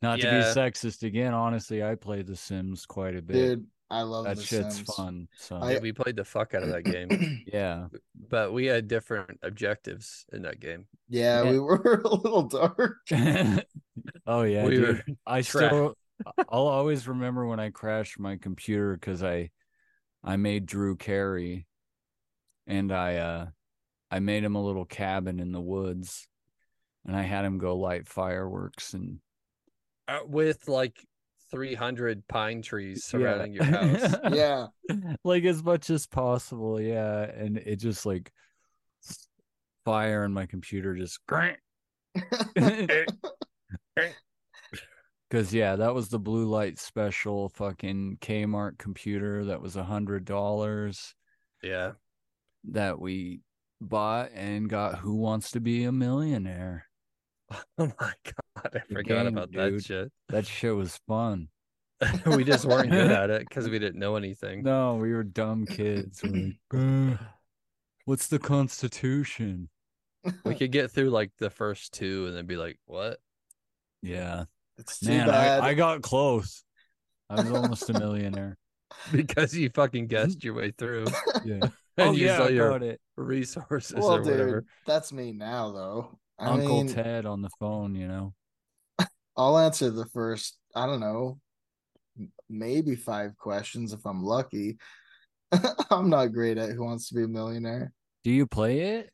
not 0.03 0.19
to 0.19 0.27
be 0.27 0.61
sexist 0.61 1.05
again 1.05 1.33
honestly 1.33 1.85
i 1.85 1.95
play 1.95 2.23
the 2.23 2.35
sims 2.35 2.87
quite 2.87 3.15
a 3.15 3.23
bit 3.23 3.35
Dude, 3.35 3.67
I 3.91 4.03
love 4.03 4.25
that 4.25 4.37
the 4.37 4.43
shit's 4.43 4.77
Sims. 4.77 4.95
fun 4.95 5.29
so 5.37 5.57
I- 5.57 5.73
Yeah, 5.73 5.79
we 5.81 5.93
played 5.93 6.17
the 6.17 6.25
fuck 6.25 6.55
out 6.55 6.63
of 6.63 6.69
that 6.71 6.83
game, 6.85 7.43
yeah 7.53 7.87
but 8.29 8.53
we 8.53 8.67
had 8.67 8.87
different 8.87 9.39
objectives 9.43 10.25
in 10.33 10.43
that 10.43 10.61
game. 10.61 10.87
yeah, 11.09 11.43
Yeah. 11.43 11.51
we 11.53 11.59
were 11.59 12.03
a 12.05 12.15
little 12.15 12.45
dark. 12.45 12.99
oh 14.27 14.43
yeah 14.43 14.65
we 14.65 14.71
dude. 14.77 14.89
were 14.89 15.03
i 15.27 15.43
tra- 15.43 15.67
still 15.67 15.95
i'll 16.49 16.67
always 16.69 17.09
remember 17.09 17.47
when 17.47 17.59
i 17.61 17.71
crashed 17.71 18.19
my 18.19 18.37
computer 18.37 18.95
because 18.95 19.23
i 19.23 19.51
i 20.23 20.37
made 20.37 20.67
drew 20.67 20.97
carey 20.97 21.67
and 22.67 22.93
i 22.93 23.17
uh 23.17 23.47
i 24.11 24.19
made 24.21 24.45
him 24.45 24.55
a 24.55 24.63
little 24.65 24.85
cabin 24.85 25.41
in 25.41 25.51
the 25.53 25.61
woods 25.61 26.29
and 27.07 27.17
i 27.17 27.23
had 27.23 27.45
him 27.45 27.59
go 27.59 27.77
light 27.77 28.07
fireworks 28.07 28.93
and 28.95 29.19
uh, 30.09 30.21
with 30.27 30.69
like 30.69 30.97
300 31.51 32.27
pine 32.29 32.63
trees 32.63 33.09
Yeah. 33.13 33.19
surrounding 33.19 33.53
your 33.55 33.65
house. 33.65 34.15
Yeah. 34.33 34.67
like 35.25 35.45
as 35.45 35.63
much 35.63 35.91
as 35.91 36.07
possible 36.07 36.81
yeah 36.81 37.23
and 37.23 37.59
it 37.59 37.77
just 37.77 38.07
like 38.07 38.33
fire 39.85 40.25
and 40.25 40.35
my 40.35 40.47
computer 40.47 40.95
just 40.95 41.19
grant. 41.27 41.59
because 45.29 45.53
yeah 45.55 45.77
that 45.77 45.95
was 45.95 46.09
the 46.09 46.19
blue 46.19 46.47
light 46.47 46.79
special 46.79 47.49
fucking 47.51 48.19
kmart 48.21 48.79
computer 48.79 49.45
that 49.45 49.61
was 49.63 49.77
a 49.77 49.85
hundred 49.85 50.25
dollars 50.25 51.15
yeah. 51.63 51.93
that 52.65 52.99
we 52.99 53.41
bought 53.81 54.31
and 54.35 54.69
got 54.69 54.99
who 54.99 55.15
wants 55.15 55.53
to 55.53 55.61
be 55.61 55.85
a 55.85 55.93
millionaire 55.93 56.87
Oh 57.79 57.93
my 58.01 58.13
god, 58.25 58.71
I 58.75 58.81
The 58.89 58.95
forgot 58.95 59.25
game, 59.25 59.37
about 59.37 59.53
that 59.53 59.83
shit. 59.85 60.13
that 60.29 60.47
shit 60.47 60.75
was 60.75 60.99
fun 61.09 61.49
we 62.27 62.45
just 62.45 62.65
weren't 62.65 62.91
good 62.91 63.11
at 63.23 63.29
it 63.31 63.47
because 63.49 63.69
we 63.69 63.79
didn't 63.79 63.99
know 64.01 64.17
anything. 64.17 64.63
no 64.63 64.95
we 64.97 65.13
were 65.13 65.23
dumb 65.25 65.67
kids 65.67 66.23
We're 66.23 66.53
like, 66.73 67.19
"Uh, 67.21 67.25
what's 68.07 68.29
the 68.29 68.39
constitution 68.39 69.69
We 70.45 70.55
could 70.55 70.73
get 70.73 70.91
through 70.91 71.11
like 71.11 71.31
the 71.39 71.51
first 71.51 71.93
two 71.93 72.27
and 72.27 72.37
then 72.37 72.47
be 72.47 72.57
like, 72.57 72.79
"What?" 72.87 73.19
yeah 74.03 74.45
It's 74.79 74.99
too 75.01 75.09
Man, 75.09 75.27
bad. 75.27 75.61
I, 75.61 75.69
I 75.69 75.75
got 75.75 76.01
close. 76.03 76.63
I 77.29 77.37
was 77.37 77.51
almost 77.53 77.89
a 77.91 77.93
millionaire. 77.99 78.57
Because 79.13 79.55
you 79.57 79.71
fucking 79.71 80.07
guessed 80.09 80.43
your 80.43 80.55
way 80.55 80.73
through 80.77 81.07
Yeah. 81.45 81.61
and 81.61 81.71
oh 81.99 82.13
used 82.13 82.21
yeah, 82.23 82.39
all 82.39 82.47
I 82.47 82.49
your 82.49 82.77
it. 82.83 83.01
resources 83.17 83.97
well, 83.97 84.13
or 84.13 84.23
dude, 84.23 84.33
whatever. 84.33 84.65
that's 84.87 85.13
me 85.13 85.33
now, 85.33 85.71
though. 85.71 86.19
I 86.41 86.47
Uncle 86.47 86.85
mean, 86.85 86.89
Ted 86.95 87.27
on 87.27 87.43
the 87.43 87.51
phone, 87.59 87.95
you 87.95 88.09
know. 88.09 88.35
I'll 89.37 89.59
answer 89.59 89.91
the 89.91 90.07
first, 90.07 90.59
I 90.75 90.87
don't 90.87 91.01
know, 91.01 91.39
maybe 92.49 92.97
five 92.97 93.37
questions 93.37 93.93
if 93.93 94.05
I'm 94.05 94.23
lucky. 94.23 94.79
I'm 95.91 96.11
not 96.11 96.33
great 96.33 96.59
at 96.59 96.71
Who 96.71 96.85
Wants 96.85 97.09
to 97.09 97.15
Be 97.15 97.25
a 97.25 97.29
Millionaire. 97.29 97.93
Do 98.25 98.31
you 98.31 98.47
play 98.47 98.81
it? 98.99 99.11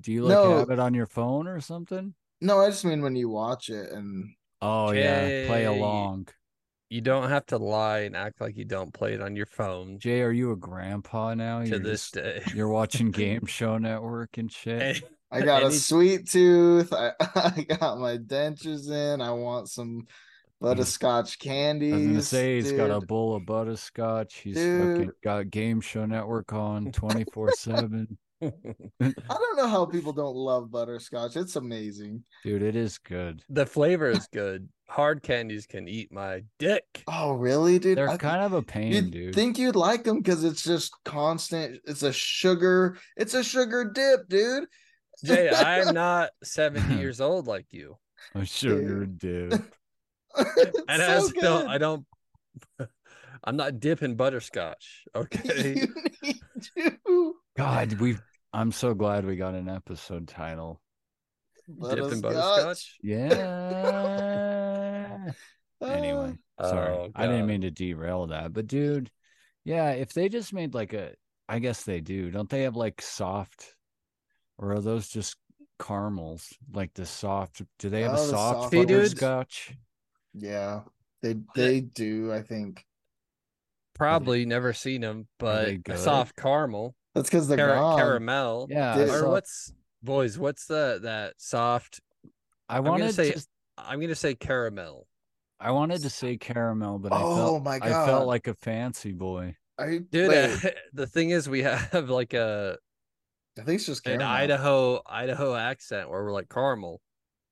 Do 0.00 0.12
you 0.12 0.22
like 0.24 0.32
No. 0.34 0.58
have 0.58 0.70
it 0.70 0.78
on 0.78 0.94
your 0.94 1.06
phone 1.06 1.46
or 1.48 1.60
something? 1.60 2.14
No, 2.40 2.60
I 2.60 2.68
just 2.68 2.84
mean 2.84 3.00
when 3.02 3.16
you 3.16 3.28
watch 3.30 3.70
it 3.70 3.90
and 3.92 4.34
Oh 4.60 4.90
yeah, 4.90 5.46
play 5.46 5.64
along. 5.64 6.28
You 6.90 7.00
don't 7.00 7.28
have 7.30 7.46
to 7.46 7.56
lie 7.58 8.00
and 8.00 8.14
act 8.14 8.40
like 8.40 8.56
you 8.56 8.64
don't 8.64 8.92
play 8.92 9.14
it 9.14 9.20
on 9.22 9.34
your 9.36 9.46
phone 9.46 9.98
Jay, 9.98 10.20
are 10.22 10.30
you 10.32 10.52
a 10.52 10.56
grandpa 10.56 11.34
now? 11.34 11.60
to 11.62 11.68
You're 11.68 11.78
this 11.78 12.10
just- 12.10 12.14
day. 12.14 12.42
you're 12.54 12.68
watching 12.68 13.10
Game 13.10 13.46
Show 13.46 13.78
Network 13.78 14.36
and 14.38 14.52
shit. 14.52 15.02
And- 15.30 15.42
I 15.42 15.46
got 15.46 15.62
a 15.62 15.72
sweet 15.72 16.28
tooth. 16.28 16.92
I, 16.92 17.12
I 17.20 17.66
got 17.78 17.98
my 17.98 18.16
dentures 18.18 18.90
in. 18.90 19.20
I 19.20 19.32
want 19.32 19.68
some 19.68 20.06
butterscotch 20.60 21.38
candies. 21.38 21.92
I 21.92 21.96
was 21.96 22.06
gonna 22.06 22.22
say 22.22 22.54
he's 22.56 22.72
got 22.72 22.90
a 22.90 23.00
bowl 23.00 23.36
of 23.36 23.44
butterscotch. 23.46 24.36
He's 24.36 24.56
fucking 24.56 25.10
got 25.22 25.50
Game 25.50 25.80
Show 25.80 26.06
Network 26.06 26.52
on 26.52 26.92
twenty 26.92 27.24
four 27.32 27.52
seven. 27.52 28.16
I 28.42 28.50
don't 29.00 29.56
know 29.56 29.66
how 29.66 29.86
people 29.86 30.12
don't 30.12 30.36
love 30.36 30.70
butterscotch. 30.70 31.36
It's 31.36 31.56
amazing. 31.56 32.22
Dude, 32.44 32.62
it 32.62 32.76
is 32.76 32.98
good. 32.98 33.42
the 33.48 33.64
flavor 33.66 34.10
is 34.10 34.28
good. 34.32 34.68
Hard 34.88 35.22
candies 35.22 35.66
can 35.66 35.88
eat 35.88 36.12
my 36.12 36.42
dick. 36.58 36.84
Oh, 37.08 37.32
really, 37.32 37.78
dude? 37.78 37.98
They're 37.98 38.08
I- 38.10 38.16
kind 38.18 38.42
of 38.42 38.52
a 38.52 38.62
pain, 38.62 38.92
You'd 38.92 39.10
dude. 39.10 39.34
think 39.34 39.58
you'd 39.58 39.74
like 39.74 40.04
them 40.04 40.18
because 40.18 40.44
it's 40.44 40.62
just 40.62 40.92
constant. 41.04 41.80
It's 41.86 42.02
a 42.02 42.12
sugar. 42.12 42.96
It's 43.16 43.34
a 43.34 43.42
sugar 43.42 43.90
dip, 43.92 44.28
dude. 44.28 44.66
Jay, 45.24 45.50
I'm 45.50 45.94
not 45.94 46.30
70 46.42 46.96
years 46.98 47.20
old 47.20 47.46
like 47.46 47.72
you. 47.72 47.96
a 48.34 48.44
sugar 48.44 49.06
dip. 49.06 49.52
It's 50.38 50.80
And 50.88 51.02
I 51.02 51.06
so 51.06 51.14
also 51.14 51.32
don't 51.40 51.66
good. 51.66 51.70
I 51.70 51.78
don't 51.78 52.06
I'm 53.44 53.56
not 53.56 53.80
dipping 53.80 54.16
butterscotch. 54.16 55.04
Okay. 55.14 55.74
you 55.74 55.94
need 56.22 56.40
to. 57.06 57.34
God, 57.56 57.94
we 57.94 58.16
I'm 58.52 58.72
so 58.72 58.94
glad 58.94 59.24
we 59.24 59.36
got 59.36 59.54
an 59.54 59.68
episode 59.68 60.26
title. 60.28 60.80
dipping 61.68 62.20
Butterscotch. 62.20 62.96
Yeah. 63.02 63.36
anyway, 65.82 66.34
Uh, 66.58 66.68
sorry. 66.68 66.94
Oh 66.94 67.10
I 67.14 67.26
didn't 67.26 67.46
mean 67.46 67.60
to 67.62 67.70
derail 67.70 68.26
that, 68.28 68.52
but 68.52 68.66
dude, 68.66 69.10
yeah, 69.64 69.90
if 69.90 70.12
they 70.12 70.28
just 70.28 70.52
made 70.52 70.74
like 70.74 70.92
a, 70.92 71.12
I 71.48 71.58
guess 71.60 71.84
they 71.84 72.00
do. 72.00 72.30
Don't 72.30 72.48
they 72.50 72.62
have 72.62 72.76
like 72.76 73.00
soft, 73.02 73.75
or 74.58 74.72
are 74.72 74.80
those 74.80 75.08
just 75.08 75.36
caramels? 75.80 76.52
Like 76.72 76.94
the 76.94 77.06
soft? 77.06 77.62
Do 77.78 77.88
they 77.88 78.02
have 78.02 78.12
Oh, 78.12 78.14
a 78.14 78.18
the 78.18 78.24
soft 78.26 78.60
soft 78.62 78.74
Hey, 78.74 78.84
dude. 78.84 78.88
butterscotch? 78.98 79.76
Yeah, 80.34 80.80
they 81.22 81.36
they 81.54 81.80
do. 81.80 82.32
I 82.32 82.42
think 82.42 82.84
Probably 83.94 84.44
never 84.44 84.74
seen 84.74 85.00
them, 85.00 85.26
but 85.38 85.78
a 85.88 85.96
soft 85.96 86.36
caramel, 86.36 86.94
that's 87.14 87.30
because 87.30 87.48
they're 87.48 87.56
cara- 87.56 87.76
gone. 87.76 87.98
caramel. 87.98 88.66
Yeah, 88.68 88.94
Dude. 88.94 89.08
I 89.08 89.12
Or 89.14 89.18
saw- 89.20 89.30
what's 89.30 89.72
boys? 90.02 90.38
What's 90.38 90.66
the 90.66 90.98
that 91.02 91.32
soft? 91.38 92.00
I 92.68 92.76
I'm 92.76 92.84
gonna 92.84 92.90
wanted 93.04 93.14
say- 93.14 93.30
to. 93.32 93.46
I'm 93.78 93.98
gonna 94.00 94.14
say 94.14 94.34
caramel. 94.34 95.06
I 95.58 95.70
wanted 95.70 96.02
to 96.02 96.10
say 96.10 96.36
caramel, 96.36 96.98
but 96.98 97.14
I 97.14 97.22
Oh 97.22 97.36
felt 97.36 97.62
my 97.62 97.76
I 97.76 97.88
felt 97.88 98.26
like 98.26 98.46
a 98.48 98.54
fancy 98.54 99.12
boy. 99.12 99.56
I 99.78 99.98
Dude, 100.10 100.30
uh, 100.34 100.70
the 100.92 101.06
thing 101.06 101.30
is, 101.30 101.48
we 101.48 101.62
have 101.62 102.10
like 102.10 102.34
a 102.34 102.76
I 103.58 103.62
think 103.62 103.76
it's 103.76 103.86
just 103.86 104.06
an. 104.06 104.22
Idaho 104.22 105.00
Idaho 105.06 105.54
accent 105.54 106.10
where 106.10 106.22
we're 106.24 106.32
like 106.32 106.48
caramel. 106.48 107.00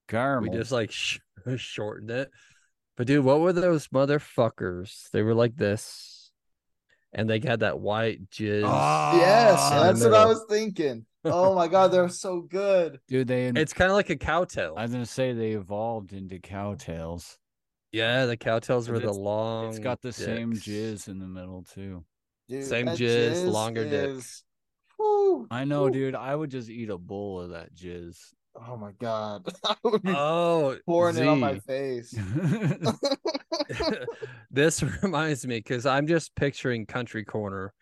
Caramel. 0.07 0.51
We 0.51 0.57
just 0.57 0.71
like 0.71 0.91
sh- 0.91 1.19
shortened 1.57 2.11
it. 2.11 2.29
But 2.97 3.07
dude, 3.07 3.25
what 3.25 3.39
were 3.41 3.53
those 3.53 3.87
motherfuckers? 3.89 5.09
They 5.11 5.21
were 5.23 5.33
like 5.33 5.55
this, 5.55 6.31
and 7.11 7.29
they 7.29 7.39
had 7.43 7.61
that 7.61 7.79
white 7.79 8.29
jizz. 8.29 8.63
Ah, 8.65 9.17
yes, 9.19 9.71
in 9.71 9.77
the 9.77 9.83
that's 9.83 10.03
what 10.03 10.13
I 10.13 10.25
was 10.25 10.45
thinking. 10.49 11.05
Oh 11.27 11.55
my 11.55 11.67
god, 11.67 11.87
they're 11.91 12.07
so 12.07 12.41
good. 12.41 12.99
dude. 13.07 13.27
They. 13.27 13.47
It's 13.47 13.73
kind 13.73 13.89
of 13.89 13.95
like 13.95 14.11
a 14.11 14.15
cowtail. 14.15 14.75
I 14.77 14.83
was 14.83 14.91
gonna 14.91 15.07
say 15.07 15.33
they 15.33 15.53
evolved 15.53 16.13
into 16.13 16.37
cowtails. 16.37 17.37
yeah, 17.91 18.27
the 18.27 18.37
cowtails 18.37 18.87
were 18.89 18.99
the 18.99 19.11
long. 19.11 19.69
It's 19.69 19.79
got 19.79 20.03
the 20.03 20.13
same 20.13 20.53
jizz 20.53 21.07
in 21.07 21.17
the 21.17 21.25
middle 21.25 21.63
too. 21.63 22.05
Dude, 22.47 22.63
Same 22.63 22.85
that 22.85 22.99
jizz, 22.99 23.51
longer 23.51 23.83
dick. 23.85 24.09
is- 24.17 24.43
Whew, 25.35 25.47
I 25.51 25.65
know, 25.65 25.83
whew. 25.85 25.91
dude. 25.91 26.15
I 26.15 26.35
would 26.35 26.49
just 26.51 26.69
eat 26.69 26.89
a 26.89 26.97
bowl 26.97 27.41
of 27.41 27.49
that 27.51 27.73
jizz. 27.75 28.17
Oh 28.55 28.77
my 28.77 28.91
god, 28.99 29.45
I 29.65 29.75
would 29.83 30.01
be 30.01 30.13
Oh, 30.15 30.77
pouring 30.85 31.17
it 31.17 31.27
on 31.27 31.39
my 31.39 31.59
face. 31.59 32.13
this 34.51 34.81
reminds 35.03 35.45
me 35.45 35.57
because 35.57 35.85
I'm 35.85 36.07
just 36.07 36.35
picturing 36.35 36.85
Country 36.85 37.25
Corner, 37.25 37.73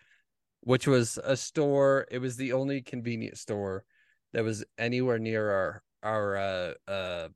which 0.61 0.87
was 0.87 1.19
a 1.23 1.37
store. 1.37 2.07
It 2.09 2.19
was 2.19 2.37
the 2.37 2.53
only 2.53 2.81
convenience 2.81 3.41
store 3.41 3.83
that 4.33 4.43
was 4.43 4.63
anywhere 4.77 5.19
near 5.19 5.49
our 5.51 5.83
our 6.01 6.37
uh, 6.37 6.73
uh, 6.91 7.27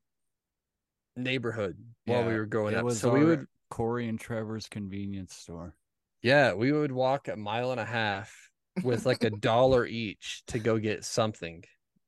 neighborhood 1.16 1.76
while 2.06 2.24
we 2.24 2.34
were 2.34 2.46
growing 2.46 2.74
it 2.74 2.78
up. 2.78 2.84
was 2.84 3.00
So 3.00 3.10
we 3.10 3.24
would, 3.24 3.46
Corey 3.70 4.08
and 4.08 4.18
Trevor's 4.18 4.68
convenience 4.68 5.34
store. 5.34 5.74
yeah, 6.22 6.54
we 6.54 6.72
would 6.72 6.92
walk 6.92 7.28
a 7.28 7.36
mile 7.36 7.70
and 7.70 7.80
a 7.80 7.84
half 7.84 8.47
with 8.82 9.06
like 9.06 9.24
a 9.24 9.30
dollar 9.30 9.86
each 9.86 10.42
to 10.48 10.58
go 10.58 10.78
get 10.78 11.04
something. 11.04 11.64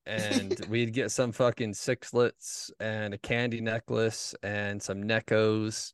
And 0.06 0.58
we'd 0.68 0.92
get 0.92 1.10
some 1.10 1.32
fucking 1.32 1.72
sixlets 1.72 2.70
and 2.80 3.14
a 3.14 3.18
candy 3.18 3.60
necklace 3.60 4.34
and 4.42 4.82
some 4.82 5.02
Neccos. 5.04 5.92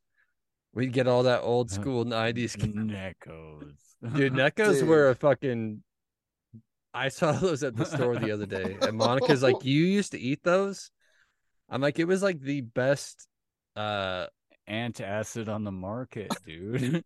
We'd 0.74 0.92
get 0.92 1.06
all 1.08 1.22
that 1.24 1.40
old 1.42 1.70
Uh, 1.70 1.74
school 1.74 2.04
90s 2.04 2.56
Neccos. 2.56 3.74
Dude, 4.14 4.32
Neccos 4.34 4.80
Dude. 4.80 4.88
were 4.88 5.08
a 5.10 5.14
fucking. 5.14 5.82
I 6.94 7.08
saw 7.08 7.32
those 7.40 7.62
at 7.62 7.76
the 7.76 7.84
store 7.84 8.16
the 8.16 8.30
other 8.30 8.46
day, 8.46 8.78
and 8.80 8.96
Monica's 8.96 9.42
like, 9.42 9.64
"You 9.64 9.84
used 9.84 10.12
to 10.12 10.18
eat 10.18 10.42
those?" 10.42 10.90
I'm 11.68 11.80
like, 11.80 11.98
"It 11.98 12.04
was 12.06 12.22
like 12.22 12.40
the 12.40 12.60
best." 12.62 13.26
Uh, 13.74 14.26
Antacid 14.68 15.48
on 15.48 15.62
the 15.64 15.70
market, 15.72 16.32
dude. 16.44 17.04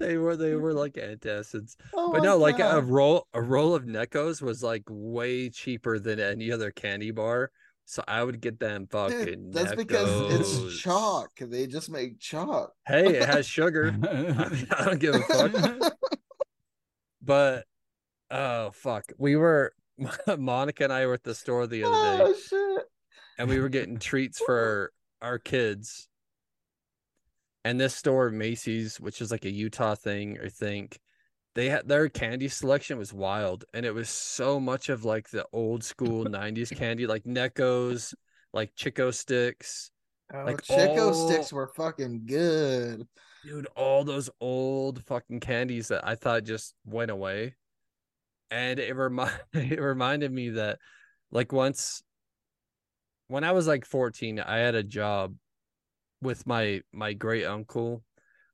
They 0.00 0.16
were 0.16 0.34
they 0.34 0.52
mm. 0.52 0.60
were 0.60 0.72
like 0.72 0.94
antacids, 0.94 1.76
Oh 1.92 2.10
but 2.10 2.22
no, 2.22 2.38
like 2.38 2.58
a 2.58 2.80
roll 2.80 3.28
a 3.34 3.42
roll 3.42 3.74
of 3.74 3.84
Neccos 3.84 4.40
was 4.40 4.62
like 4.62 4.82
way 4.88 5.50
cheaper 5.50 5.98
than 5.98 6.18
any 6.18 6.50
other 6.50 6.70
candy 6.70 7.10
bar. 7.10 7.50
So 7.84 8.02
I 8.08 8.24
would 8.24 8.40
get 8.40 8.58
them 8.58 8.86
fucking. 8.90 9.24
Dude, 9.24 9.52
that's 9.52 9.74
because 9.74 10.32
it's 10.32 10.80
chalk. 10.80 11.32
They 11.38 11.66
just 11.66 11.90
make 11.90 12.18
chalk. 12.18 12.72
Hey, 12.86 13.16
it 13.16 13.28
has 13.28 13.46
sugar. 13.46 13.88
I, 13.88 14.48
mean, 14.48 14.66
I 14.78 14.84
don't 14.84 15.00
give 15.00 15.16
a 15.16 15.20
fuck. 15.20 15.92
But 17.20 17.66
oh 18.30 18.70
fuck, 18.70 19.12
we 19.18 19.36
were 19.36 19.74
Monica 20.38 20.84
and 20.84 20.92
I 20.92 21.04
were 21.06 21.14
at 21.14 21.24
the 21.24 21.34
store 21.34 21.66
the 21.66 21.84
other 21.84 22.18
day, 22.18 22.24
Oh 22.24 22.34
shit. 22.34 22.86
and 23.38 23.48
we 23.48 23.60
were 23.60 23.68
getting 23.68 23.98
treats 23.98 24.38
for 24.38 24.92
our 25.20 25.38
kids. 25.38 26.08
And 27.64 27.78
this 27.78 27.94
store, 27.94 28.30
Macey's, 28.30 28.98
which 28.98 29.20
is 29.20 29.30
like 29.30 29.44
a 29.44 29.50
Utah 29.50 29.94
thing, 29.94 30.38
I 30.42 30.48
think, 30.48 30.98
they 31.54 31.68
had 31.68 31.86
their 31.88 32.08
candy 32.08 32.48
selection 32.48 32.96
was 32.96 33.12
wild, 33.12 33.64
and 33.74 33.84
it 33.84 33.92
was 33.92 34.08
so 34.08 34.58
much 34.60 34.88
of 34.88 35.04
like 35.04 35.28
the 35.30 35.44
old 35.52 35.84
school 35.84 36.24
'90s 36.26 36.74
candy, 36.74 37.06
like 37.06 37.24
Neccos, 37.24 38.14
like 38.52 38.74
Chick-O-Sticks, 38.76 39.90
Oh, 40.32 40.44
Like 40.44 40.62
Chico 40.62 41.08
all- 41.12 41.28
sticks 41.28 41.52
were 41.52 41.66
fucking 41.66 42.22
good. 42.26 43.06
dude, 43.44 43.66
all 43.74 44.04
those 44.04 44.30
old 44.40 45.04
fucking 45.04 45.40
candies 45.40 45.88
that 45.88 46.06
I 46.06 46.14
thought 46.14 46.44
just 46.44 46.74
went 46.84 47.10
away. 47.10 47.56
And 48.52 48.78
it 48.78 48.94
remind 48.94 49.32
it 49.52 49.80
reminded 49.80 50.30
me 50.32 50.50
that 50.50 50.78
like 51.32 51.52
once 51.52 52.02
when 53.26 53.42
I 53.44 53.50
was 53.52 53.66
like 53.66 53.84
14, 53.84 54.38
I 54.40 54.58
had 54.58 54.74
a 54.76 54.82
job 54.84 55.34
with 56.22 56.46
my 56.46 56.82
my 56.92 57.12
great 57.12 57.44
uncle 57.44 58.02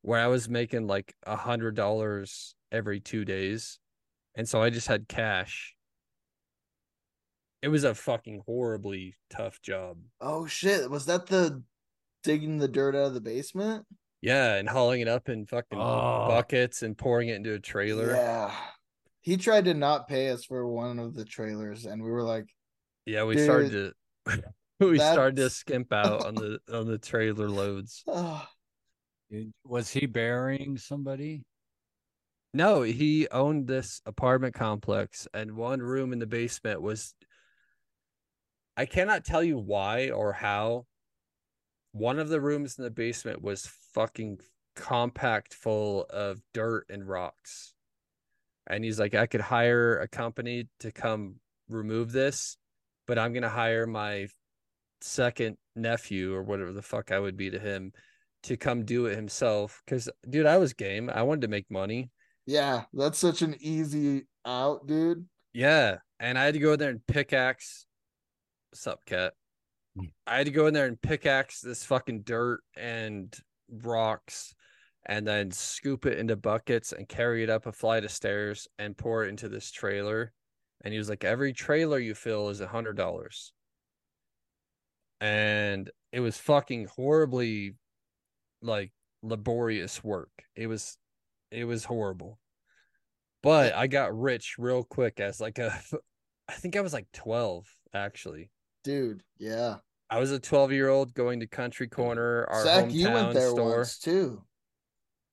where 0.02 0.20
I 0.20 0.26
was 0.28 0.48
making 0.48 0.86
like 0.86 1.14
a 1.26 1.36
hundred 1.36 1.74
dollars 1.74 2.54
every 2.70 3.00
two 3.00 3.24
days. 3.24 3.78
And 4.36 4.48
so 4.48 4.62
I 4.62 4.70
just 4.70 4.86
had 4.86 5.08
cash. 5.08 5.74
It 7.62 7.68
was 7.68 7.84
a 7.84 7.94
fucking 7.94 8.42
horribly 8.46 9.16
tough 9.30 9.60
job. 9.62 9.98
Oh 10.20 10.46
shit. 10.46 10.88
Was 10.90 11.06
that 11.06 11.26
the 11.26 11.62
digging 12.22 12.58
the 12.58 12.68
dirt 12.68 12.94
out 12.94 13.06
of 13.06 13.14
the 13.14 13.20
basement? 13.20 13.84
Yeah, 14.20 14.54
and 14.54 14.68
hauling 14.68 15.00
it 15.00 15.08
up 15.08 15.28
in 15.28 15.46
fucking 15.46 15.78
Oh. 15.78 16.26
buckets 16.28 16.82
and 16.82 16.96
pouring 16.96 17.28
it 17.28 17.36
into 17.36 17.54
a 17.54 17.58
trailer. 17.58 18.10
Yeah. 18.12 18.54
He 19.20 19.36
tried 19.36 19.64
to 19.64 19.74
not 19.74 20.06
pay 20.08 20.30
us 20.30 20.44
for 20.44 20.66
one 20.68 20.98
of 20.98 21.14
the 21.14 21.24
trailers, 21.24 21.84
and 21.84 22.02
we 22.02 22.10
were 22.10 22.22
like, 22.22 22.46
Yeah, 23.06 23.24
we 23.24 23.38
started 23.38 23.94
to 24.26 24.42
we 24.80 24.98
started 24.98 25.36
to 25.36 25.50
skimp 25.50 25.92
out 25.92 26.26
on 26.26 26.34
the 26.34 26.58
on 26.72 26.86
the 26.86 26.98
trailer 26.98 27.48
loads. 27.48 28.02
oh, 28.06 28.46
Was 29.64 29.90
he 29.90 30.06
burying 30.06 30.76
somebody? 30.76 31.44
No, 32.52 32.82
he 32.82 33.28
owned 33.28 33.66
this 33.66 34.00
apartment 34.06 34.54
complex 34.54 35.28
and 35.34 35.56
one 35.56 35.80
room 35.80 36.12
in 36.12 36.18
the 36.18 36.26
basement 36.26 36.80
was 36.80 37.14
I 38.76 38.86
cannot 38.86 39.24
tell 39.24 39.42
you 39.42 39.58
why 39.58 40.10
or 40.10 40.32
how. 40.32 40.86
One 41.92 42.18
of 42.18 42.28
the 42.28 42.40
rooms 42.42 42.76
in 42.76 42.84
the 42.84 42.90
basement 42.90 43.42
was 43.42 43.70
fucking 43.94 44.40
compact 44.74 45.54
full 45.54 46.04
of 46.10 46.40
dirt 46.52 46.86
and 46.90 47.08
rocks. 47.08 47.72
And 48.66 48.84
he's 48.84 48.98
like, 48.98 49.14
I 49.14 49.26
could 49.26 49.40
hire 49.40 49.98
a 49.98 50.08
company 50.08 50.68
to 50.80 50.92
come 50.92 51.36
remove 51.68 52.12
this, 52.12 52.58
but 53.06 53.18
I'm 53.18 53.32
gonna 53.32 53.48
hire 53.48 53.86
my 53.86 54.28
second 55.06 55.56
nephew 55.74 56.34
or 56.34 56.42
whatever 56.42 56.72
the 56.72 56.82
fuck 56.82 57.12
I 57.12 57.18
would 57.18 57.36
be 57.36 57.50
to 57.50 57.58
him 57.58 57.92
to 58.44 58.56
come 58.56 58.84
do 58.84 59.06
it 59.06 59.16
himself. 59.16 59.82
Cause 59.86 60.08
dude, 60.28 60.46
I 60.46 60.58
was 60.58 60.72
game. 60.72 61.10
I 61.12 61.22
wanted 61.22 61.42
to 61.42 61.48
make 61.48 61.70
money. 61.70 62.10
yeah, 62.46 62.84
that's 62.92 63.18
such 63.18 63.42
an 63.42 63.56
easy 63.60 64.26
out, 64.44 64.86
dude. 64.86 65.26
Yeah, 65.52 65.98
and 66.20 66.38
I 66.38 66.44
had 66.44 66.54
to 66.54 66.60
go 66.60 66.72
in 66.74 66.78
there 66.78 66.90
and 66.90 67.06
pickaxe. 67.06 67.86
Sup, 68.74 69.04
cat? 69.06 69.32
Mm. 69.98 70.10
I 70.26 70.36
had 70.38 70.46
to 70.46 70.52
go 70.52 70.66
in 70.66 70.74
there 70.74 70.86
and 70.86 71.00
pickaxe 71.00 71.60
this 71.60 71.84
fucking 71.84 72.22
dirt 72.22 72.60
and 72.76 73.34
rocks, 73.70 74.54
and 75.06 75.26
then 75.26 75.50
scoop 75.50 76.06
it 76.06 76.18
into 76.18 76.36
buckets 76.36 76.92
and 76.92 77.08
carry 77.08 77.42
it 77.42 77.50
up 77.50 77.66
a 77.66 77.72
flight 77.72 78.04
of 78.04 78.10
stairs 78.10 78.68
and 78.78 78.96
pour 78.96 79.24
it 79.24 79.28
into 79.28 79.48
this 79.48 79.70
trailer. 79.70 80.32
And 80.84 80.92
he 80.92 80.98
was 80.98 81.08
like, 81.08 81.24
"Every 81.24 81.52
trailer 81.52 81.98
you 81.98 82.14
fill 82.14 82.50
is 82.50 82.60
a 82.60 82.68
hundred 82.68 82.96
dollars." 82.96 83.52
And 85.20 85.90
it 86.12 86.20
was 86.20 86.36
fucking 86.36 86.88
horribly, 86.94 87.74
like 88.62 88.92
laborious 89.22 90.02
work. 90.04 90.30
It 90.54 90.66
was, 90.66 90.98
it 91.50 91.64
was 91.64 91.84
horrible. 91.84 92.38
But 93.42 93.74
I 93.74 93.86
got 93.86 94.18
rich 94.18 94.56
real 94.58 94.82
quick 94.82 95.20
as 95.20 95.40
like 95.40 95.58
a 95.58 95.80
I 96.48 96.52
think 96.52 96.76
I 96.76 96.80
was 96.80 96.92
like 96.92 97.06
12 97.12 97.66
actually. 97.94 98.50
Dude, 98.84 99.22
yeah. 99.38 99.76
I 100.08 100.20
was 100.20 100.30
a 100.30 100.38
12 100.38 100.72
year 100.72 100.88
old 100.88 101.14
going 101.14 101.40
to 101.40 101.46
Country 101.46 101.88
Corner, 101.88 102.46
our 102.48 102.64
Zach, 102.64 102.84
hometown 102.86 102.92
you 102.92 103.10
went 103.10 103.34
there 103.34 103.50
store. 103.50 103.76
once 103.76 103.98
too. 103.98 104.42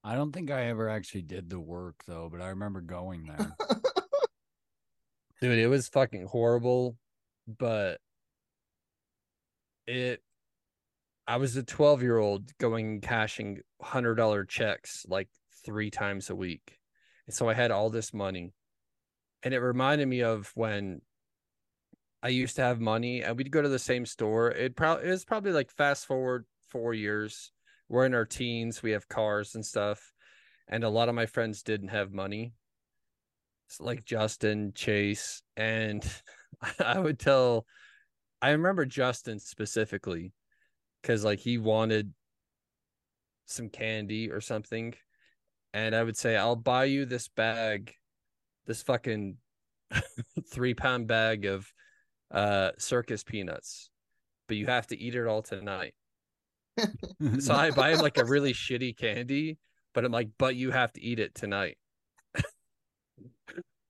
I 0.04 0.16
don't 0.16 0.32
think 0.32 0.52
I 0.52 0.66
ever 0.66 0.90
actually 0.90 1.22
did 1.22 1.50
the 1.50 1.60
work 1.60 1.96
though, 2.08 2.30
but 2.32 2.42
I 2.42 2.50
remember 2.50 2.82
going 2.82 3.26
there. 3.26 3.56
Dude, 5.42 5.60
it 5.60 5.68
was 5.68 5.88
fucking 5.90 6.26
horrible, 6.26 6.98
but 7.48 8.00
it 9.88 10.22
I 11.28 11.38
was 11.38 11.56
a 11.56 11.64
12 11.64 12.02
year 12.02 12.18
old 12.18 12.52
going 12.58 13.02
cashing 13.02 13.62
hundred 13.82 14.16
dollar 14.16 14.44
checks 14.44 15.06
like 15.08 15.30
three 15.66 15.90
times 15.90 16.30
a 16.30 16.36
week. 16.36 16.80
And 17.28 17.36
so 17.36 17.48
I 17.50 17.54
had 17.54 17.72
all 17.72 17.90
this 17.90 18.14
money. 18.14 18.54
And 19.44 19.54
it 19.54 19.60
reminded 19.60 20.08
me 20.08 20.22
of 20.22 20.52
when 20.56 21.02
I 22.22 22.30
used 22.30 22.56
to 22.58 22.62
have 22.62 22.80
money 22.80 23.22
and 23.22 23.38
we'd 23.38 23.52
go 23.52 23.62
to 23.62 23.70
the 23.70 23.80
same 23.80 24.06
store. 24.06 24.52
It 24.52 24.76
probably 24.76 25.08
it 25.08 25.12
was 25.12 25.26
probably 25.26 25.52
like 25.52 25.72
fast 25.72 26.06
forward 26.06 26.46
four 26.70 26.94
years. 26.94 27.52
We're 27.90 28.06
in 28.06 28.14
our 28.14 28.26
teens, 28.26 28.82
we 28.82 28.92
have 28.92 29.08
cars 29.08 29.56
and 29.56 29.66
stuff. 29.66 30.14
And 30.68 30.84
a 30.84 30.90
lot 30.90 31.10
of 31.10 31.16
my 31.16 31.26
friends 31.26 31.64
didn't 31.64 31.90
have 31.90 32.12
money. 32.12 32.54
It's 33.68 33.80
like 33.80 34.06
Justin, 34.06 34.72
Chase, 34.74 35.42
and 35.58 36.06
I 36.80 37.00
would 37.00 37.20
tell 37.20 37.66
I 38.44 38.50
remember 38.50 38.86
Justin 38.86 39.40
specifically 39.40 40.34
because 41.02 41.24
like 41.24 41.40
he 41.40 41.58
wanted 41.58 42.14
some 43.46 43.70
candy 43.70 44.30
or 44.30 44.42
something. 44.42 44.96
And 45.74 45.96
I 45.96 46.04
would 46.04 46.18
say, 46.18 46.36
I'll 46.36 46.58
buy 46.58 46.84
you 46.84 47.06
this 47.06 47.30
bag, 47.30 47.96
this 48.66 48.84
fucking 48.84 49.38
three 50.52 50.74
pound 50.74 51.08
bag 51.08 51.46
of 51.46 51.72
uh 52.32 52.72
circus 52.78 53.24
peanuts, 53.24 53.90
but 54.50 54.58
you 54.58 54.66
have 54.66 54.88
to 54.88 55.00
eat 55.00 55.16
it 55.16 55.26
all 55.26 55.42
tonight. 55.42 55.94
So 57.40 57.54
I 57.54 57.72
buy 57.72 57.92
him 57.92 58.00
like 58.00 58.18
a 58.18 58.26
really 58.26 58.54
shitty 58.54 58.98
candy, 58.98 59.58
but 59.94 60.04
I'm 60.04 60.12
like, 60.12 60.32
but 60.38 60.58
you 60.58 60.72
have 60.72 60.92
to 60.94 61.02
eat 61.02 61.20
it 61.22 61.34
tonight. 61.34 61.78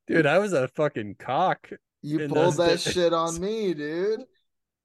Dude, 0.07 0.27
I 0.27 0.37
was 0.37 0.53
a 0.53 0.67
fucking 0.67 1.15
cock. 1.17 1.71
You 2.03 2.27
pulled 2.27 2.57
that 2.57 2.67
days. 2.67 2.83
shit 2.83 3.13
on 3.13 3.39
me, 3.39 3.73
dude. 3.73 4.25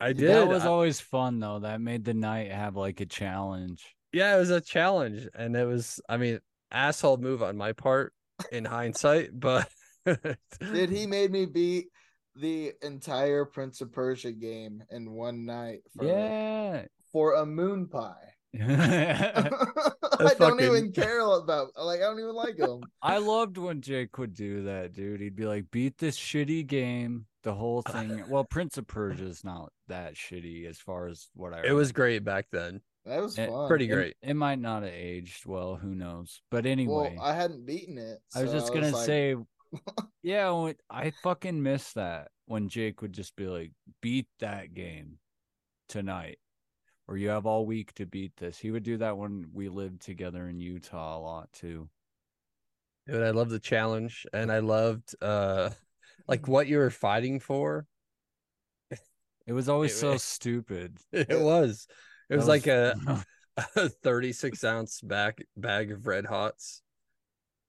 I 0.00 0.12
did. 0.12 0.28
That 0.30 0.48
was 0.48 0.64
I- 0.64 0.68
always 0.68 1.00
fun 1.00 1.40
though. 1.40 1.60
That 1.60 1.80
made 1.80 2.04
the 2.04 2.14
night 2.14 2.50
have 2.52 2.76
like 2.76 3.00
a 3.00 3.06
challenge. 3.06 3.84
yeah, 4.12 4.34
it 4.36 4.38
was 4.38 4.50
a 4.50 4.60
challenge. 4.60 5.28
And 5.34 5.56
it 5.56 5.64
was, 5.66 6.00
I 6.08 6.16
mean, 6.16 6.40
asshole 6.70 7.16
move 7.18 7.42
on 7.42 7.56
my 7.56 7.72
part 7.72 8.12
in 8.52 8.64
hindsight, 8.64 9.30
but 9.38 9.68
did 10.04 10.90
he 10.90 11.06
made 11.08 11.30
me 11.32 11.46
beat 11.46 11.88
the 12.36 12.72
entire 12.82 13.44
Prince 13.44 13.80
of 13.80 13.92
Persia 13.92 14.30
game 14.32 14.82
in 14.90 15.10
one 15.10 15.44
night 15.44 15.80
for, 15.96 16.04
Yeah. 16.04 16.84
for 17.12 17.34
a 17.34 17.44
moon 17.44 17.88
pie. 17.88 18.14
I 18.58 19.50
I 20.20 20.34
don't 20.38 20.60
even 20.60 20.92
care 20.92 21.20
about 21.20 21.68
like 21.76 21.98
I 22.00 22.04
don't 22.04 22.18
even 22.20 22.34
like 22.34 22.56
him. 22.58 22.80
I 23.02 23.18
loved 23.18 23.58
when 23.58 23.80
Jake 23.82 24.16
would 24.18 24.34
do 24.34 24.62
that, 24.64 24.92
dude. 24.94 25.20
He'd 25.20 25.36
be 25.36 25.44
like, 25.46 25.70
beat 25.70 25.98
this 25.98 26.16
shitty 26.18 26.66
game, 26.66 27.26
the 27.48 27.54
whole 27.54 27.80
thing. 27.80 28.22
Well, 28.28 28.44
Prince 28.44 28.76
of 28.76 28.86
Persia 28.86 29.24
is 29.24 29.42
not 29.42 29.72
that 29.88 30.16
shitty 30.16 30.66
as 30.66 30.78
far 30.78 31.06
as 31.06 31.28
what 31.34 31.54
I 31.54 31.66
it 31.66 31.72
was 31.72 31.92
great 31.92 32.22
back 32.22 32.44
then. 32.52 32.82
That 33.06 33.22
was 33.22 33.38
Eh, 33.38 33.46
fun. 33.46 33.68
Pretty 33.68 33.86
great. 33.86 34.16
It, 34.20 34.34
might 34.34 34.58
not 34.58 34.82
have 34.82 34.92
aged 34.92 35.46
well, 35.46 35.76
who 35.76 35.94
knows? 35.94 36.42
But 36.50 36.64
Well, 36.64 36.72
anyway, 36.72 37.16
I 37.18 37.32
hadn't 37.32 37.64
beaten 37.64 37.96
it. 37.96 38.18
I 38.36 38.42
was 38.42 38.50
so 38.50 38.58
just 38.58 38.74
gonna 38.74 38.90
like, 38.90 39.06
say, 39.06 39.34
yeah, 40.22 40.72
I 40.90 41.10
fucking 41.22 41.62
miss 41.62 41.94
that 41.94 42.28
when 42.44 42.68
Jake 42.68 43.00
would 43.00 43.14
just 43.14 43.34
be 43.34 43.46
like, 43.46 43.72
"Beat 44.02 44.26
that 44.40 44.74
game 44.74 45.16
tonight," 45.88 46.38
or 47.06 47.16
"You 47.16 47.30
have 47.30 47.46
all 47.46 47.64
week 47.64 47.94
to 47.94 48.04
beat 48.04 48.36
this." 48.36 48.58
He 48.58 48.70
would 48.70 48.82
do 48.82 48.98
that 48.98 49.16
when 49.16 49.46
we 49.54 49.70
lived 49.70 50.02
together 50.02 50.46
in 50.50 50.60
Utah 50.60 51.16
a 51.16 51.20
lot 51.20 51.50
too. 51.54 51.88
Dude, 53.06 53.22
I 53.22 53.30
love 53.30 53.48
the 53.48 53.58
challenge 53.58 54.26
and 54.34 54.52
I 54.52 54.58
loved 54.58 55.14
uh 55.22 55.70
like 56.28 56.46
what 56.46 56.66
you 56.68 56.78
were 56.78 56.90
fighting 56.90 57.40
for. 57.40 57.86
It 59.46 59.52
was 59.54 59.68
always 59.68 59.92
It 59.92 59.96
so 59.96 60.10
was- 60.12 60.22
stupid. 60.22 60.98
It 61.12 61.40
was. 61.40 61.86
It 62.28 62.36
was 62.36 62.44
That 62.44 62.50
like 62.50 62.66
a, 62.66 63.24
a 63.76 63.88
36 63.88 64.62
ounce 64.64 65.00
bag 65.00 65.44
bag 65.56 65.90
of 65.90 66.06
red 66.06 66.26
hots. 66.26 66.82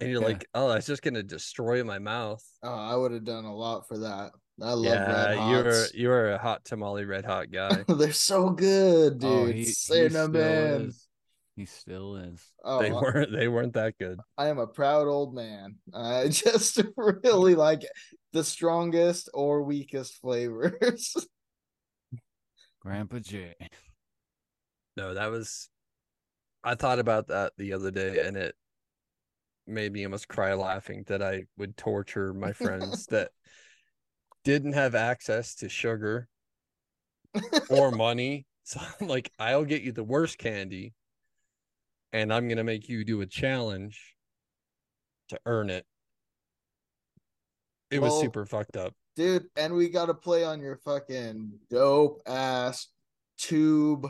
And 0.02 0.10
you're 0.10 0.22
Yeah. 0.22 0.28
like, 0.28 0.48
oh, 0.54 0.70
that's 0.70 0.86
just 0.88 1.02
gonna 1.02 1.24
destroy 1.24 1.84
my 1.84 2.00
mouth. 2.00 2.44
Oh, 2.64 2.74
I 2.74 2.96
would 2.96 3.12
have 3.12 3.24
done 3.26 3.46
a 3.46 3.56
lot 3.56 3.88
for 3.88 3.98
that. 4.00 4.32
I 4.62 4.74
love 4.74 4.84
yeah, 4.84 5.36
red 5.36 5.50
You're 5.50 5.86
you're 5.94 6.32
a 6.32 6.38
hot 6.38 6.66
tamale 6.66 7.06
red 7.06 7.24
hot 7.26 7.50
guy. 7.52 7.84
They're 7.88 8.12
so 8.12 8.50
good, 8.50 9.14
oh, 9.14 9.18
dude. 9.18 9.24
oh, 9.24 9.46
he, 9.48 9.54
he 9.60 9.66
still 9.66 10.10
Cinnamon. 10.10 10.88
is. 10.88 11.08
He 11.60 11.66
still 11.66 12.16
is. 12.16 12.42
Oh, 12.64 12.80
they 12.80 12.90
weren't 12.90 13.34
they 13.34 13.50
weren't 13.50 13.74
that 13.74 13.98
good. 14.00 14.18
I 14.38 14.48
am 14.48 14.60
a 14.60 14.66
proud 14.66 15.10
old 15.10 15.36
man. 15.36 15.76
I 15.94 16.28
just 16.30 16.82
really 16.96 17.54
like 17.54 17.82
the 18.32 18.46
strongest 18.46 19.30
or 19.34 19.62
weakest 19.64 20.22
flavors. 20.22 21.18
Grandpa 22.80 23.20
Jay. 23.20 23.56
No, 24.96 25.16
that 25.16 25.30
was 25.30 25.70
I 26.64 26.76
thought 26.76 27.00
about 27.00 27.28
that 27.28 27.52
the 27.58 27.74
other 27.74 27.92
day 27.92 28.26
and 28.26 28.38
it 28.38 28.56
made 29.68 29.92
me 29.92 30.06
almost 30.06 30.30
cry 30.30 30.54
laughing 30.54 31.04
that 31.08 31.22
I 31.22 31.44
would 31.58 31.76
torture 31.76 32.34
my 32.34 32.54
friends 32.54 33.06
that 33.10 33.32
didn't 34.46 34.74
have 34.74 34.96
access 34.96 35.56
to 35.56 35.68
sugar 35.68 36.30
or 37.70 37.92
money. 37.92 38.46
So 38.64 38.80
I'm 39.02 39.10
like, 39.10 39.30
I'll 39.38 39.66
get 39.66 39.82
you 39.82 39.92
the 39.92 40.06
worst 40.06 40.38
candy 40.38 40.94
and 42.14 42.34
I'm 42.34 42.48
gonna 42.48 42.64
make 42.64 42.90
you 42.90 43.04
do 43.04 43.22
a 43.22 43.26
challenge 43.26 44.16
to 45.30 45.40
earn 45.46 45.70
it. 45.70 45.86
It 47.92 48.02
was 48.02 48.20
super 48.20 48.46
fucked 48.46 48.78
up. 48.78 48.94
Dude, 49.16 49.46
and 49.58 49.74
we 49.74 49.90
got 49.90 50.06
to 50.06 50.14
play 50.14 50.44
on 50.44 50.62
your 50.62 50.78
fucking 50.78 51.52
dope 51.70 52.22
ass 52.28 52.88
tube 53.38 54.08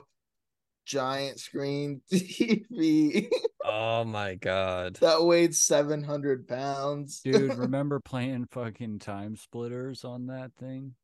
giant 0.86 1.40
screen 1.40 2.02
TV 2.12 3.30
Oh 3.64 4.04
my 4.04 4.36
god. 4.36 4.96
that 4.96 5.24
weighed 5.24 5.56
700 5.56 6.48
pounds. 6.48 7.22
Dude, 7.22 7.54
remember 7.58 8.00
playing 8.00 8.48
fucking 8.52 9.00
TimeSplitters 9.00 10.04
on 10.04 10.28
that 10.28 10.52
thing? 10.60 10.96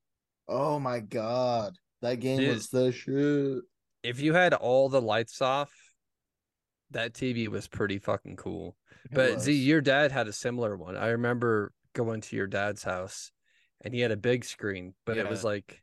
Oh 0.48 0.80
my 0.80 1.00
god. 1.00 1.76
That 2.02 2.20
game 2.20 2.40
Dude. 2.40 2.54
was 2.56 2.68
the 2.70 2.92
shit. 2.92 3.64
If 4.04 4.20
you 4.20 4.34
had 4.34 4.54
all 4.54 4.90
the 4.90 5.02
lights 5.02 5.42
off, 5.42 5.72
that 6.92 7.14
TV 7.14 7.48
was 7.48 7.68
pretty 7.68 8.00
fucking 8.00 8.36
cool. 8.36 8.76
It 9.06 9.14
But 9.14 9.42
Z, 9.42 9.54
your 9.54 9.82
dad 9.82 10.12
had 10.12 10.28
a 10.28 10.34
similar 10.34 10.76
one. 10.76 10.96
I 10.96 11.10
remember 11.10 11.72
going 11.94 12.22
to 12.22 12.36
your 12.36 12.48
dad's 12.48 12.84
house 12.84 13.32
and 13.82 13.94
he 13.94 14.02
had 14.02 14.12
a 14.12 14.18
big 14.18 14.46
screen, 14.46 14.94
but 15.06 15.18
it 15.18 15.30
was 15.30 15.44
like 15.44 15.82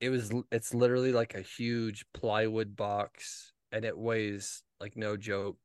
it 0.00 0.10
was 0.10 0.32
it's 0.50 0.74
literally 0.74 1.12
like 1.12 1.34
a 1.34 1.40
huge 1.40 2.04
plywood 2.12 2.74
box 2.76 3.52
and 3.70 3.84
it 3.84 3.96
weighs 3.96 4.62
like 4.80 4.96
no 4.96 5.16
joke 5.16 5.56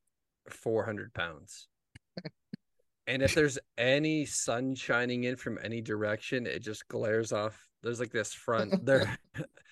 400 0.48 1.12
pounds. 1.12 1.68
and 3.06 3.22
if 3.22 3.34
there's 3.34 3.58
any 3.76 4.24
sun 4.24 4.74
shining 4.74 5.24
in 5.24 5.36
from 5.36 5.58
any 5.62 5.80
direction, 5.80 6.46
it 6.46 6.60
just 6.60 6.86
glares 6.88 7.32
off. 7.32 7.68
There's 7.82 8.00
like 8.00 8.12
this 8.12 8.32
front 8.32 8.84
there 8.84 9.18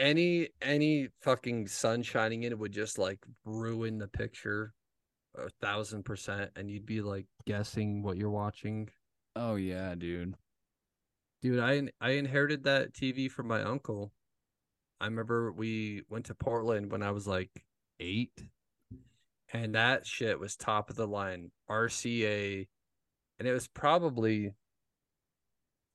any 0.00 0.48
any 0.62 1.08
fucking 1.20 1.68
sun 1.68 2.02
shining 2.02 2.42
in 2.42 2.52
it 2.52 2.58
would 2.58 2.72
just 2.72 2.98
like 2.98 3.18
ruin 3.44 3.98
the 3.98 4.08
picture 4.08 4.72
a 5.36 5.48
thousand 5.60 6.04
percent 6.04 6.50
and 6.56 6.70
you'd 6.70 6.86
be 6.86 7.00
like 7.02 7.26
guessing 7.46 8.02
what 8.02 8.16
you're 8.16 8.30
watching. 8.30 8.88
Oh 9.36 9.54
yeah, 9.54 9.94
dude. 9.94 10.34
dude 11.42 11.60
i 11.60 11.82
i 12.00 12.10
inherited 12.12 12.64
that 12.64 12.92
tv 12.92 13.30
from 13.30 13.46
my 13.46 13.62
uncle. 13.62 14.12
I 15.00 15.04
remember 15.06 15.52
we 15.52 16.02
went 16.10 16.26
to 16.26 16.34
portland 16.34 16.90
when 16.90 17.02
i 17.02 17.10
was 17.10 17.26
like 17.26 17.64
eight 18.00 18.42
and 19.52 19.74
that 19.74 20.06
shit 20.06 20.38
was 20.38 20.56
top 20.56 20.90
of 20.90 20.96
the 20.96 21.06
line 21.06 21.50
rca 21.70 22.66
and 23.38 23.48
it 23.48 23.52
was 23.52 23.66
probably 23.68 24.52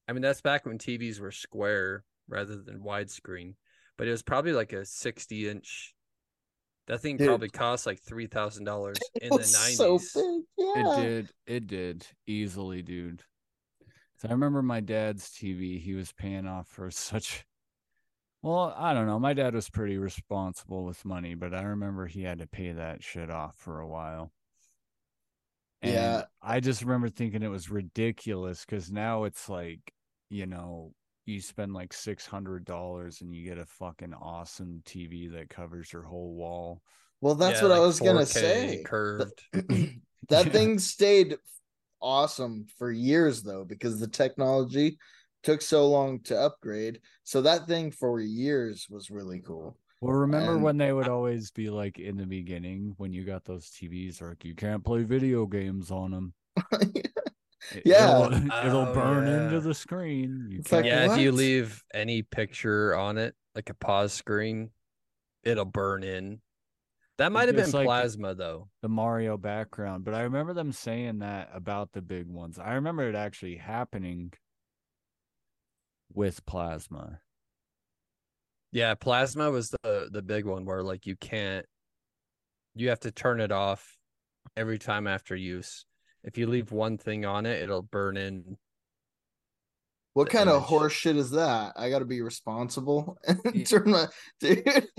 i 0.08 0.14
mean 0.14 0.24
that's 0.24 0.42
back 0.42 0.66
when 0.66 0.80
tvs 0.80 1.20
were 1.20 1.32
square 1.32 2.04
rather 2.28 2.58
than 2.58 2.80
widescreen 2.80 3.54
but 3.98 4.08
it 4.08 4.12
was 4.12 4.24
probably 4.24 4.52
like 4.54 4.74
a 4.74 4.86
60 4.86 5.50
inch 5.50 5.94
that 6.88 7.02
thing 7.02 7.18
Dude. 7.18 7.28
probably 7.28 7.50
cost 7.50 7.86
like 7.88 8.00
three 8.00 8.28
thousand 8.28 8.66
dollars 8.66 8.98
in 9.22 9.30
the 9.30 9.38
90s 9.40 10.02
so. 10.02 10.44
Yeah. 10.58 11.00
It 11.00 11.04
did. 11.04 11.30
It 11.48 11.68
did 11.68 12.08
easily, 12.28 12.82
dude. 12.84 13.24
So 14.18 14.28
I 14.30 14.32
remember 14.32 14.62
my 14.62 14.82
dad's 14.82 15.30
TV. 15.30 15.82
He 15.82 15.94
was 15.96 16.12
paying 16.14 16.46
off 16.48 16.68
for 16.68 16.92
such. 16.92 17.46
Well, 18.44 18.76
I 18.78 18.94
don't 18.94 19.08
know. 19.08 19.18
My 19.18 19.34
dad 19.34 19.56
was 19.56 19.70
pretty 19.70 19.98
responsible 19.98 20.86
with 20.86 21.04
money, 21.04 21.34
but 21.34 21.56
I 21.56 21.64
remember 21.64 22.06
he 22.06 22.22
had 22.22 22.38
to 22.40 22.48
pay 22.48 22.72
that 22.74 23.04
shit 23.04 23.32
off 23.32 23.56
for 23.58 23.80
a 23.80 23.88
while. 23.88 24.32
And 25.82 25.94
Yeah. 25.94 26.24
I 26.44 26.60
just 26.60 26.84
remember 26.84 27.10
thinking 27.10 27.42
it 27.42 27.48
was 27.48 27.72
ridiculous 27.72 28.64
because 28.64 28.92
now 28.92 29.24
it's 29.24 29.50
like, 29.50 29.92
you 30.30 30.46
know, 30.46 30.94
you 31.26 31.42
spend 31.42 31.74
like 31.74 31.94
six 31.94 32.26
hundred 32.26 32.66
dollars 32.66 33.22
and 33.22 33.34
you 33.34 33.44
get 33.44 33.58
a 33.58 33.66
fucking 33.66 34.14
awesome 34.14 34.82
TV 34.86 35.28
that 35.30 35.50
covers 35.50 35.92
your 35.92 36.04
whole 36.04 36.34
wall. 36.34 36.82
Well, 37.22 37.36
that's 37.36 37.60
Yeah, 37.60 37.68
what 37.68 37.72
I 37.72 37.80
like 37.80 37.88
was 37.88 38.00
gonna 38.00 38.26
say. 38.26 38.84
curved 38.84 39.42
that 40.30 40.46
Yeah. 40.46 40.52
thing 40.52 40.80
stayed 40.80 41.38
awesome 42.02 42.68
for 42.78 42.92
years 42.92 43.42
though 43.42 43.64
because 43.64 44.00
the 44.00 44.08
technology 44.08 44.98
took 45.44 45.62
so 45.62 45.88
long 45.88 46.20
to 46.20 46.38
upgrade 46.38 47.00
so 47.24 47.42
that 47.42 47.68
thing 47.68 47.90
for 47.92 48.20
years 48.20 48.88
was 48.90 49.10
really 49.10 49.40
cool 49.40 49.78
Well, 50.02 50.14
remember 50.14 50.54
And 50.54 50.64
when 50.64 50.78
they 50.78 50.92
would 50.94 51.08
always 51.08 51.52
be 51.52 51.70
like 51.70 52.00
in 52.00 52.18
the 52.18 52.26
beginning 52.26 52.94
when 52.98 53.14
you 53.14 53.24
got 53.24 53.46
those 53.46 53.70
TVs, 53.72 54.22
like 54.22 54.44
you 54.46 54.56
can't 54.56 54.84
play 54.84 55.04
video 55.04 55.46
games 55.46 55.90
on 55.92 56.12
them. 56.12 56.34
Yeah. 57.86 58.26
it'll, 58.26 58.34
it'll 58.68 58.78
Oh, 58.90 58.94
burn 58.94 59.28
yeah. 59.28 59.44
into 59.46 59.60
the 59.62 59.74
screen. 59.74 60.48
You 60.50 60.60
It's 60.60 60.72
like, 60.72 60.86
can't- 60.86 61.08
yeah, 61.10 61.14
if 61.16 61.20
you 61.20 61.32
leave 61.32 61.84
any 61.94 62.22
picture 62.24 62.96
on 62.96 63.18
it, 63.18 63.36
like 63.56 63.70
a 63.70 63.74
pause 63.74 64.14
screen, 64.14 64.72
it'll 65.44 65.66
burn 65.66 66.04
in. 66.04 66.42
That 67.18 67.32
might 67.32 67.48
have 67.48 67.56
been 67.56 67.72
like- 67.72 67.86
plasma 67.86 68.36
though. 68.36 68.70
the 68.82 68.90
Mario 68.90 69.38
background, 69.38 70.04
but 70.04 70.14
I 70.14 70.22
remember 70.24 70.54
them 70.54 70.72
saying 70.74 71.20
that 71.20 71.50
about 71.54 71.94
the 71.94 72.02
big 72.02 72.28
ones. 72.28 72.60
I 72.60 72.74
remember 72.74 73.08
it 73.08 73.16
actually 73.16 73.56
happening 73.56 74.34
with 76.14 76.46
plasma. 76.46 77.20
Yeah, 78.72 78.96
plasma 78.96 79.50
was 79.52 79.70
the 79.70 80.10
the 80.12 80.22
big 80.22 80.46
one 80.46 80.66
where 80.66 80.84
like 80.84 81.06
you 81.06 81.16
can't 81.16 81.66
you 82.76 82.90
have 82.90 83.00
to 83.02 83.12
turn 83.12 83.40
it 83.40 83.52
off 83.52 83.96
every 84.58 84.78
time 84.78 85.08
after 85.08 85.36
use. 85.36 85.86
If 86.26 86.38
you 86.38 86.48
leave 86.48 86.72
one 86.72 86.98
thing 86.98 87.24
on 87.26 87.46
it, 87.46 87.62
it'll 87.62 87.84
burn 87.84 88.18
in. 88.18 88.58
What 90.14 90.26
the 90.26 90.32
kind 90.32 90.50
of 90.50 90.58
image. 90.58 90.68
horse 90.70 90.94
shit 90.94 91.16
is 91.18 91.32
that? 91.32 91.74
I 91.76 91.90
got 91.90 92.00
to 92.00 92.06
be 92.06 92.22
responsible 92.22 93.18
and 93.28 93.40
Yeah. 93.54 93.64
turn 93.64 93.92
my 93.92 94.08
dude. 94.40 94.90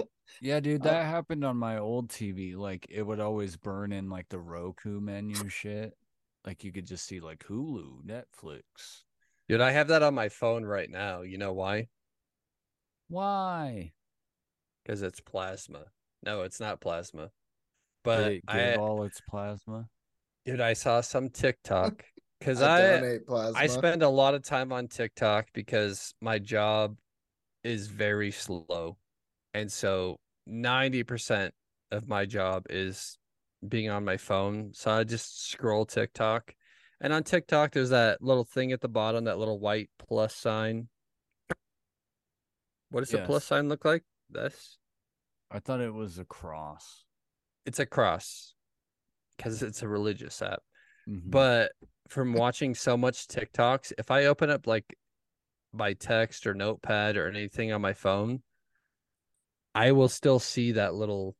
Yeah, 0.40 0.60
dude, 0.60 0.82
Uh, 0.82 0.90
that 0.90 1.06
happened 1.06 1.44
on 1.44 1.56
my 1.56 1.78
old 1.78 2.10
TV. 2.10 2.54
Like 2.54 2.86
it 2.90 3.02
would 3.02 3.20
always 3.20 3.56
burn 3.56 3.92
in 3.92 4.08
like 4.08 4.28
the 4.28 4.38
Roku 4.38 5.00
menu 5.00 5.48
shit. 5.48 5.96
Like 6.44 6.62
you 6.62 6.72
could 6.72 6.86
just 6.86 7.06
see 7.06 7.20
like 7.20 7.40
Hulu, 7.40 8.04
Netflix. 8.04 9.02
Dude, 9.48 9.60
I 9.60 9.72
have 9.72 9.88
that 9.88 10.02
on 10.02 10.14
my 10.14 10.28
phone 10.28 10.64
right 10.64 10.90
now. 10.90 11.22
You 11.22 11.38
know 11.38 11.52
why? 11.52 11.88
Why? 13.08 13.92
Because 14.84 15.02
it's 15.02 15.20
plasma. 15.20 15.86
No, 16.22 16.42
it's 16.42 16.60
not 16.60 16.80
plasma. 16.80 17.22
Did 17.22 17.30
But 18.04 18.32
it 18.32 18.42
I, 18.48 18.74
all 18.76 19.02
its 19.04 19.20
plasma? 19.20 19.88
Dude, 20.46 20.60
I 20.60 20.72
saw 20.72 21.00
some 21.00 21.28
TikTok 21.30 22.04
because 22.38 22.62
I 22.62 23.18
I. 23.28 23.52
I 23.54 23.66
spend 23.66 24.02
a 24.02 24.08
lot 24.08 24.34
of 24.34 24.42
time 24.42 24.72
on 24.72 24.88
TikTok 24.88 25.48
because 25.52 26.14
my 26.20 26.38
job 26.38 26.96
is 27.64 27.88
very 27.88 28.30
slow. 28.30 28.96
And 29.52 29.70
so 29.70 30.20
90% 30.48 31.50
of 31.90 32.08
my 32.08 32.24
job 32.24 32.66
is 32.70 33.18
being 33.66 33.90
on 33.90 34.04
my 34.04 34.16
phone. 34.16 34.70
So 34.72 34.92
I 34.92 35.04
just 35.04 35.50
scroll 35.50 35.84
TikTok. 35.84 36.54
And 37.00 37.12
on 37.12 37.24
TikTok, 37.24 37.72
there's 37.72 37.90
that 37.90 38.22
little 38.22 38.44
thing 38.44 38.72
at 38.72 38.80
the 38.80 38.88
bottom, 38.88 39.24
that 39.24 39.38
little 39.38 39.58
white 39.58 39.90
plus 39.98 40.34
sign. 40.34 40.88
What 42.90 43.00
does 43.00 43.10
the 43.10 43.18
plus 43.18 43.44
sign 43.44 43.68
look 43.68 43.84
like? 43.84 44.04
This? 44.30 44.78
I 45.50 45.58
thought 45.58 45.80
it 45.80 45.92
was 45.92 46.18
a 46.18 46.24
cross. 46.24 47.04
It's 47.66 47.78
a 47.78 47.86
cross 47.86 48.55
because 49.36 49.62
it's 49.62 49.82
a 49.82 49.88
religious 49.88 50.40
app. 50.42 50.62
Mhm. 51.08 51.30
But 51.30 51.72
from 52.08 52.32
watching 52.32 52.74
so 52.74 52.96
much 52.96 53.26
TikToks, 53.26 53.92
if 53.98 54.10
I 54.10 54.26
open 54.26 54.50
up 54.50 54.66
like 54.66 54.96
my 55.72 55.92
text 55.94 56.46
or 56.46 56.54
notepad 56.54 57.16
or 57.16 57.28
anything 57.28 57.72
on 57.72 57.80
my 57.80 57.92
phone, 57.92 58.42
I 59.74 59.92
will 59.92 60.08
still 60.08 60.38
see 60.38 60.72
that 60.72 60.94
little 60.94 61.36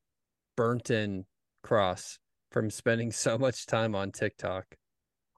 burnt 0.56 0.90
in 0.90 1.24
cross 1.62 2.18
from 2.50 2.70
spending 2.70 3.10
so 3.12 3.38
much 3.38 3.66
time 3.66 3.94
on 3.94 4.12
TikTok. 4.12 4.76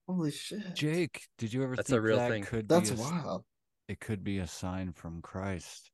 Holy 0.07 0.31
shit. 0.31 0.75
Jake, 0.75 1.27
did 1.37 1.53
you 1.53 1.63
ever 1.63 1.77
That's 1.77 1.93
a 1.93 2.01
real 2.01 2.17
that 2.17 2.31
thing. 2.31 2.43
could 2.43 2.69
That's 2.69 2.91
be 2.91 2.97
a, 2.97 2.99
s- 2.99 3.11
wild. 3.13 3.45
it 3.89 4.01
could 4.01 4.25
be 4.25 4.39
a 4.39 4.47
sign 4.47 4.93
from 4.93 5.21
Christ? 5.21 5.91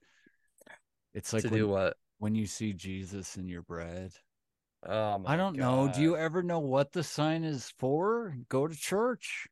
It's 1.12 1.32
like 1.32 1.42
to 1.42 1.48
when, 1.48 1.58
do 1.58 1.68
what? 1.68 1.96
when 2.18 2.34
you 2.34 2.46
see 2.46 2.72
Jesus 2.72 3.36
in 3.36 3.48
your 3.48 3.62
bread. 3.62 4.12
Oh 4.86 5.22
I 5.24 5.36
don't 5.36 5.56
know. 5.56 5.90
Do 5.94 6.02
you 6.02 6.16
ever 6.16 6.42
know 6.42 6.58
what 6.58 6.92
the 6.92 7.02
sign 7.02 7.44
is 7.44 7.72
for? 7.78 8.36
Go 8.48 8.66
to 8.66 8.74
church. 8.74 9.46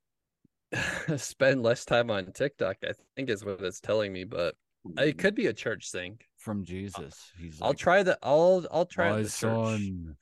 spend 1.16 1.62
less 1.62 1.84
time 1.84 2.10
on 2.10 2.32
TikTok? 2.32 2.76
I 2.84 2.92
think 3.16 3.28
is 3.30 3.44
what 3.44 3.60
it's 3.60 3.80
telling 3.80 4.12
me, 4.12 4.24
but 4.24 4.54
it 4.98 5.18
could 5.18 5.34
be 5.34 5.46
a 5.46 5.52
church 5.52 5.90
thing. 5.90 6.18
from 6.38 6.64
Jesus. 6.64 7.32
He's 7.38 7.60
I'll 7.60 7.68
like, 7.68 7.78
try 7.78 8.02
the 8.02 8.18
I'll 8.22 8.66
I'll 8.70 8.86
try 8.86 9.10
my 9.10 9.22
the 9.22 9.28
son. 9.28 10.16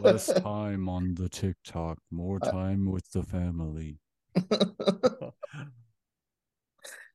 Less 0.00 0.32
time 0.42 0.88
on 0.88 1.14
the 1.14 1.28
TikTok, 1.28 1.98
more 2.10 2.38
Uh, 2.42 2.50
time 2.50 2.90
with 2.90 3.10
the 3.12 3.22
family. 3.22 3.98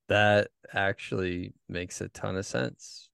That 0.08 0.50
actually 0.74 1.54
makes 1.70 2.02
a 2.02 2.10
ton 2.10 2.36
of 2.36 2.46
sense. 2.46 3.10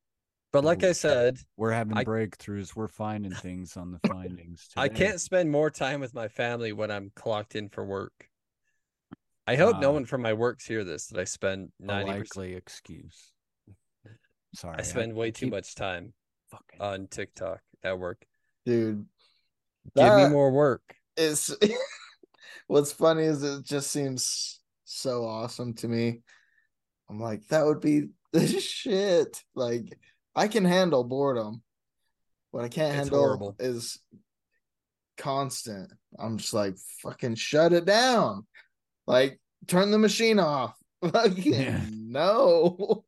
But 0.51 0.63
like 0.63 0.83
I 0.83 0.93
said, 0.93 1.37
We're 1.57 1.71
having 1.71 1.97
I- 1.97 2.03
breakthroughs. 2.03 2.75
We're 2.75 2.87
finding 2.87 3.31
things 3.33 3.77
on 3.77 3.91
the 3.91 3.99
findings. 4.07 4.67
I 4.75 4.89
can't 4.89 5.21
spend 5.21 5.51
more 5.51 5.69
time 5.69 5.99
with 5.99 6.13
my 6.13 6.27
family 6.27 6.73
when 6.73 6.89
I'm 6.89 7.11
clocked 7.15 7.55
in 7.55 7.69
for 7.69 7.85
work. 7.85 8.13
I 9.45 9.55
hope 9.55 9.79
no 9.79 9.89
Uh, 9.91 9.93
one 9.93 10.05
from 10.05 10.21
my 10.21 10.33
works 10.33 10.65
hear 10.65 10.83
this 10.83 11.07
that 11.07 11.19
I 11.19 11.23
spend 11.23 11.71
A 11.81 11.85
ninety 11.85 12.11
percent. 12.11 12.35
likely 12.37 12.53
excuse. 12.55 13.31
Sorry, 14.55 14.75
I 14.79 14.81
spend 14.83 15.13
way 15.13 15.31
too 15.31 15.47
much 15.47 15.75
time 15.75 16.13
fucking- 16.51 16.81
on 16.81 17.07
TikTok 17.07 17.61
at 17.83 17.97
work. 17.99 18.25
Dude. 18.65 19.05
Give 19.95 20.15
me 20.15 20.29
more 20.29 20.51
work. 20.51 20.81
is 21.17 21.55
what's 22.67 22.91
funny 22.91 23.23
is 23.23 23.43
it 23.43 23.63
just 23.65 23.91
seems 23.91 24.59
so 24.85 25.25
awesome 25.25 25.73
to 25.75 25.87
me. 25.87 26.21
I'm 27.09 27.19
like, 27.19 27.47
that 27.49 27.65
would 27.65 27.81
be 27.81 28.09
the 28.31 28.47
shit. 28.59 29.43
Like, 29.55 29.97
I 30.35 30.47
can 30.47 30.65
handle 30.65 31.03
boredom. 31.03 31.61
What 32.51 32.63
I 32.63 32.69
can't 32.69 32.89
It's 32.89 32.97
handle 32.97 33.19
horrible. 33.19 33.55
is 33.59 33.99
constant. 35.17 35.91
I'm 36.17 36.37
just 36.37 36.53
like, 36.53 36.75
fucking 37.01 37.35
shut 37.35 37.73
it 37.73 37.85
down. 37.85 38.45
Like, 39.05 39.39
turn 39.67 39.91
the 39.91 39.99
machine 39.99 40.39
off. 40.39 40.75
Like, 41.01 41.45
Yeah. 41.45 41.81
no. 41.93 43.05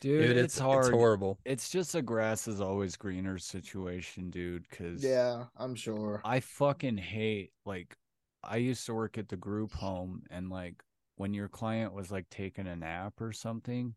dude, 0.00 0.22
Dude, 0.26 0.36
it's, 0.38 0.54
it's, 0.54 0.58
hard. 0.58 0.86
it's 0.86 0.94
horrible. 0.94 1.38
It's 1.44 1.68
just 1.68 1.94
a 1.94 2.00
grass 2.00 2.48
is 2.48 2.62
always 2.62 2.96
greener 2.96 3.36
situation, 3.38 4.30
dude. 4.30 4.64
Because 4.70 5.04
Yeah, 5.04 5.44
I'm 5.56 5.74
sure. 5.74 6.22
I 6.24 6.40
fucking 6.40 6.96
hate 6.96 7.52
like 7.66 7.94
I 8.42 8.56
used 8.56 8.86
to 8.86 8.94
work 8.94 9.18
at 9.18 9.28
the 9.28 9.36
group 9.36 9.72
home 9.72 10.22
and 10.30 10.48
like 10.48 10.82
when 11.16 11.34
your 11.34 11.48
client 11.48 11.92
was 11.92 12.10
like 12.10 12.30
taking 12.30 12.66
a 12.66 12.74
nap 12.76 13.20
or 13.20 13.32
something, 13.32 13.94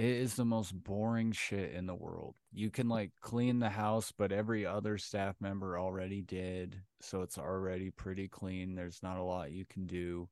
it 0.00 0.06
is 0.06 0.34
the 0.34 0.46
most 0.46 0.72
boring 0.72 1.30
shit 1.30 1.74
in 1.74 1.84
the 1.84 1.94
world. 1.94 2.34
You 2.54 2.70
can 2.70 2.86
mm. 2.86 2.92
like 2.92 3.10
clean 3.20 3.58
the 3.58 3.68
house, 3.68 4.14
but 4.16 4.32
every 4.32 4.64
other 4.64 4.96
staff 4.96 5.36
member 5.40 5.78
already 5.78 6.22
did, 6.22 6.80
so 7.02 7.20
it's 7.20 7.36
already 7.36 7.90
pretty 7.90 8.26
clean. 8.26 8.74
There's 8.74 9.02
not 9.02 9.18
a 9.18 9.22
lot 9.22 9.52
you 9.52 9.66
can 9.66 9.86
do. 9.86 10.30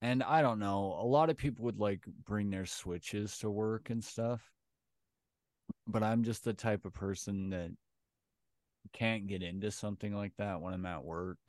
And 0.00 0.22
I 0.22 0.42
don't 0.42 0.60
know, 0.60 0.96
a 1.00 1.04
lot 1.04 1.28
of 1.28 1.36
people 1.36 1.64
would 1.64 1.80
like 1.80 2.04
bring 2.24 2.50
their 2.50 2.64
switches 2.64 3.36
to 3.38 3.50
work 3.50 3.90
and 3.90 4.02
stuff. 4.02 4.48
But 5.88 6.04
I'm 6.04 6.22
just 6.22 6.44
the 6.44 6.54
type 6.54 6.84
of 6.84 6.94
person 6.94 7.50
that 7.50 7.72
can't 8.92 9.26
get 9.26 9.42
into 9.42 9.72
something 9.72 10.14
like 10.14 10.34
that 10.38 10.60
when 10.60 10.72
I'm 10.72 10.86
at 10.86 11.02
work. 11.02 11.40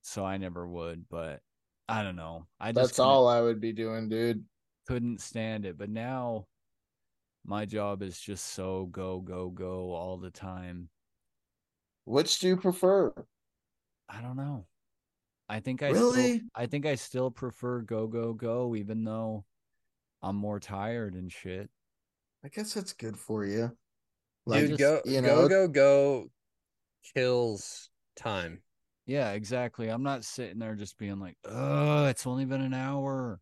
So 0.00 0.24
I 0.24 0.38
never 0.38 0.66
would, 0.66 1.10
but 1.10 1.42
I 1.90 2.02
don't 2.02 2.16
know. 2.16 2.46
I 2.58 2.72
just 2.72 2.92
That's 2.92 2.98
all 3.00 3.28
I 3.28 3.42
would 3.42 3.60
be 3.60 3.74
doing, 3.74 4.08
dude. 4.08 4.46
Couldn't 4.86 5.20
stand 5.20 5.64
it. 5.64 5.76
But 5.78 5.90
now 5.90 6.46
my 7.44 7.64
job 7.64 8.02
is 8.02 8.18
just 8.18 8.46
so 8.54 8.86
go, 8.86 9.20
go, 9.20 9.48
go 9.50 9.92
all 9.92 10.16
the 10.18 10.30
time. 10.30 10.88
Which 12.04 12.38
do 12.40 12.48
you 12.48 12.56
prefer? 12.56 13.12
I 14.08 14.20
don't 14.20 14.36
know. 14.36 14.66
I 15.48 15.60
think 15.60 15.82
I 15.82 15.90
Really? 15.90 16.36
still, 16.38 16.48
I 16.54 16.66
think 16.66 16.86
I 16.86 16.94
still 16.94 17.30
prefer 17.30 17.80
go, 17.80 18.06
go, 18.06 18.32
go, 18.32 18.74
even 18.76 19.04
though 19.04 19.44
I'm 20.22 20.36
more 20.36 20.58
tired 20.60 21.14
and 21.14 21.30
shit. 21.30 21.68
I 22.44 22.48
guess 22.48 22.74
that's 22.74 22.92
good 22.92 23.16
for 23.18 23.44
you. 23.44 23.76
Dude, 24.48 24.70
just- 24.70 24.78
go 24.80 25.00
you 25.04 25.20
go 25.20 25.26
know- 25.42 25.48
go 25.48 25.68
go 25.68 26.30
kills 27.14 27.90
time. 28.16 28.62
Yeah, 29.06 29.32
exactly. 29.32 29.88
I'm 29.88 30.02
not 30.04 30.24
sitting 30.24 30.58
there 30.58 30.74
just 30.76 30.96
being 30.96 31.18
like, 31.18 31.36
oh, 31.44 32.06
it's 32.06 32.26
only 32.26 32.44
been 32.44 32.60
an 32.60 32.74
hour. 32.74 33.40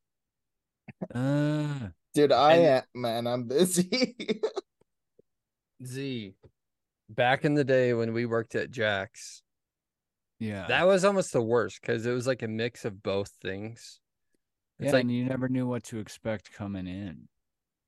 Uh, 1.15 1.89
Dude, 2.15 2.33
I 2.33 2.55
And- 2.55 2.67
am 2.67 2.83
man, 2.95 3.27
I'm 3.27 3.45
busy. 3.45 4.41
Z. 5.85 6.35
Back 7.09 7.45
in 7.45 7.55
the 7.55 7.65
day 7.65 7.93
when 7.95 8.13
we 8.13 8.27
worked 8.27 8.55
at 8.55 8.71
Jack's, 8.71 9.43
yeah. 10.39 10.67
that 10.69 10.87
was 10.87 11.05
almost 11.05 11.33
the 11.33 11.43
worst 11.43 11.81
because 11.81 12.07
it 12.07 12.13
was 12.13 12.27
like 12.27 12.43
a 12.43 12.49
mix 12.49 12.85
of 12.85 13.03
both 13.03 13.31
things. 13.43 14.01
It's 14.79 14.87
yeah, 14.87 14.93
like 14.93 15.03
and 15.03 15.13
you 15.13 15.25
never 15.25 15.49
knew 15.49 15.67
what 15.67 15.85
to 15.85 15.99
expect 15.99 16.53
coming 16.53 16.87
in. 16.87 17.29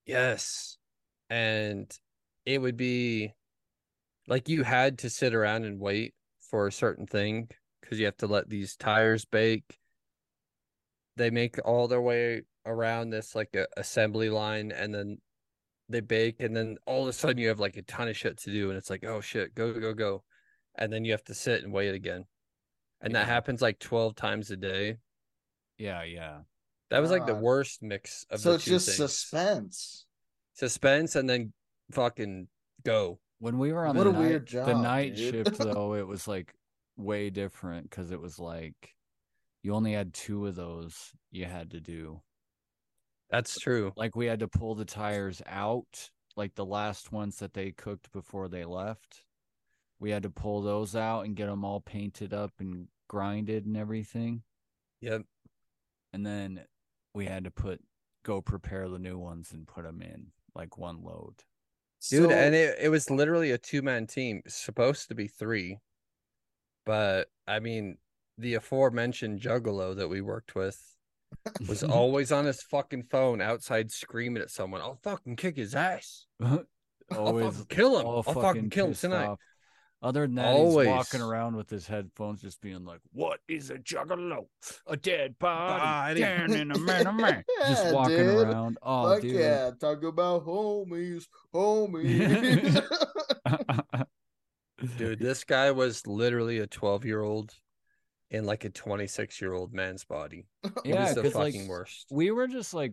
Yes. 0.07 0.77
And 1.31 1.91
it 2.45 2.61
would 2.61 2.77
be 2.77 3.33
like 4.27 4.49
you 4.49 4.63
had 4.63 4.99
to 4.99 5.11
sit 5.11 5.35
around 5.35 5.65
and 5.65 5.79
wait 5.81 6.15
for 6.51 6.67
a 6.67 6.73
certain 6.73 7.07
thing 7.07 7.49
because 7.81 7.99
you 7.99 8.07
have 8.07 8.17
to 8.19 8.27
let 8.27 8.49
these 8.49 8.77
tires 8.77 9.25
bake. 9.25 9.79
They 11.17 11.31
make 11.31 11.57
all 11.65 11.89
their 11.89 12.01
way 12.01 12.43
around 12.67 13.11
this 13.11 13.35
like 13.35 13.55
a 13.55 13.67
assembly 13.77 14.31
line 14.31 14.73
and 14.73 14.95
then 14.95 15.19
they 15.89 16.01
bake, 16.01 16.41
and 16.41 16.57
then 16.57 16.77
all 16.87 17.03
of 17.03 17.09
a 17.09 17.13
sudden 17.13 17.39
you 17.39 17.49
have 17.49 17.61
like 17.61 17.77
a 17.77 17.83
ton 17.83 18.09
of 18.09 18.17
shit 18.17 18.39
to 18.39 18.51
do, 18.53 18.69
and 18.71 18.79
it's 18.79 18.89
like, 18.91 19.05
oh 19.05 19.21
shit, 19.21 19.55
go 19.55 19.73
go 19.79 19.93
go, 19.93 20.23
and 20.77 20.93
then 20.93 21.05
you 21.05 21.13
have 21.13 21.25
to 21.25 21.35
sit 21.35 21.63
and 21.63 21.73
wait 21.73 21.95
again, 21.95 22.25
and 23.01 23.15
that 23.15 23.27
happens 23.27 23.61
like 23.61 23.79
twelve 23.79 24.15
times 24.15 24.51
a 24.51 24.57
day. 24.57 24.97
Yeah, 25.77 26.03
yeah. 26.05 26.39
That 26.91 27.01
was 27.01 27.11
like 27.11 27.27
the 27.27 27.35
worst 27.35 27.83
mix 27.83 28.25
of 28.31 28.41
so 28.41 28.51
the 28.51 28.55
it's 28.57 28.65
two 28.65 28.71
just 28.73 28.87
things. 28.87 28.97
suspense. 28.97 30.07
suspense, 30.55 31.17
and 31.17 31.29
then 31.29 31.53
fucking 31.91 32.49
go. 32.85 33.19
When 33.39 33.59
we 33.59 33.73
were 33.73 33.87
on 33.87 33.97
What 33.97 34.05
the 34.05 34.11
a 34.11 34.13
night, 34.13 34.19
weird 34.21 34.49
the 34.49 34.75
night 34.75 35.17
dude. 35.17 35.47
shift 35.47 35.59
though, 35.59 35.95
it 35.95 36.07
was 36.07 36.29
like 36.29 36.55
way 36.97 37.29
different 37.31 37.91
because 37.91 38.13
it 38.13 38.21
was 38.21 38.39
like 38.39 38.95
you 39.63 39.75
only 39.75 39.93
had 39.93 40.15
two 40.15 40.47
of 40.47 40.55
those 40.55 41.13
you 41.31 41.45
had 41.45 41.71
to 41.73 41.81
do. 41.81 42.23
That's 43.33 43.59
true. 43.59 43.93
Like 43.97 44.15
we 44.15 44.27
had 44.27 44.41
to 44.41 44.49
pull 44.49 44.75
the 44.77 44.85
tires 44.85 45.43
out, 45.47 46.11
like 46.37 46.55
the 46.55 46.65
last 46.67 47.11
ones 47.11 47.39
that 47.39 47.55
they 47.55 47.73
cooked 47.73 48.13
before 48.13 48.49
they 48.49 48.65
left. 48.65 49.25
We 49.99 50.11
had 50.11 50.23
to 50.25 50.31
pull 50.31 50.63
those 50.63 50.95
out 50.95 51.23
and 51.25 51.35
get 51.35 51.47
them 51.47 51.65
all 51.65 51.81
painted 51.81 52.35
up 52.35 52.53
and 52.61 52.89
grinded 53.09 53.67
and 53.67 53.77
everything. 53.77 54.43
Yep. 55.01 55.23
And 56.13 56.27
then 56.27 56.65
we 57.15 57.25
had 57.27 57.45
to 57.45 57.51
put 57.51 57.81
go 58.25 58.41
prepare 58.41 58.89
the 58.89 58.99
new 58.99 59.19
ones 59.19 59.53
and 59.53 59.67
put 59.67 59.83
them 59.85 60.01
in 60.03 60.27
like 60.55 60.77
one 60.79 61.03
load. 61.03 61.35
dude 62.09 62.31
So- 62.31 62.37
and 62.37 62.55
it, 62.55 62.77
it 62.81 62.89
was 62.91 63.11
literally 63.11 63.51
a 63.53 63.59
two-man 63.59 64.07
team 64.07 64.43
supposed 64.47 65.09
to 65.09 65.15
be 65.15 65.27
three 65.27 65.79
but 66.85 67.29
i 67.47 67.59
mean 67.61 67.97
the 68.39 68.55
aforementioned 68.55 69.41
juggalo 69.41 69.95
that 69.97 70.09
we 70.09 70.21
worked 70.21 70.55
with 70.55 70.92
was 71.69 71.83
uh-huh. 71.85 71.93
always 71.93 72.33
on 72.33 72.45
his 72.45 72.63
fucking 72.63 73.05
phone 73.05 73.41
outside 73.41 73.91
screaming 73.91 74.43
at 74.43 74.51
someone 74.51 74.81
i'll 74.81 74.99
fucking 75.03 75.37
kick 75.37 75.57
his 75.57 75.75
ass 75.75 76.27
i'll 76.43 77.39
fucking 77.39 77.67
kill 77.69 77.99
him 77.99 78.07
i'll 78.07 78.23
fucking 78.23 78.71
kill 78.71 78.87
him 78.87 78.95
tonight 78.95 79.27
off. 79.27 79.39
Other 80.05 80.23
than 80.23 80.35
that, 80.35 80.51
he's 80.51 80.59
Always. 80.59 80.89
walking 80.89 81.21
around 81.23 81.55
with 81.55 81.71
his 81.71 81.87
headphones, 81.87 82.43
just 82.43 82.61
being 82.61 82.85
like, 82.85 82.99
"What 83.13 83.39
is 83.47 83.71
a 83.71 83.77
juggalo? 83.79 84.47
A 84.89 84.97
dead 84.97 85.39
body, 85.39 85.81
Body. 85.81 86.21
down 86.21 86.53
in 86.55 86.73
a 86.73 86.79
man, 86.79 87.07
a 87.07 87.13
man." 87.13 87.45
just 87.61 87.85
Yeah, 87.85 87.93
walking 87.93 88.17
dude. 88.17 88.49
around. 88.49 88.79
Oh, 88.83 89.13
Fuck 89.15 89.23
dude. 89.23 89.31
yeah, 89.37 89.71
talk 89.81 90.03
about 90.03 90.45
homies, 90.45 91.29
homies. 91.55 92.83
dude 94.99 95.21
this 95.21 95.45
guy 95.45 95.71
was 95.71 96.05
literally 96.09 96.59
a 96.59 96.67
12 96.67 97.05
year 97.05 97.23
old 97.23 97.55
in 98.33 98.45
like 98.45 98.65
a 98.65 98.71
26 98.71 99.41
year 99.41 99.53
old 99.53 99.73
man's 99.73 100.05
body 100.05 100.47
he 100.85 100.91
yeah, 100.91 101.03
was 101.07 101.15
the 101.15 101.23
because 101.23 101.35
fucking 101.35 101.63
like 101.63 101.71
worst 101.71 102.07
we 102.11 102.31
were 102.31 102.49
just 102.49 102.75
like, 102.75 102.93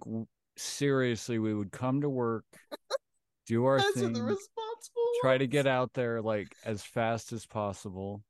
seriously, 0.58 1.40
we 1.40 1.54
would 1.54 1.72
come 1.72 2.02
to 2.02 2.10
work, 2.10 2.46
do 3.48 3.66
our 3.66 3.80
That's 3.80 3.94
thing, 3.94 4.14
the 4.14 4.22
responsible. 4.22 5.12
try 5.22 5.38
to 5.38 5.48
get 5.48 5.66
out 5.68 5.94
there 5.94 6.22
like 6.22 6.56
as 6.66 6.84
fast 6.84 7.34
as 7.34 7.46
possible. 7.46 8.22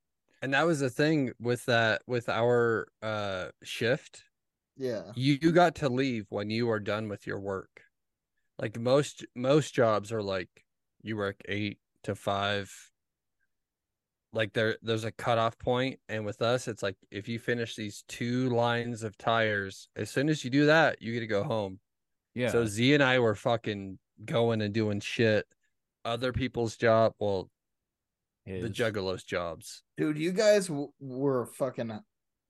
and 0.42 0.54
that 0.54 0.66
was 0.66 0.80
the 0.80 0.90
thing 0.90 1.32
with 1.40 1.66
that 1.66 2.02
with 2.08 2.30
our 2.30 2.88
uh 3.04 3.48
shift 3.64 4.24
Yeah. 4.78 5.12
you, 5.16 5.38
you 5.42 5.52
got 5.52 5.76
to 5.76 5.90
leave 5.90 6.26
when 6.30 6.50
you 6.50 6.70
are 6.70 6.80
done 6.80 7.10
with 7.10 7.28
your 7.28 7.40
work 7.40 7.82
like 8.58 8.80
most 8.80 9.26
most 9.36 9.74
jobs 9.74 10.12
are 10.12 10.24
like 10.24 10.50
you 11.02 11.18
work 11.18 11.36
eight 11.48 11.78
to 12.04 12.16
five 12.16 12.72
like 14.34 14.54
there 14.54 14.78
there's 14.82 15.04
a 15.06 15.12
cutoff 15.12 15.58
point 15.58 16.00
and 16.10 16.24
with 16.26 16.42
us 16.42 16.68
it's 16.68 16.84
like 16.84 16.96
if 17.12 17.28
you 17.28 17.40
finish 17.40 17.76
these 17.76 18.04
two 18.08 18.50
lines 18.50 19.02
of 19.04 19.18
tires 19.18 19.90
as 19.96 20.10
soon 20.10 20.30
as 20.30 20.44
you 20.44 20.50
do 20.52 20.68
that 20.68 21.02
you 21.02 21.14
get 21.14 21.22
to 21.22 21.28
go 21.28 21.44
home 21.44 21.80
Yeah. 22.36 22.50
so 22.52 22.66
z 22.66 22.94
and 22.94 23.02
i 23.04 23.18
were 23.20 23.34
fucking 23.36 23.98
going 24.26 24.62
and 24.62 24.74
doing 24.74 25.00
shit 25.00 25.48
other 26.06 26.32
people's 26.32 26.78
job 26.78 27.14
well 27.20 27.50
the 28.46 28.54
his- 28.54 28.72
juggalos 28.72 29.26
jobs 29.26 29.82
Dude, 29.98 30.18
you 30.18 30.32
guys 30.32 30.68
w- 30.68 30.92
were 31.00 31.46
fucking 31.46 32.00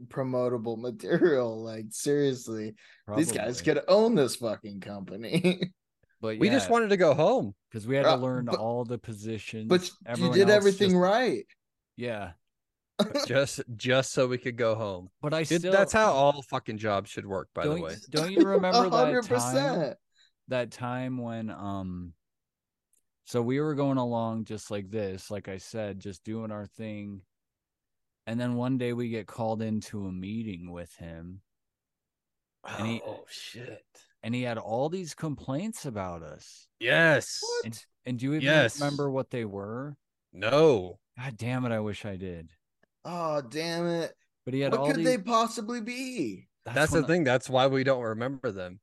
promotable 0.07 0.77
material. 0.77 1.61
Like, 1.63 1.85
seriously, 1.89 2.75
these 3.17 3.31
guys 3.31 3.61
could 3.61 3.81
own 3.87 4.15
this 4.15 4.35
fucking 4.37 4.81
company. 4.81 5.59
But 6.21 6.37
we 6.37 6.49
just 6.49 6.69
wanted 6.69 6.89
to 6.89 6.97
go 6.97 7.13
home 7.13 7.55
because 7.71 7.87
we 7.87 7.95
had 7.95 8.05
Uh, 8.05 8.17
to 8.17 8.21
learn 8.21 8.45
but- 8.45 8.59
all 8.59 8.83
the 8.83 8.97
positions. 8.97 9.67
but 9.69 9.89
you 10.19 10.31
did 10.33 10.49
everything 10.49 10.89
just- 10.89 10.99
right. 11.01 11.45
Yeah, 11.99 12.31
just 13.27 13.61
just 13.75 14.13
so 14.13 14.25
we 14.25 14.37
could 14.37 14.55
go 14.55 14.73
home 14.73 15.09
but 15.21 15.33
I 15.33 15.43
Dude, 15.43 15.59
still 15.59 15.73
that's 15.73 15.91
how 15.91 16.11
all 16.11 16.41
fucking 16.43 16.77
jobs 16.77 17.09
should 17.09 17.25
work 17.25 17.49
by 17.53 17.65
the 17.67 17.81
way 17.81 17.95
Don't 18.09 18.31
you 18.31 18.41
A 18.41 18.45
remember 18.45 18.89
that 18.89 18.97
hundred 18.97 19.23
time? 19.25 19.35
percent. 19.35 19.97
That 20.47 20.71
time 20.71 21.17
when 21.17 21.49
um, 21.49 22.13
so 23.25 23.41
we 23.41 23.59
were 23.59 23.75
going 23.75 23.97
along 23.97 24.45
just 24.45 24.71
like 24.71 24.89
this, 24.89 25.29
like 25.29 25.47
I 25.49 25.57
said, 25.57 25.99
just 25.99 26.23
doing 26.23 26.51
our 26.51 26.65
thing, 26.65 27.21
and 28.25 28.39
then 28.39 28.55
one 28.55 28.77
day 28.77 28.93
we 28.93 29.09
get 29.09 29.27
called 29.27 29.61
into 29.61 30.05
a 30.07 30.11
meeting 30.11 30.71
with 30.71 30.95
him, 30.95 31.41
And 32.77 32.87
he- 32.87 33.01
oh 33.05 33.25
shit 33.29 33.83
and 34.23 34.33
he 34.33 34.41
had 34.43 34.57
all 34.57 34.89
these 34.89 35.13
complaints 35.13 35.85
about 35.85 36.23
us. 36.23 36.67
yes 36.79 37.41
And, 37.63 37.85
and 38.05 38.19
do 38.19 38.25
you 38.25 38.33
even 38.35 38.47
Yes. 38.47 38.79
remember 38.79 39.11
what 39.11 39.29
they 39.29 39.45
were? 39.45 39.95
no 40.33 40.99
God 41.21 41.37
damn 41.37 41.65
it! 41.65 41.71
I 41.71 41.79
wish 41.79 42.05
I 42.05 42.15
did. 42.15 42.49
Oh, 43.03 43.41
damn 43.41 43.85
it. 43.87 44.13
But 44.45 44.53
he 44.53 44.61
had 44.61 44.71
What 44.71 44.81
all 44.81 44.87
could 44.87 44.97
these. 44.97 45.05
they 45.05 45.17
possibly 45.17 45.81
be? 45.81 46.47
that's, 46.65 46.91
the 46.91 47.03
thing 47.03 47.23
that's 47.23 47.49
why 47.49 47.67
we 47.67 47.83
don't 47.83 48.01
remember 48.03 48.51
them 48.51 48.79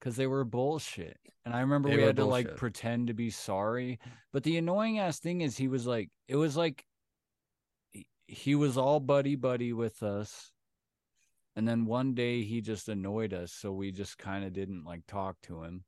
because 0.00 0.16
they 0.16 0.26
were 0.26 0.44
bullshit. 0.44 1.18
And 1.44 1.54
I 1.54 1.60
remember 1.60 1.88
They 1.88 1.96
we 1.96 2.02
were 2.02 2.08
had 2.08 2.16
to 2.16 2.24
like 2.24 2.56
pretend 2.56 3.06
to 3.08 3.14
be 3.14 3.30
sorry. 3.30 3.98
But 4.32 4.42
the 4.42 4.56
annoying 4.56 4.98
ass 4.98 5.18
thing 5.20 5.40
is 5.42 5.56
he 5.56 5.68
was 5.68 5.86
like, 5.86 6.10
it 6.26 6.36
was 6.36 6.56
like 6.56 6.84
he- 7.92 8.08
he 8.26 8.54
was 8.54 8.76
all 8.76 8.98
buddy 9.00 9.36
buddy 9.36 9.72
with 9.72 10.02
us. 10.02 10.52
And 11.54 11.66
then 11.66 11.86
one 11.86 12.14
day 12.14 12.42
he 12.42 12.60
just 12.60 12.88
annoyed 12.88 13.32
us, 13.32 13.52
so 13.52 13.72
we 13.72 13.90
just 13.92 14.18
kind 14.18 14.44
of 14.44 14.52
didn't 14.52 14.84
like 14.84 15.06
talk 15.06 15.36
to 15.44 15.62
him. 15.62 15.84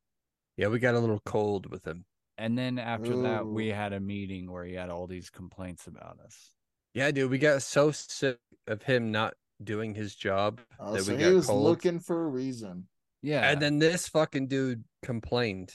yeah 0.56 0.68
we 0.68 0.78
got 0.78 0.94
a 0.94 0.98
little 1.00 1.20
cold 1.24 1.66
with 1.70 1.84
him 1.86 2.04
And 2.39 2.57
then 2.57 2.78
after 2.78 3.16
that, 3.22 3.47
we 3.47 3.68
had 3.68 3.93
a 3.93 3.99
meeting 4.01 4.51
where 4.51 4.64
he 4.64 4.74
had 4.74 4.91
all 4.91 5.07
these 5.09 5.28
complaints 5.28 5.86
about 5.89 6.18
us. 6.24 6.53
yeah 6.95 7.11
dude 7.11 7.30
we 7.30 7.39
got 7.39 7.61
so 7.62 7.91
sick 7.91 8.39
of 8.66 8.82
him 8.84 9.11
not 9.12 9.34
doing 9.62 9.95
his 9.95 10.14
job 10.14 10.61
Oh, 10.78 10.95
that 10.95 11.03
so 11.03 11.14
we 11.16 11.24
he 11.24 11.30
was 11.32 11.47
cold 11.47 11.64
looking 11.64 11.99
for 12.01 12.24
a 12.24 12.28
reason. 12.28 12.86
Yeah. 13.22 13.51
and 13.51 13.61
then 13.61 13.78
this 13.80 14.09
fucking 14.09 14.47
dude 14.47 14.84
complained 15.03 15.72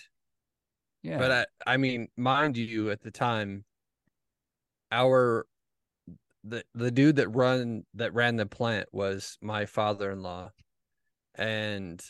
yeah. 1.03 1.17
but 1.17 1.31
I, 1.31 1.73
I 1.73 1.77
mean 1.77 2.07
mind 2.17 2.55
you 2.57 2.89
at 2.91 3.01
the 3.03 3.11
time 3.11 3.65
our 4.91 5.45
the 6.45 6.63
the 6.73 6.91
dude 6.91 7.17
that 7.17 7.27
run 7.29 7.83
that 7.93 8.13
ran 8.13 8.37
the 8.37 8.45
plant 8.45 8.87
was 8.93 9.37
my 9.41 9.65
father-in-law 9.65 10.51
and 11.35 12.01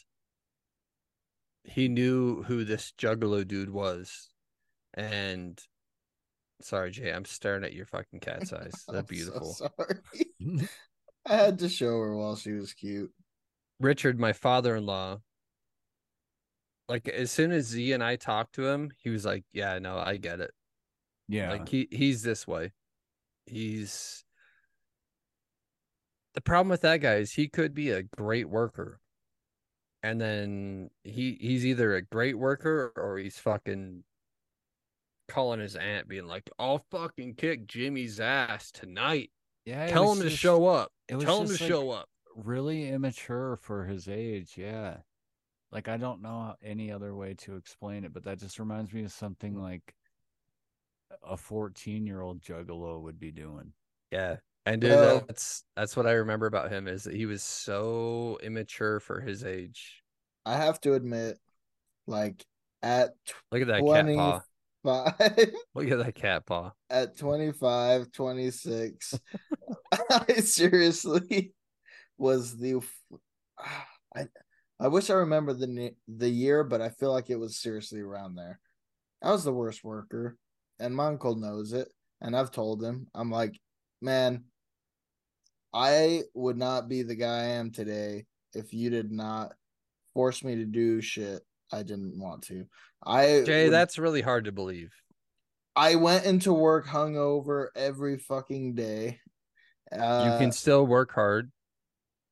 he 1.63 1.87
knew 1.87 2.43
who 2.43 2.63
this 2.63 2.93
juggalo 2.97 3.47
dude 3.47 3.69
was 3.71 4.29
and 4.93 5.61
sorry 6.61 6.91
jay 6.91 7.11
i'm 7.11 7.25
staring 7.25 7.63
at 7.63 7.73
your 7.73 7.85
fucking 7.85 8.19
cat's 8.19 8.53
eyes 8.53 8.85
I'm 8.87 8.93
they're 8.95 9.01
so 9.03 9.07
beautiful 9.07 9.53
sorry. 9.53 9.99
Mhm. 10.41 10.69
I 11.25 11.35
had 11.37 11.59
to 11.59 11.69
show 11.69 11.99
her 11.99 12.15
while 12.15 12.35
she 12.35 12.51
was 12.51 12.73
cute. 12.73 13.11
richard 13.79 14.19
my 14.19 14.33
father-in-law 14.33 15.19
like 16.89 17.07
as 17.07 17.31
soon 17.31 17.51
as 17.51 17.65
z 17.67 17.93
and 17.93 18.03
i 18.03 18.15
talked 18.17 18.55
to 18.55 18.67
him 18.67 18.91
he 18.97 19.09
was 19.09 19.23
like 19.25 19.45
yeah 19.53 19.79
no 19.79 19.97
i 19.97 20.17
get 20.17 20.39
it 20.41 20.51
yeah. 21.29 21.51
Like 21.51 21.69
he 21.69 21.87
he's 21.89 22.21
this 22.21 22.45
way. 22.45 22.73
He's 23.45 24.25
the 26.35 26.41
problem 26.41 26.69
with 26.69 26.81
that 26.81 26.97
guy 26.97 27.15
is 27.15 27.31
he 27.31 27.47
could 27.47 27.73
be 27.73 27.91
a 27.91 28.03
great 28.03 28.49
worker. 28.49 28.99
And 30.03 30.19
then 30.19 30.89
he 31.03 31.37
he's 31.39 31.65
either 31.65 31.95
a 31.95 32.01
great 32.01 32.37
worker 32.37 32.91
or 32.97 33.17
he's 33.17 33.37
fucking 33.39 34.03
calling 35.33 35.59
his 35.59 35.75
aunt 35.75 36.07
being 36.07 36.27
like, 36.27 36.49
I'll 36.59 36.85
fucking 36.91 37.35
kick 37.35 37.65
Jimmy's 37.67 38.19
ass 38.19 38.71
tonight. 38.71 39.31
yeah. 39.65 39.87
Tell 39.87 40.09
was 40.09 40.19
him 40.19 40.23
to 40.25 40.29
show 40.29 40.67
up. 40.67 40.91
it 41.09 41.15
was 41.15 41.25
Tell 41.25 41.41
him 41.41 41.47
to 41.47 41.51
like, 41.53 41.59
show 41.61 41.89
up. 41.91 42.07
Really 42.35 42.89
immature 42.89 43.57
for 43.57 43.85
his 43.85 44.07
age. 44.07 44.53
Yeah. 44.55 44.97
Like 45.71 45.87
I 45.87 45.97
don't 45.97 46.21
know 46.21 46.53
any 46.63 46.91
other 46.91 47.15
way 47.15 47.33
to 47.39 47.55
explain 47.55 48.03
it, 48.05 48.13
but 48.13 48.23
that 48.25 48.39
just 48.39 48.59
reminds 48.59 48.93
me 48.93 49.03
of 49.03 49.11
something 49.11 49.59
like 49.59 49.93
a 51.23 51.35
14 51.35 52.05
year 52.05 52.21
old 52.21 52.41
juggalo 52.41 53.01
would 53.01 53.19
be 53.19 53.31
doing. 53.31 53.73
Yeah. 54.11 54.37
And 54.65 54.81
dude, 54.81 54.91
Well- 54.91 55.23
that's 55.27 55.63
that's 55.75 55.97
what 55.97 56.05
I 56.07 56.11
remember 56.13 56.45
about 56.45 56.71
him 56.71 56.87
is 56.87 57.03
that 57.05 57.15
he 57.15 57.25
was 57.25 57.41
so 57.43 58.37
immature 58.43 58.99
for 58.99 59.19
his 59.19 59.43
age. 59.43 60.03
I 60.45 60.57
have 60.57 60.79
to 60.81 60.93
admit, 60.93 61.39
like 62.07 62.45
at 62.81 63.13
Look 63.51 63.61
at 63.61 63.67
that 63.69 63.79
20 63.79 64.15
cat 64.15 64.19
paw. 64.19 64.41
Five, 64.83 65.13
Look 65.75 65.89
at 65.89 65.97
that 65.99 66.15
cat 66.15 66.45
paw. 66.45 66.71
at 66.89 67.17
25, 67.17 68.11
26, 68.11 69.19
I 70.09 70.33
seriously 70.35 71.53
was 72.17 72.57
the 72.57 72.81
I 74.15 74.27
I 74.79 74.87
wish 74.87 75.09
I 75.09 75.13
remember 75.13 75.53
the 75.53 75.91
the 76.07 76.29
year, 76.29 76.63
but 76.63 76.81
I 76.81 76.89
feel 76.89 77.11
like 77.11 77.29
it 77.29 77.39
was 77.39 77.57
seriously 77.57 78.01
around 78.01 78.35
there. 78.35 78.59
I 79.21 79.31
was 79.31 79.43
the 79.43 79.53
worst 79.53 79.83
worker, 79.83 80.37
and 80.79 80.95
my 80.95 81.07
uncle 81.07 81.35
knows 81.35 81.73
it, 81.73 81.87
and 82.21 82.35
I've 82.35 82.51
told 82.51 82.83
him. 82.83 83.07
I'm 83.15 83.31
like, 83.31 83.59
man, 84.01 84.43
I 85.73 86.23
would 86.33 86.57
not 86.57 86.89
be 86.89 87.03
the 87.03 87.15
guy 87.15 87.39
I 87.39 87.43
am 87.55 87.71
today 87.71 88.25
if 88.53 88.73
you 88.73 88.89
did 88.89 89.11
not 89.11 89.53
force 90.13 90.43
me 90.43 90.55
to 90.55 90.65
do 90.65 91.01
shit 91.01 91.41
I 91.73 91.83
didn't 91.83 92.19
want 92.19 92.43
to. 92.43 92.65
I 93.03 93.43
Jay, 93.45 93.65
would- 93.65 93.73
that's 93.73 93.97
really 93.97 94.21
hard 94.21 94.45
to 94.45 94.51
believe. 94.51 94.91
I 95.75 95.95
went 95.95 96.25
into 96.25 96.53
work 96.53 96.85
hungover 96.85 97.69
every 97.75 98.19
fucking 98.19 98.75
day. 98.75 99.19
Uh, 99.91 100.23
you 100.31 100.37
can 100.37 100.51
still 100.51 100.85
work 100.85 101.11
hard. 101.11 101.51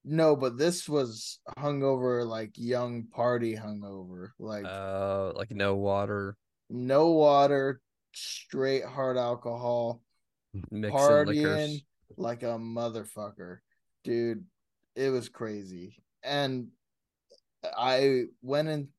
no, 0.04 0.36
but 0.36 0.58
this 0.58 0.88
was 0.88 1.40
hungover 1.58 2.26
like 2.26 2.52
young 2.56 3.06
party 3.08 3.56
hungover, 3.56 4.30
like 4.38 4.66
Uh, 4.66 5.34
like 5.34 5.50
no 5.52 5.76
water, 5.76 6.38
no 6.70 7.10
water, 7.12 7.82
straight 8.14 8.86
hard 8.86 9.18
alcohol, 9.18 10.04
mixing 10.70 10.92
partying 10.92 11.28
liquors. 11.28 11.84
like 12.18 12.44
a 12.44 12.58
motherfucker, 12.58 13.58
dude. 14.04 14.46
It 14.96 15.10
was 15.10 15.30
crazy, 15.30 16.04
and 16.22 16.68
I 17.64 18.26
went 18.44 18.68
in. 18.68 18.90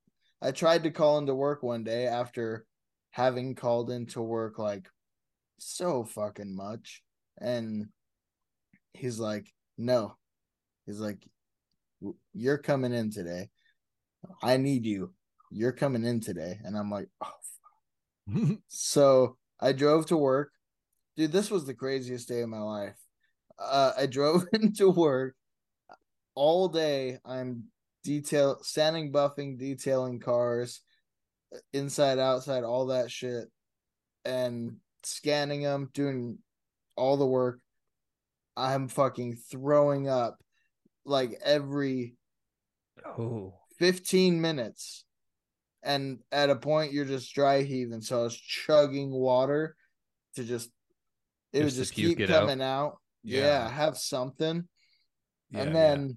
I 0.43 0.51
tried 0.51 0.83
to 0.83 0.91
call 0.91 1.19
into 1.19 1.35
work 1.35 1.63
one 1.63 1.85
day 1.85 2.07
after 2.09 2.67
having 3.13 3.55
called 3.55 3.91
into 3.91 4.21
work 4.21 4.59
like 4.59 4.89
so 5.59 6.05
fucking 6.05 6.55
much, 6.55 7.03
and 7.41 7.87
he's 8.93 9.21
like, 9.21 9.47
"No," 9.79 10.17
he's 10.85 10.99
like, 10.99 11.25
"You're 12.35 12.59
coming 12.59 12.93
in 12.93 13.11
today. 13.11 13.51
I 14.43 14.57
need 14.57 14.85
you. 14.85 15.15
You're 15.51 15.73
coming 15.73 16.05
in 16.05 16.21
today," 16.21 16.59
and 16.65 16.77
I'm 16.77 16.91
like, 16.91 17.09
"Oh." 17.25 17.33
So 18.69 19.37
I 19.61 19.73
drove 19.73 20.07
to 20.07 20.17
work. 20.17 20.53
Dude, 21.17 21.33
this 21.33 21.51
was 21.51 21.67
the 21.67 21.75
craziest 21.75 22.29
day 22.29 22.41
of 22.41 22.49
my 22.49 22.61
life. 22.61 22.97
Uh, 23.59 23.93
I 23.97 24.07
drove 24.19 24.47
into 24.53 24.91
work 24.91 25.35
all 26.35 26.69
day. 26.69 27.19
I'm 27.25 27.65
detail 28.03 28.59
standing 28.63 29.13
buffing, 29.13 29.59
detailing 29.59 30.21
cars, 30.21 30.81
inside, 31.73 32.19
outside, 32.19 32.65
all 32.65 32.87
that 32.87 33.11
shit, 33.11 33.49
and 34.25 34.77
scanning 35.03 35.63
them, 35.63 35.91
doing 35.93 36.39
all 36.97 37.17
the 37.17 37.27
work. 37.27 37.61
I'm 38.57 38.89
fucking 38.89 39.37
throwing 39.51 40.09
up 40.09 40.39
like 41.05 41.41
every 41.45 42.15
Oh, 43.05 43.55
15 43.79 44.41
minutes 44.41 45.05
and 45.83 46.19
at 46.31 46.51
a 46.51 46.55
point 46.55 46.93
you're 46.93 47.05
just 47.05 47.35
dry 47.35 47.63
heaving 47.63 48.01
so 48.01 48.21
i 48.21 48.23
was 48.23 48.37
chugging 48.37 49.11
water 49.11 49.75
to 50.37 50.45
just 50.45 50.71
it 51.53 51.63
Just 51.63 51.75
to 51.77 51.81
just 51.83 51.95
keep 51.95 52.21
it 52.21 52.31
out? 52.31 52.43
coming 52.47 52.63
out, 52.63 52.99
yeah. 53.25 53.41
Yeah. 53.41 53.69
have 53.69 53.97
something 53.97 54.69
Yeah, 55.51 55.63
and 55.63 55.75
then 55.75 56.17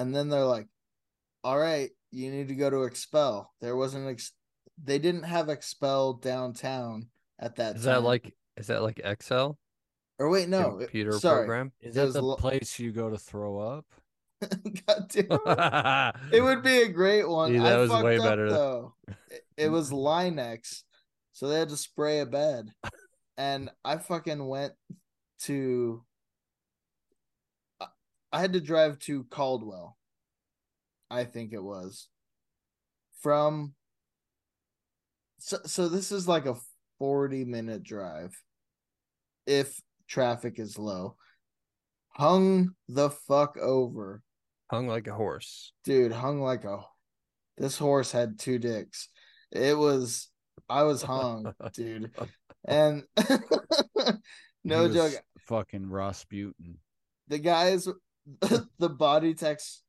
and 0.00 0.14
then 0.14 0.28
they're 0.28 0.44
like 0.44 0.66
all 1.44 1.58
right 1.58 1.90
you 2.10 2.30
need 2.30 2.48
to 2.48 2.54
go 2.54 2.70
to 2.70 2.76
XPEL 2.76 3.46
there 3.60 3.76
wasn't 3.76 4.08
ex- 4.08 4.32
they 4.82 4.98
didn't 4.98 5.22
have 5.24 5.46
XPEL 5.46 6.20
downtown 6.20 7.08
at 7.38 7.56
that 7.56 7.76
is 7.76 7.84
time 7.84 7.94
that 7.94 8.02
like 8.02 8.34
is 8.56 8.66
that 8.68 8.82
like 8.82 9.00
Excel 9.04 9.58
or 10.18 10.28
wait 10.30 10.48
no 10.48 10.78
it- 10.78 10.84
computer 10.84 11.12
sorry 11.12 11.46
program? 11.46 11.72
Is 11.80 11.94
that 11.94 12.12
the 12.12 12.22
lo- 12.22 12.36
place 12.36 12.78
you 12.78 12.92
go 12.92 13.08
to 13.10 13.16
throw 13.18 13.58
up? 13.58 13.86
God 14.86 15.04
damn 15.08 15.26
it. 15.30 16.14
It 16.32 16.42
would 16.42 16.62
be 16.62 16.82
a 16.82 16.88
great 16.88 17.28
one. 17.28 17.52
Dude, 17.52 17.62
I 17.62 17.70
that 17.70 17.76
was 17.78 18.02
way 18.02 18.18
up, 18.18 18.24
better. 18.24 18.50
though. 18.50 18.94
It, 19.30 19.42
it 19.56 19.68
was 19.68 19.92
LINE-X, 20.10 20.84
so 21.32 21.48
they 21.48 21.58
had 21.58 21.68
to 21.70 21.76
spray 21.76 22.20
a 22.20 22.26
bed, 22.26 22.70
and 23.36 23.70
I 23.84 23.96
fucking 23.98 24.46
went 24.46 24.72
to. 25.42 26.02
I- 28.32 28.40
had 28.40 28.52
to 28.54 28.60
drive 28.60 28.98
to 29.00 29.24
Caldwell. 29.24 29.96
I 31.10 31.24
think 31.24 31.52
it 31.52 31.62
was 31.62 32.08
from. 33.20 33.74
So, 35.38 35.58
so 35.66 35.88
this 35.88 36.12
is 36.12 36.28
like 36.28 36.46
a 36.46 36.56
forty 36.98 37.44
minute 37.44 37.82
drive, 37.82 38.36
if 39.46 39.80
traffic 40.08 40.58
is 40.58 40.78
low. 40.78 41.16
Hung 42.10 42.70
the 42.88 43.10
fuck 43.10 43.56
over 43.56 44.22
hung 44.70 44.86
like 44.86 45.06
a 45.08 45.14
horse. 45.14 45.72
dude 45.84 46.12
hung 46.12 46.40
like 46.40 46.64
a 46.64 46.78
this 47.58 47.76
horse 47.78 48.12
had 48.12 48.38
two 48.38 48.56
dicks 48.58 49.08
it 49.50 49.76
was 49.76 50.28
i 50.68 50.82
was 50.84 51.02
hung 51.02 51.52
dude 51.72 52.10
and 52.66 53.02
no 54.64 54.92
joke 54.92 55.12
Fucking 55.48 55.90
Rasputin. 55.90 56.78
the 57.28 57.38
guys 57.38 57.88
the 58.78 58.88
body 58.88 59.34
techs 59.34 59.82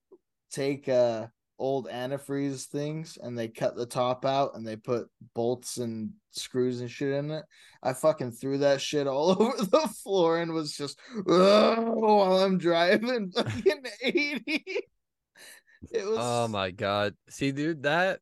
take 0.51 0.89
uh 0.89 1.27
old 1.59 1.87
antifreeze 1.89 2.65
things 2.65 3.17
and 3.21 3.37
they 3.37 3.47
cut 3.47 3.75
the 3.75 3.85
top 3.85 4.25
out 4.25 4.55
and 4.55 4.67
they 4.67 4.75
put 4.75 5.07
bolts 5.35 5.77
and 5.77 6.09
screws 6.31 6.81
and 6.81 6.89
shit 6.89 7.13
in 7.13 7.29
it 7.29 7.43
i 7.83 7.93
fucking 7.93 8.31
threw 8.31 8.57
that 8.57 8.81
shit 8.81 9.05
all 9.05 9.29
over 9.41 9.57
the 9.57 9.87
floor 10.03 10.39
and 10.39 10.51
was 10.51 10.75
just 10.75 10.99
while 11.25 12.41
i'm 12.41 12.57
driving 12.57 13.31
fucking 13.35 13.83
80 14.01 14.87
it 15.89 16.05
was 16.05 16.17
Oh 16.19 16.47
my 16.47 16.71
god. 16.71 17.15
See, 17.29 17.51
dude, 17.51 17.83
that 17.83 18.19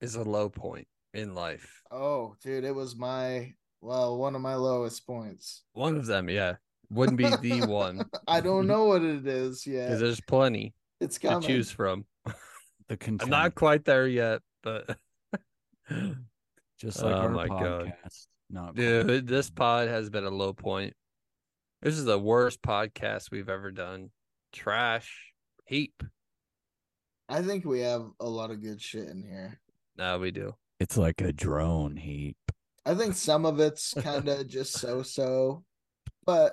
is 0.00 0.14
a 0.14 0.22
low 0.22 0.48
point 0.48 0.86
in 1.12 1.34
life. 1.34 1.82
Oh, 1.90 2.36
dude, 2.42 2.64
it 2.64 2.74
was 2.74 2.96
my 2.96 3.52
well, 3.80 4.16
one 4.16 4.34
of 4.34 4.40
my 4.40 4.54
lowest 4.54 5.06
points. 5.06 5.62
One 5.72 5.96
of 5.96 6.06
them, 6.06 6.30
yeah. 6.30 6.54
Wouldn't 6.90 7.18
be 7.18 7.28
the 7.58 7.66
one. 7.68 8.04
I 8.26 8.40
don't 8.40 8.66
know 8.66 8.84
what 8.84 9.02
it 9.02 9.26
is 9.26 9.66
yeah, 9.66 9.86
Because 9.86 10.00
yet. 10.00 10.06
there's 10.06 10.20
plenty 10.22 10.74
It's 11.00 11.18
to 11.18 11.40
choose 11.40 11.70
from. 11.70 12.04
The 12.86 12.94
I'm 12.94 12.98
content. 12.98 13.30
not 13.30 13.54
quite 13.54 13.86
there 13.86 14.06
yet, 14.06 14.42
but 14.62 14.98
just 16.78 17.02
like 17.02 17.14
Oh 17.14 17.18
our 17.18 17.28
my 17.30 17.48
God. 17.48 17.92
podcast. 18.04 18.26
Not 18.50 18.74
quite. 18.74 18.76
dude, 18.76 19.26
this 19.26 19.48
pod 19.50 19.88
has 19.88 20.10
been 20.10 20.24
a 20.24 20.30
low 20.30 20.52
point. 20.52 20.92
This 21.80 21.96
is 21.96 22.04
the 22.04 22.18
worst 22.18 22.60
podcast 22.62 23.30
we've 23.30 23.48
ever 23.48 23.70
done. 23.70 24.10
Trash 24.52 25.32
heap. 25.66 26.02
I 27.28 27.40
think 27.40 27.64
we 27.64 27.80
have 27.80 28.04
a 28.20 28.28
lot 28.28 28.50
of 28.50 28.62
good 28.62 28.80
shit 28.82 29.08
in 29.08 29.22
here. 29.22 29.58
No, 29.96 30.18
we 30.18 30.30
do. 30.30 30.54
It's 30.78 30.98
like 30.98 31.22
a 31.22 31.32
drone 31.32 31.96
heap. 31.96 32.36
I 32.84 32.94
think 32.94 33.14
some 33.14 33.46
of 33.46 33.60
it's 33.60 33.94
kind 33.98 34.28
of 34.28 34.46
just 34.46 34.74
so 34.74 35.02
so, 35.02 35.64
but 36.26 36.52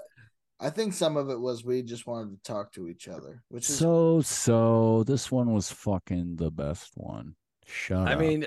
I 0.62 0.70
think 0.70 0.94
some 0.94 1.18
of 1.18 1.30
it 1.30 1.40
was 1.40 1.66
we 1.66 1.82
just 1.82 2.06
wanted 2.06 2.38
to 2.38 2.44
talk 2.44 2.72
to 2.74 2.88
each 2.88 3.08
other, 3.08 3.44
which 3.50 3.68
is 3.68 3.78
So 3.78 4.22
so 4.22 5.04
this 5.06 5.32
one 5.32 5.54
was 5.54 5.72
fucking 5.72 6.36
the 6.36 6.52
best 6.52 6.92
one. 6.96 7.36
Shut 7.66 8.08
I 8.08 8.14
up. 8.14 8.20
mean, 8.20 8.46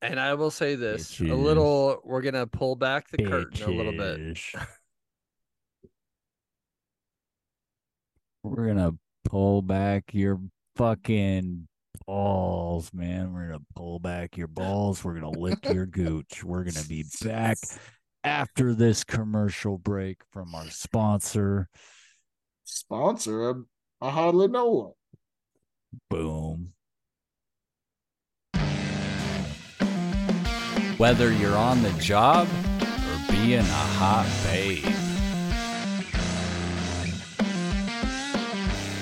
and 0.00 0.20
I 0.20 0.34
will 0.34 0.52
say 0.52 0.76
this 0.76 1.18
a 1.20 1.24
little, 1.24 2.00
we're 2.04 2.22
going 2.22 2.34
to 2.34 2.46
pull 2.46 2.76
back 2.76 3.10
the 3.10 3.24
curtain 3.24 3.68
a 3.68 3.74
little 3.74 3.92
bit. 3.92 4.38
We're 8.46 8.68
gonna 8.68 8.92
pull 9.24 9.60
back 9.60 10.14
your 10.14 10.40
fucking 10.76 11.66
balls, 12.06 12.92
man. 12.94 13.32
We're 13.32 13.48
gonna 13.48 13.64
pull 13.74 13.98
back 13.98 14.36
your 14.36 14.46
balls. 14.46 15.02
We're 15.02 15.14
gonna 15.14 15.36
lick 15.36 15.64
your 15.64 15.86
gooch. 15.86 16.44
We're 16.44 16.62
gonna 16.62 16.86
be 16.86 17.04
back 17.24 17.58
after 18.26 18.74
this 18.74 19.04
commercial 19.04 19.78
break 19.78 20.18
from 20.32 20.52
our 20.52 20.68
sponsor. 20.68 21.68
sponsor. 22.64 23.64
I, 24.02 24.08
I 24.08 24.10
hardly 24.10 24.48
know 24.48 24.68
one. 24.68 24.92
Boom. 26.10 26.72
Whether 30.98 31.32
you're 31.32 31.56
on 31.56 31.82
the 31.82 31.92
job 32.00 32.48
or 32.48 33.32
being 33.32 33.60
a 33.60 33.62
hot 33.62 34.26
babe. 34.44 34.84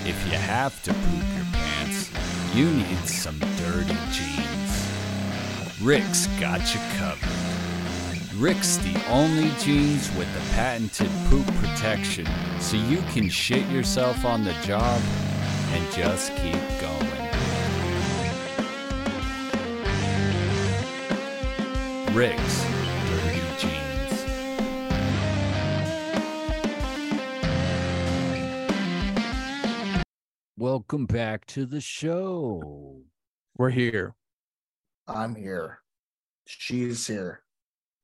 If 0.07 0.23
you 0.31 0.37
have 0.37 0.83
to 0.83 0.93
poop 0.93 1.25
your 1.35 1.47
pants, 1.53 2.11
you 2.55 2.71
need 2.71 3.07
some 3.07 3.39
dirty 3.39 3.97
jeans. 4.13 5.81
Rick's 5.81 6.27
got 6.39 6.61
you 6.75 6.81
covered. 6.99 7.34
Rick's 8.37 8.79
the 8.79 9.01
only 9.11 9.51
jeans 9.61 10.13
with 10.17 10.27
the 10.35 10.41
patented 10.57 11.09
poop 11.29 11.47
protection 11.55 12.27
so 12.59 12.77
you 12.77 12.99
can 13.13 13.29
shit 13.29 13.65
yourself 13.69 14.25
on 14.25 14.43
the 14.43 14.53
job 14.65 15.01
and 15.71 15.93
just 15.93 16.35
keep 16.39 16.59
going. 16.81 17.05
Rick's 22.13 22.65
Dirty 23.09 23.41
Jeans. 23.61 24.25
Welcome 30.59 31.07
back 31.07 31.47
to 31.47 31.67
the 31.67 31.81
show. 31.81 33.01
We're 33.57 33.71
here. 33.71 34.17
I'm 35.07 35.37
here. 35.37 35.83
She's 36.47 37.07
here. 37.07 37.44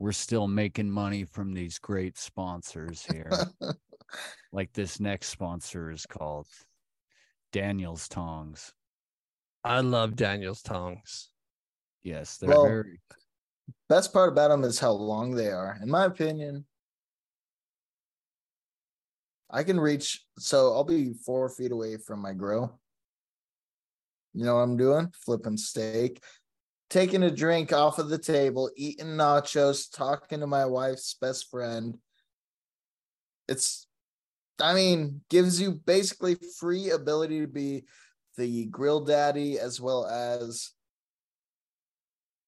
We're 0.00 0.12
still 0.12 0.48
making 0.48 0.90
money 0.90 1.24
from 1.24 1.52
these 1.52 1.78
great 1.78 2.18
sponsors 2.18 3.04
here. 3.04 3.30
like 4.52 4.72
this 4.72 4.98
next 4.98 5.28
sponsor 5.28 5.90
is 5.90 6.06
called 6.06 6.48
Daniel's 7.52 8.08
Tongs. 8.08 8.72
I 9.62 9.80
love 9.80 10.16
Daniel's 10.16 10.62
tongs. 10.62 11.28
Yes, 12.02 12.38
they're 12.38 12.48
Well, 12.48 12.64
very 12.64 12.98
Best 13.90 14.12
part 14.12 14.30
about 14.30 14.48
them 14.48 14.64
is 14.64 14.78
how 14.78 14.92
long 14.92 15.34
they 15.34 15.48
are. 15.48 15.78
In 15.82 15.90
my 15.90 16.06
opinion, 16.06 16.64
I 19.50 19.64
can 19.64 19.78
reach. 19.78 20.24
So 20.38 20.72
I'll 20.72 20.84
be 20.84 21.12
four 21.26 21.48
feet 21.48 21.72
away 21.72 21.98
from 21.98 22.20
my 22.20 22.32
grill. 22.32 22.80
You 24.32 24.44
know 24.44 24.54
what 24.54 24.62
I'm 24.62 24.76
doing? 24.76 25.12
Flipping 25.24 25.56
steak, 25.56 26.22
taking 26.90 27.22
a 27.22 27.30
drink 27.30 27.72
off 27.72 27.98
of 27.98 28.08
the 28.08 28.18
table, 28.18 28.70
eating 28.76 29.16
nachos, 29.16 29.86
talking 29.90 30.40
to 30.40 30.46
my 30.46 30.66
wife's 30.66 31.14
best 31.14 31.48
friend. 31.48 31.96
It's, 33.48 33.86
I 34.60 34.74
mean, 34.74 35.22
gives 35.30 35.60
you 35.60 35.72
basically 35.72 36.36
free 36.58 36.90
ability 36.90 37.40
to 37.40 37.46
be 37.46 37.84
the 38.36 38.66
grill 38.66 39.00
daddy 39.00 39.58
as 39.58 39.80
well 39.80 40.04
as 40.06 40.70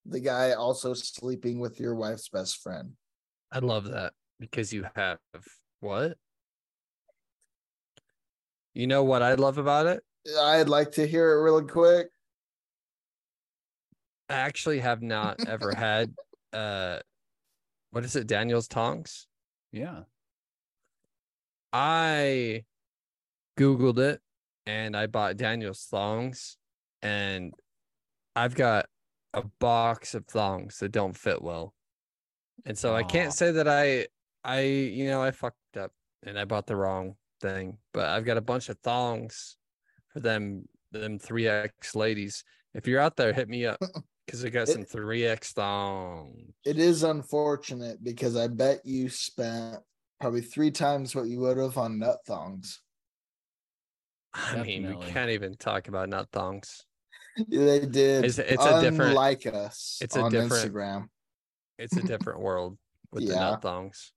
the 0.04 0.20
guy 0.20 0.52
also 0.52 0.94
sleeping 0.94 1.60
with 1.60 1.78
your 1.78 1.94
wife's 1.94 2.28
best 2.28 2.60
friend. 2.62 2.92
I 3.52 3.60
love 3.60 3.84
that 3.90 4.12
because 4.40 4.72
you 4.72 4.84
have 4.96 5.18
what? 5.80 6.16
You 8.74 8.86
know 8.86 9.04
what 9.04 9.22
I 9.22 9.34
love 9.34 9.58
about 9.58 9.86
it? 9.86 10.02
I'd 10.40 10.68
like 10.68 10.92
to 10.92 11.06
hear 11.06 11.32
it 11.32 11.42
really 11.42 11.66
quick. 11.66 12.08
I 14.32 14.38
actually 14.38 14.80
have 14.80 15.02
not 15.02 15.46
ever 15.46 15.74
had 15.76 16.14
uh 16.52 16.98
what 17.90 18.04
is 18.04 18.16
it, 18.16 18.26
Daniel's 18.26 18.68
tongs? 18.68 19.26
yeah. 19.70 20.02
I 21.74 22.64
Googled 23.58 23.98
it 23.98 24.20
and 24.66 24.94
I 24.96 25.06
bought 25.06 25.36
Daniel's 25.38 25.86
thongs 25.90 26.56
and 27.00 27.54
I've 28.36 28.54
got 28.54 28.86
a 29.34 29.42
box 29.58 30.14
of 30.14 30.26
thongs 30.26 30.78
that 30.78 30.92
don't 30.92 31.16
fit 31.16 31.40
well. 31.40 31.74
And 32.66 32.76
so 32.76 32.94
I 32.94 33.02
can't 33.02 33.32
say 33.32 33.52
that 33.52 33.68
I 33.68 34.06
I 34.44 34.60
you 34.60 35.06
know 35.06 35.22
I 35.22 35.30
fucked 35.30 35.76
up 35.78 35.92
and 36.24 36.38
I 36.38 36.44
bought 36.44 36.66
the 36.66 36.76
wrong 36.76 37.16
thing, 37.40 37.78
but 37.92 38.08
I've 38.08 38.24
got 38.24 38.36
a 38.36 38.42
bunch 38.42 38.68
of 38.68 38.78
thongs 38.78 39.56
for 40.08 40.20
them 40.20 40.68
them 40.92 41.18
3X 41.18 41.94
ladies. 41.94 42.44
If 42.74 42.86
you're 42.86 43.00
out 43.00 43.16
there, 43.16 43.32
hit 43.32 43.48
me 43.48 43.66
up 43.66 43.80
because 44.26 44.44
I 44.44 44.48
got 44.50 44.68
It- 44.68 44.72
some 44.72 44.84
3X 44.84 45.52
thongs. 45.52 46.52
It 46.64 46.78
is 46.78 47.02
unfortunate 47.02 48.02
because 48.02 48.36
I 48.36 48.48
bet 48.48 48.84
you 48.84 49.08
spent 49.08 49.82
probably 50.20 50.40
three 50.42 50.70
times 50.70 51.14
what 51.14 51.26
you 51.26 51.40
would 51.40 51.56
have 51.58 51.76
on 51.78 51.98
nut 51.98 52.18
thongs. 52.26 52.80
I 54.34 54.62
mean, 54.62 54.98
we 54.98 55.06
can't 55.06 55.30
even 55.30 55.56
talk 55.56 55.88
about 55.88 56.08
nut 56.08 56.28
thongs. 56.32 56.84
They 57.48 57.80
did. 57.80 58.24
It's- 58.24 58.38
it's 58.38 58.64
a 58.64 58.80
different- 58.80 59.14
like 59.14 59.46
us. 59.46 59.98
it's 60.00 60.16
a 60.16 60.20
on 60.22 60.30
different- 60.30 60.52
Instagram. 60.74 61.08
It's 61.78 61.96
a 61.96 62.02
different 62.02 62.40
world 62.40 62.78
with 63.10 63.26
the 63.26 63.34
nut 63.34 63.62
thongs. 63.62 64.12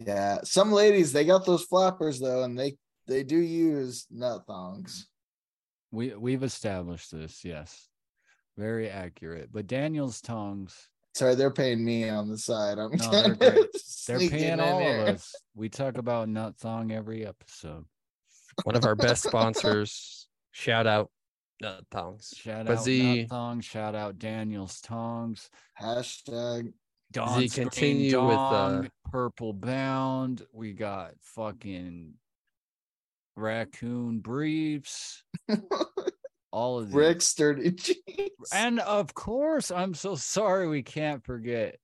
Yeah, 0.00 0.40
some 0.42 0.72
ladies 0.72 1.12
they 1.12 1.24
got 1.24 1.46
those 1.46 1.64
flappers 1.64 2.18
though, 2.20 2.42
and 2.42 2.58
they 2.58 2.76
they 3.06 3.22
do 3.22 3.36
use 3.38 4.06
nut 4.10 4.42
thongs. 4.46 5.06
We 5.92 6.14
we've 6.14 6.42
established 6.42 7.12
this, 7.12 7.44
yes. 7.44 7.88
Very 8.56 8.88
accurate. 8.88 9.50
But 9.52 9.66
Daniel's 9.66 10.20
tongs, 10.20 10.88
Sorry, 11.14 11.34
they're 11.34 11.50
paying 11.50 11.82
me 11.84 12.08
on 12.10 12.28
the 12.28 12.36
side. 12.36 12.78
I'm 12.78 12.90
No, 12.96 13.10
they're 13.10 13.34
great. 13.34 13.66
they're 14.06 14.18
paying 14.28 14.60
all 14.60 14.80
here. 14.80 14.98
of 15.02 15.14
us. 15.16 15.34
We 15.54 15.68
talk 15.70 15.96
about 15.96 16.28
nut 16.28 16.56
thong 16.58 16.92
every 16.92 17.26
episode. 17.26 17.84
One 18.64 18.76
of 18.76 18.84
our 18.84 18.94
best 18.94 19.22
sponsors. 19.26 20.28
Shout 20.52 20.86
out 20.86 21.10
nut 21.62 21.84
thongs. 21.90 22.34
Shout 22.36 22.66
But 22.66 22.78
out 22.78 22.84
Z- 22.84 23.20
nut 23.22 23.28
thong, 23.30 23.60
shout 23.62 23.94
out 23.94 24.18
Daniel's 24.18 24.80
tongs. 24.82 25.48
Hashtag 25.80 26.72
Don's 27.12 27.54
Green 27.54 27.68
continue 27.68 28.22
with, 28.26 28.36
uh, 28.36 28.82
Purple 29.10 29.52
Bound. 29.54 30.44
We 30.52 30.72
got 30.74 31.12
fucking 31.22 32.12
raccoon 33.36 34.18
briefs. 34.20 35.22
All 36.56 36.78
of 36.78 36.86
these. 36.86 36.94
Rick 36.94 37.20
Sturdy 37.20 37.70
Jeans. 37.72 38.30
And 38.50 38.80
of 38.80 39.12
course, 39.12 39.70
I'm 39.70 39.92
so 39.92 40.14
sorry 40.14 40.66
we 40.66 40.82
can't 40.82 41.22
forget. 41.22 41.76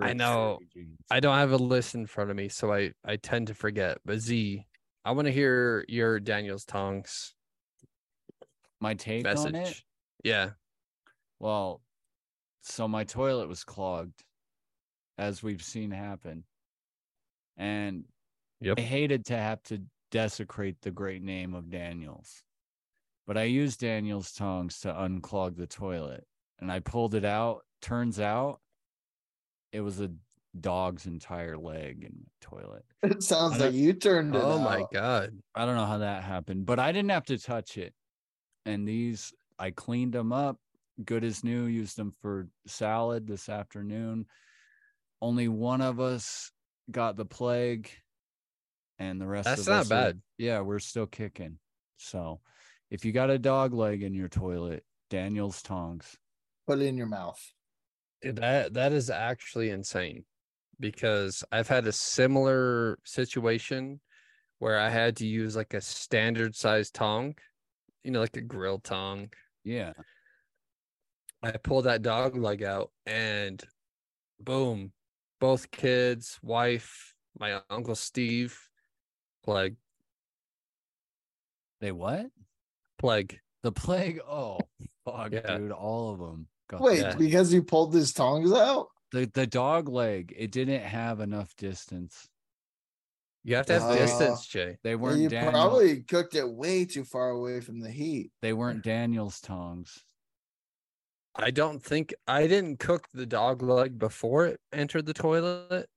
I 0.00 0.14
know. 0.14 0.56
Sturdy 0.60 0.70
jeans. 0.86 0.98
I 1.10 1.20
don't 1.20 1.36
have 1.36 1.52
a 1.52 1.58
list 1.58 1.94
in 1.94 2.06
front 2.06 2.30
of 2.30 2.36
me, 2.36 2.48
so 2.48 2.72
I 2.72 2.92
I 3.04 3.16
tend 3.16 3.48
to 3.48 3.54
forget. 3.54 3.98
But 4.06 4.20
Z, 4.20 4.64
I 5.04 5.10
want 5.10 5.26
to 5.26 5.32
hear 5.32 5.84
your 5.86 6.18
Daniel's 6.18 6.64
tongs 6.64 7.34
My 8.80 8.94
take 8.94 9.26
on 9.26 9.48
it. 9.48 9.52
message. 9.52 9.84
Yeah. 10.24 10.50
Well, 11.38 11.82
so 12.62 12.88
my 12.88 13.04
toilet 13.04 13.48
was 13.48 13.64
clogged, 13.64 14.24
as 15.18 15.42
we've 15.42 15.62
seen 15.62 15.90
happen. 15.90 16.44
And 17.58 18.04
Yep. 18.62 18.78
I 18.78 18.82
hated 18.82 19.26
to 19.26 19.36
have 19.36 19.62
to 19.64 19.82
desecrate 20.10 20.80
the 20.80 20.90
great 20.90 21.22
name 21.22 21.52
of 21.54 21.68
Daniels. 21.70 22.42
But 23.26 23.36
I 23.36 23.44
used 23.44 23.80
Daniels 23.80 24.32
tongs 24.32 24.80
to 24.80 24.88
unclog 24.92 25.56
the 25.56 25.66
toilet. 25.66 26.24
And 26.60 26.70
I 26.70 26.78
pulled 26.80 27.14
it 27.14 27.24
out. 27.24 27.62
Turns 27.82 28.18
out 28.20 28.60
it 29.72 29.80
was 29.80 30.00
a 30.00 30.10
dog's 30.58 31.06
entire 31.06 31.58
leg 31.58 32.02
in 32.04 32.14
the 32.24 32.46
toilet. 32.46 32.84
It 33.02 33.22
sounds 33.22 33.58
like 33.60 33.74
you 33.74 33.92
turned 33.92 34.34
it. 34.34 34.42
Oh 34.42 34.58
my 34.58 34.84
god. 34.92 35.30
I 35.54 35.66
don't 35.66 35.76
know 35.76 35.84
how 35.86 35.98
that 35.98 36.24
happened, 36.24 36.66
but 36.66 36.78
I 36.78 36.92
didn't 36.92 37.10
have 37.10 37.26
to 37.26 37.38
touch 37.38 37.76
it. 37.76 37.92
And 38.64 38.88
these, 38.88 39.32
I 39.58 39.70
cleaned 39.70 40.12
them 40.14 40.32
up, 40.32 40.56
good 41.04 41.22
as 41.22 41.44
new. 41.44 41.66
Used 41.66 41.96
them 41.96 42.12
for 42.22 42.48
salad 42.66 43.26
this 43.28 43.48
afternoon. 43.48 44.26
Only 45.22 45.46
one 45.48 45.80
of 45.82 46.00
us 46.00 46.50
got 46.90 47.16
the 47.16 47.24
plague, 47.26 47.90
and 48.98 49.20
the 49.20 49.26
rest. 49.26 49.44
That's 49.44 49.60
of 49.62 49.66
not 49.68 49.80
us 49.80 49.86
are- 49.86 49.90
bad. 49.90 50.20
yeah, 50.38 50.60
we're 50.60 50.78
still 50.80 51.06
kicking. 51.06 51.58
So, 51.98 52.40
if 52.90 53.04
you 53.04 53.12
got 53.12 53.30
a 53.30 53.38
dog 53.38 53.72
leg 53.72 54.02
in 54.02 54.14
your 54.14 54.28
toilet, 54.28 54.84
Daniel's 55.10 55.62
tongs. 55.62 56.16
Put 56.66 56.80
it 56.80 56.86
in 56.86 56.96
your 56.96 57.06
mouth. 57.06 57.40
That 58.22 58.74
that 58.74 58.92
is 58.92 59.10
actually 59.10 59.70
insane 59.70 60.24
because 60.80 61.44
I've 61.52 61.68
had 61.68 61.86
a 61.86 61.92
similar 61.92 62.98
situation 63.04 64.00
where 64.58 64.78
I 64.78 64.88
had 64.88 65.16
to 65.16 65.26
use 65.26 65.54
like 65.54 65.74
a 65.74 65.80
standard 65.80 66.54
size 66.54 66.90
tong, 66.90 67.34
you 68.02 68.10
know, 68.10 68.20
like 68.20 68.36
a 68.36 68.40
grill 68.40 68.78
tong. 68.78 69.30
Yeah, 69.64 69.92
I 71.42 71.52
pulled 71.52 71.84
that 71.84 72.02
dog 72.02 72.36
leg 72.36 72.62
out 72.62 72.90
and 73.04 73.62
boom, 74.40 74.92
both 75.40 75.70
kids, 75.70 76.38
wife, 76.42 77.14
my 77.38 77.60
uncle 77.68 77.94
Steve, 77.94 78.58
like 79.46 79.74
they 81.80 81.92
what? 81.92 82.26
Plague. 82.98 83.38
The 83.62 83.72
plague? 83.72 84.20
Oh, 84.26 84.58
fuck, 85.04 85.32
Yeah. 85.32 85.56
dude! 85.58 85.72
All 85.72 86.12
of 86.12 86.18
them. 86.20 86.48
Got 86.68 86.80
Wait, 86.80 87.00
Yeah. 87.00 87.14
because 87.16 87.52
you 87.52 87.62
pulled 87.62 87.94
his 87.94 88.12
tongs 88.12 88.52
out? 88.52 88.88
the 89.12 89.26
the 89.32 89.46
dog 89.46 89.88
leg. 89.88 90.34
It 90.36 90.50
didn't 90.50 90.82
have 90.82 91.20
enough 91.20 91.54
distance. 91.56 92.28
You 93.44 93.54
have 93.54 93.66
to 93.66 93.74
have 93.74 93.82
Uh, 93.82 93.94
distance, 93.96 94.44
Jay. 94.46 94.76
They 94.82 94.96
weren't 94.96 95.20
You 95.20 95.28
Daniel, 95.28 95.52
probably 95.52 96.02
cooked 96.02 96.34
it 96.34 96.48
way 96.48 96.84
too 96.84 97.04
far 97.04 97.30
away 97.30 97.60
from 97.60 97.78
the 97.78 97.90
heat. 97.90 98.32
they 98.42 98.52
weren't 98.52 98.82
Daniel's 98.82 99.40
tongs. 99.40 100.04
I 101.36 101.50
don't 101.52 101.80
think 101.82 102.14
I 102.26 102.46
didn't 102.48 102.78
cook 102.80 103.06
the 103.12 103.26
dog 103.26 103.62
leg 103.62 103.98
before 103.98 104.46
it 104.46 104.60
entered 104.72 105.06
the 105.06 105.14
toilet. 105.14 105.88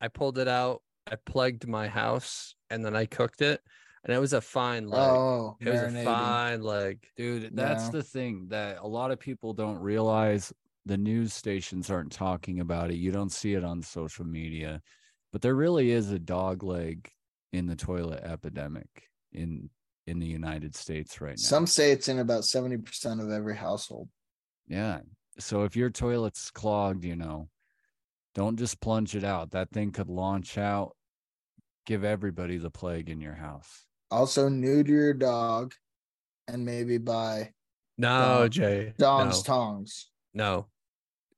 I 0.00 0.08
pulled 0.08 0.38
it 0.38 0.46
out. 0.46 0.82
I 1.06 1.16
plugged 1.16 1.66
my 1.66 1.88
house 1.88 2.54
and 2.70 2.84
then 2.84 2.94
I 2.94 3.06
cooked 3.06 3.40
it, 3.42 3.60
and 4.08 4.16
it 4.16 4.20
was 4.20 4.32
a 4.32 4.40
fine 4.40 4.88
leg. 4.88 5.00
Oh, 5.00 5.56
it 5.60 5.68
was 5.68 5.94
a 5.94 6.04
fine 6.04 6.62
leg. 6.62 7.06
Dude, 7.16 7.54
that's 7.54 7.84
Yeah. 7.84 7.90
the 7.90 8.02
thing 8.02 8.48
that 8.48 8.78
a 8.78 8.86
lot 8.86 9.10
of 9.10 9.20
people 9.20 9.52
don't 9.54 9.78
realize. 9.78 10.52
The 10.86 10.96
news 10.96 11.34
stations 11.34 11.90
aren't 11.90 12.12
talking 12.12 12.60
about 12.60 12.90
it. 12.90 12.96
You 12.96 13.12
don't 13.12 13.30
see 13.30 13.52
it 13.52 13.62
on 13.62 13.82
social 13.82 14.24
media, 14.24 14.80
but 15.32 15.42
there 15.42 15.54
really 15.54 15.90
is 15.90 16.10
a 16.10 16.18
dog 16.18 16.62
leg 16.62 17.12
in 17.52 17.66
the 17.66 17.76
toilet 17.76 18.22
epidemic 18.24 18.88
in 19.32 19.70
in 20.06 20.18
the 20.18 20.26
United 20.26 20.74
States 20.74 21.20
right 21.20 21.36
now. 21.36 21.36
Some 21.36 21.66
say 21.66 21.92
it's 21.92 22.08
in 22.08 22.18
about 22.18 22.44
70% 22.44 23.20
of 23.20 23.30
every 23.30 23.54
household. 23.54 24.08
Yeah. 24.66 25.00
So 25.38 25.64
if 25.64 25.76
your 25.76 25.90
toilet's 25.90 26.50
clogged, 26.50 27.04
you 27.04 27.14
know, 27.14 27.50
don't 28.34 28.58
just 28.58 28.80
plunge 28.80 29.14
it 29.14 29.24
out. 29.24 29.50
That 29.50 29.70
thing 29.70 29.92
could 29.92 30.08
launch 30.08 30.56
out, 30.56 30.96
give 31.84 32.04
everybody 32.04 32.56
the 32.56 32.70
plague 32.70 33.10
in 33.10 33.20
your 33.20 33.34
house. 33.34 33.84
Also, 34.10 34.48
neuter 34.48 34.92
your 34.92 35.14
dog, 35.14 35.74
and 36.46 36.64
maybe 36.64 36.98
buy 36.98 37.52
No, 37.98 38.40
Dong- 38.40 38.50
Jay. 38.50 38.94
Don's 38.98 39.38
no. 39.38 39.54
tongs. 39.54 40.10
no. 40.34 40.66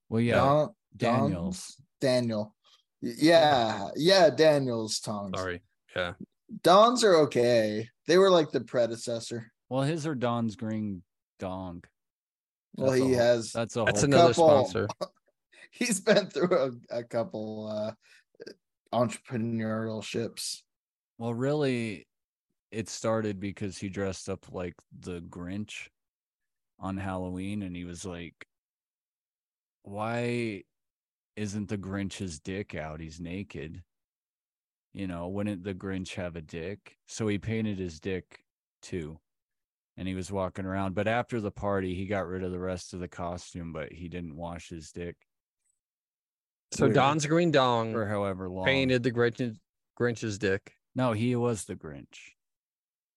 Well, 0.08 0.20
yeah, 0.20 0.34
Don, 0.36 0.74
Daniels. 0.96 1.76
Don- 2.00 2.10
Daniel. 2.10 2.54
Yeah, 3.00 3.88
yeah, 3.96 4.28
Daniel's 4.30 4.98
tongs. 5.00 5.38
Sorry. 5.38 5.62
Yeah. 5.94 6.14
Don's 6.62 7.04
are 7.04 7.14
okay. 7.20 7.88
They 8.08 8.18
were 8.18 8.30
like 8.30 8.50
the 8.50 8.60
predecessor. 8.60 9.52
Well, 9.68 9.82
his 9.82 10.06
are 10.06 10.16
Don's 10.16 10.56
Green 10.56 11.02
Dong. 11.38 11.84
Well, 12.76 12.90
That's 12.90 13.00
a 13.00 13.04
he 13.04 13.10
whole- 13.14 13.18
has. 13.22 13.52
That's 13.52 13.76
a 13.76 13.84
That's 13.84 14.02
another 14.02 14.34
couple- 14.34 14.66
sponsor. 14.66 14.88
He's 15.70 16.00
been 16.00 16.26
through 16.26 16.56
a, 16.90 16.98
a 16.98 17.04
couple 17.04 17.68
uh 17.68 17.92
entrepreneurial 18.92 20.02
ships. 20.02 20.64
Well, 21.18 21.34
really, 21.34 22.06
it 22.70 22.88
started 22.88 23.40
because 23.40 23.78
he 23.78 23.88
dressed 23.88 24.28
up 24.28 24.46
like 24.52 24.74
the 24.98 25.20
Grinch 25.20 25.88
on 26.78 26.96
Halloween, 26.96 27.62
and 27.62 27.74
he 27.76 27.84
was 27.84 28.04
like, 28.04 28.46
"Why 29.82 30.64
isn't 31.36 31.68
the 31.68 31.78
Grinch's 31.78 32.38
dick 32.40 32.74
out? 32.74 33.00
He's 33.00 33.20
naked." 33.20 33.82
You 34.92 35.06
know, 35.06 35.28
wouldn't 35.28 35.62
the 35.62 35.74
Grinch 35.74 36.14
have 36.14 36.34
a 36.36 36.40
dick? 36.42 36.96
So 37.06 37.28
he 37.28 37.38
painted 37.38 37.78
his 37.78 38.00
dick 38.00 38.44
too, 38.82 39.20
and 39.96 40.08
he 40.08 40.14
was 40.14 40.32
walking 40.32 40.64
around. 40.64 40.94
But 40.94 41.06
after 41.06 41.40
the 41.40 41.52
party, 41.52 41.94
he 41.94 42.06
got 42.06 42.26
rid 42.26 42.42
of 42.42 42.50
the 42.50 42.58
rest 42.58 42.92
of 42.92 43.00
the 43.00 43.08
costume, 43.08 43.72
but 43.72 43.92
he 43.92 44.08
didn't 44.08 44.36
wash 44.36 44.68
his 44.68 44.90
dick 44.90 45.16
So 46.72 46.86
Weird. 46.86 46.94
Don's 46.94 47.26
Green 47.26 47.50
Dong 47.50 47.92
for 47.92 48.06
however 48.06 48.48
long. 48.48 48.64
painted 48.64 49.02
the 49.02 49.12
Grinch, 49.12 49.56
Grinch's 49.98 50.38
dick. 50.38 50.76
No, 50.94 51.12
he 51.12 51.36
was 51.36 51.64
the 51.64 51.76
Grinch. 51.76 52.32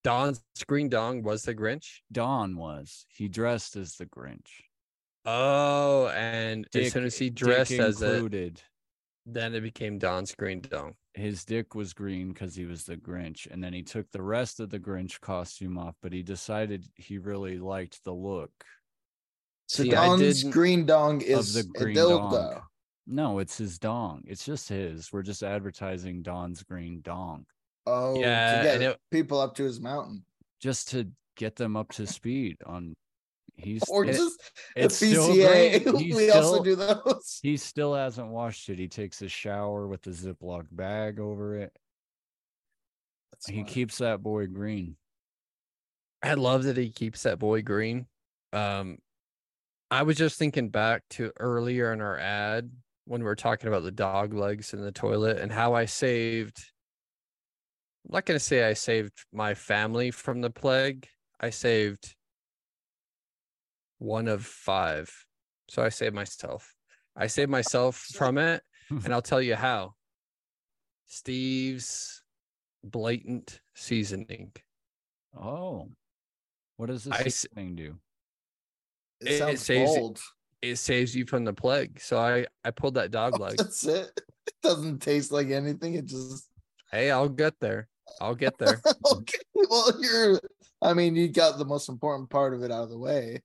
Don's 0.03 0.41
Green 0.67 0.89
Dong 0.89 1.23
was 1.23 1.43
the 1.43 1.55
Grinch. 1.55 2.01
Don 2.11 2.57
was. 2.57 3.05
He 3.09 3.27
dressed 3.27 3.75
as 3.75 3.95
the 3.95 4.05
Grinch. 4.05 4.49
Oh, 5.25 6.07
and 6.09 6.67
as 6.75 6.91
soon 6.91 7.05
as 7.05 7.17
he 7.17 7.29
dick 7.29 7.35
dressed 7.45 7.71
as 7.71 8.01
it, 8.01 8.13
included. 8.13 8.61
then 9.25 9.55
it 9.55 9.61
became 9.61 9.97
Don's 9.97 10.35
Green 10.35 10.59
Dong. 10.61 10.95
His 11.13 11.45
dick 11.45 11.75
was 11.75 11.93
green 11.93 12.29
because 12.29 12.55
he 12.55 12.65
was 12.65 12.83
the 12.83 12.97
Grinch, 12.97 13.47
and 13.49 13.63
then 13.63 13.71
he 13.71 13.83
took 13.83 14.11
the 14.11 14.21
rest 14.21 14.59
of 14.59 14.69
the 14.69 14.79
Grinch 14.79 15.21
costume 15.21 15.77
off. 15.77 15.95
But 16.01 16.11
he 16.11 16.23
decided 16.23 16.85
he 16.95 17.17
really 17.17 17.57
liked 17.57 18.03
the 18.03 18.13
look 18.13 18.51
So 19.67 19.83
See, 19.83 19.89
Don's 19.89 20.43
green 20.43 20.85
dong 20.85 21.21
is 21.21 21.53
the 21.53 21.63
green 21.63 21.95
dildo. 21.95 22.31
dong. 22.31 22.61
No, 23.07 23.39
it's 23.39 23.57
his 23.57 23.79
dong. 23.79 24.23
It's 24.25 24.45
just 24.45 24.67
his. 24.69 25.11
We're 25.13 25.23
just 25.23 25.43
advertising 25.43 26.21
Don's 26.23 26.63
green 26.63 27.01
dong 27.01 27.45
Oh, 27.85 28.19
Yeah, 28.19 28.57
to 28.57 28.63
get 28.79 28.81
it- 28.81 28.99
people 29.11 29.39
up 29.39 29.55
to 29.55 29.63
his 29.63 29.79
mountain, 29.81 30.23
just 30.61 30.89
to 30.91 31.11
get 31.35 31.55
them 31.55 31.75
up 31.75 31.91
to 31.93 32.07
speed 32.07 32.57
on. 32.65 32.95
He's 33.55 33.83
or 33.89 34.03
it- 34.05 34.13
just 34.13 34.39
a 34.75 34.85
it's 34.85 34.95
still 34.95 35.29
PCA. 35.29 35.83
green. 35.83 35.95
He 36.03 36.13
we 36.15 36.31
also 36.31 36.53
still- 36.61 36.63
do 36.63 36.75
those. 36.75 37.39
He 37.43 37.57
still 37.57 37.93
hasn't 37.93 38.29
washed 38.29 38.69
it. 38.69 38.79
He 38.79 38.87
takes 38.87 39.21
a 39.21 39.27
shower 39.27 39.87
with 39.87 40.05
a 40.07 40.11
Ziploc 40.11 40.65
bag 40.71 41.19
over 41.19 41.57
it. 41.57 41.71
That's 43.31 43.47
He 43.47 43.57
fine. 43.57 43.65
keeps 43.65 43.97
that 43.99 44.23
boy 44.23 44.47
green. 44.47 44.95
I 46.23 46.35
love 46.35 46.63
that 46.63 46.77
he 46.77 46.89
keeps 46.89 47.23
that 47.23 47.37
boy 47.37 47.61
green. 47.61 48.07
Um, 48.53 48.97
I 49.91 50.03
was 50.03 50.15
just 50.17 50.39
thinking 50.39 50.69
back 50.69 51.03
to 51.11 51.31
earlier 51.39 51.91
in 51.93 51.99
our 52.01 52.17
ad 52.17 52.71
when 53.05 53.21
we 53.21 53.25
were 53.25 53.35
talking 53.35 53.67
about 53.67 53.83
the 53.83 53.91
dog 53.91 54.33
legs 54.33 54.73
in 54.73 54.81
the 54.81 54.91
toilet 54.91 55.37
and 55.39 55.51
how 55.51 55.73
I 55.73 55.85
saved. 55.85 56.63
I'm 58.05 58.13
not 58.13 58.25
going 58.25 58.37
to 58.37 58.43
say 58.43 58.63
I 58.67 58.73
saved 58.73 59.13
my 59.31 59.53
family 59.53 60.11
from 60.11 60.41
the 60.41 60.49
plague. 60.49 61.07
I 61.39 61.49
saved 61.49 62.15
one 63.99 64.27
of 64.27 64.45
five. 64.45 65.09
So 65.69 65.81
I 65.83 65.89
saved 65.89 66.13
myself. 66.15 66.73
I 67.15 67.27
saved 67.27 67.49
myself 67.49 67.97
from 68.15 68.37
it. 68.37 68.61
And 68.89 69.13
I'll 69.13 69.21
tell 69.21 69.41
you 69.41 69.55
how. 69.55 69.93
Steve's 71.05 72.21
blatant 72.83 73.61
seasoning. 73.75 74.51
Oh, 75.39 75.89
what 76.77 76.87
does 76.87 77.07
I 77.07 77.23
this 77.23 77.45
s- 77.45 77.47
thing 77.55 77.75
do? 77.75 77.95
It, 79.21 79.29
it 79.31 79.37
sounds 79.39 79.61
saves- 79.61 79.95
bold. 79.95 80.19
It 80.61 80.77
saves 80.77 81.15
you 81.15 81.25
from 81.25 81.43
the 81.43 81.53
plague. 81.53 81.99
So 81.99 82.17
I 82.19 82.45
I 82.63 82.71
pulled 82.71 82.95
that 82.95 83.11
dog 83.11 83.39
leg. 83.39 83.57
That's 83.57 83.85
it. 83.85 84.11
It 84.47 84.53
doesn't 84.61 84.99
taste 84.99 85.31
like 85.31 85.49
anything. 85.49 85.93
It 85.95 86.05
just 86.05 86.49
Hey, 86.91 87.09
I'll 87.11 87.29
get 87.29 87.59
there. 87.59 87.87
I'll 88.21 88.35
get 88.35 88.57
there. 88.57 88.81
okay. 89.11 89.37
Well, 89.69 89.91
you're. 89.99 90.41
I 90.81 90.93
mean, 90.93 91.15
you 91.15 91.29
got 91.29 91.57
the 91.57 91.65
most 91.65 91.89
important 91.89 92.29
part 92.29 92.53
of 92.53 92.61
it 92.63 92.71
out 92.71 92.83
of 92.83 92.89
the 92.89 92.97
way. 92.97 93.41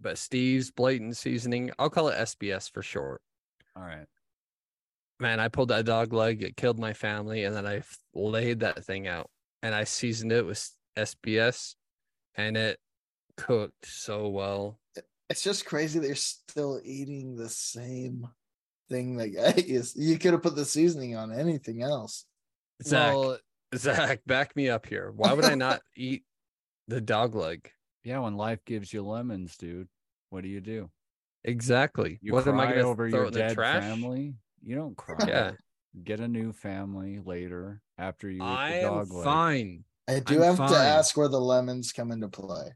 but 0.00 0.18
Steve's 0.18 0.70
blatant 0.70 1.16
seasoning, 1.16 1.70
I'll 1.78 1.90
call 1.90 2.08
it 2.08 2.18
SBS 2.18 2.70
for 2.72 2.82
short. 2.82 3.20
All 3.76 3.82
right. 3.82 4.06
Man, 5.20 5.38
I 5.38 5.48
pulled 5.48 5.68
that 5.68 5.84
dog 5.84 6.12
leg, 6.12 6.42
it 6.42 6.56
killed 6.56 6.78
my 6.78 6.92
family, 6.94 7.44
and 7.44 7.54
then 7.54 7.66
I 7.66 7.82
laid 8.14 8.60
that 8.60 8.84
thing 8.84 9.06
out 9.06 9.28
and 9.62 9.74
I 9.74 9.84
seasoned 9.84 10.32
it 10.32 10.46
with 10.46 10.68
SBS 10.96 11.74
and 12.34 12.56
it 12.56 12.78
cooked 13.36 13.86
so 13.86 14.28
well. 14.28 14.78
It's 15.28 15.42
just 15.42 15.66
crazy 15.66 15.98
that 15.98 16.06
you're 16.06 16.16
still 16.16 16.80
eating 16.82 17.36
the 17.36 17.48
same 17.48 18.26
thing 18.88 19.16
that 19.18 19.54
I 19.56 19.60
guess 19.60 19.94
you 19.96 20.18
could 20.18 20.32
have 20.32 20.42
put 20.42 20.56
the 20.56 20.64
seasoning 20.64 21.16
on 21.16 21.32
anything 21.32 21.82
else. 21.82 22.24
Zac, 22.82 23.14
Well, 23.14 23.38
Zac, 23.76 24.20
back 24.26 24.56
me 24.56 24.68
up 24.68 24.86
here. 24.86 25.12
Why 25.14 25.32
would 25.32 25.44
I 25.44 25.54
not 25.54 25.82
eat 25.96 26.24
the 26.88 27.00
dog 27.00 27.34
leg? 27.34 27.70
yeah, 28.02 28.18
when 28.20 28.36
life 28.36 28.64
gives 28.64 28.92
you 28.92 29.02
lemons, 29.02 29.56
dude, 29.56 29.88
what 30.30 30.42
do 30.42 30.48
you 30.48 30.60
do? 30.60 30.90
Exactly. 31.44 32.18
You 32.22 32.32
what 32.32 32.44
cry 32.44 32.52
am 32.52 32.60
I 32.60 32.66
gonna 32.72 32.88
over 32.88 33.08
throw 33.08 33.20
your 33.20 33.28
it 33.28 33.34
in 33.34 33.34
dead 33.34 33.54
trash? 33.54 33.82
family? 33.82 34.34
You 34.62 34.76
don't 34.76 34.96
cry. 34.96 35.26
Yeah, 35.28 35.52
Get 36.04 36.20
a 36.20 36.28
new 36.28 36.52
family 36.52 37.18
later 37.18 37.82
after 37.98 38.28
you 38.30 38.38
eat 38.42 38.46
I 38.46 38.68
the 38.70 38.76
am 38.76 38.82
dog 38.82 39.12
leg. 39.12 39.24
fine. 39.24 39.84
I 40.08 40.20
do 40.20 40.42
I'm 40.42 40.56
have 40.56 40.70
to 40.70 40.76
ask 40.76 41.16
where 41.16 41.28
the 41.28 41.40
lemons 41.40 41.92
come 41.92 42.10
into 42.10 42.28
play. 42.28 42.74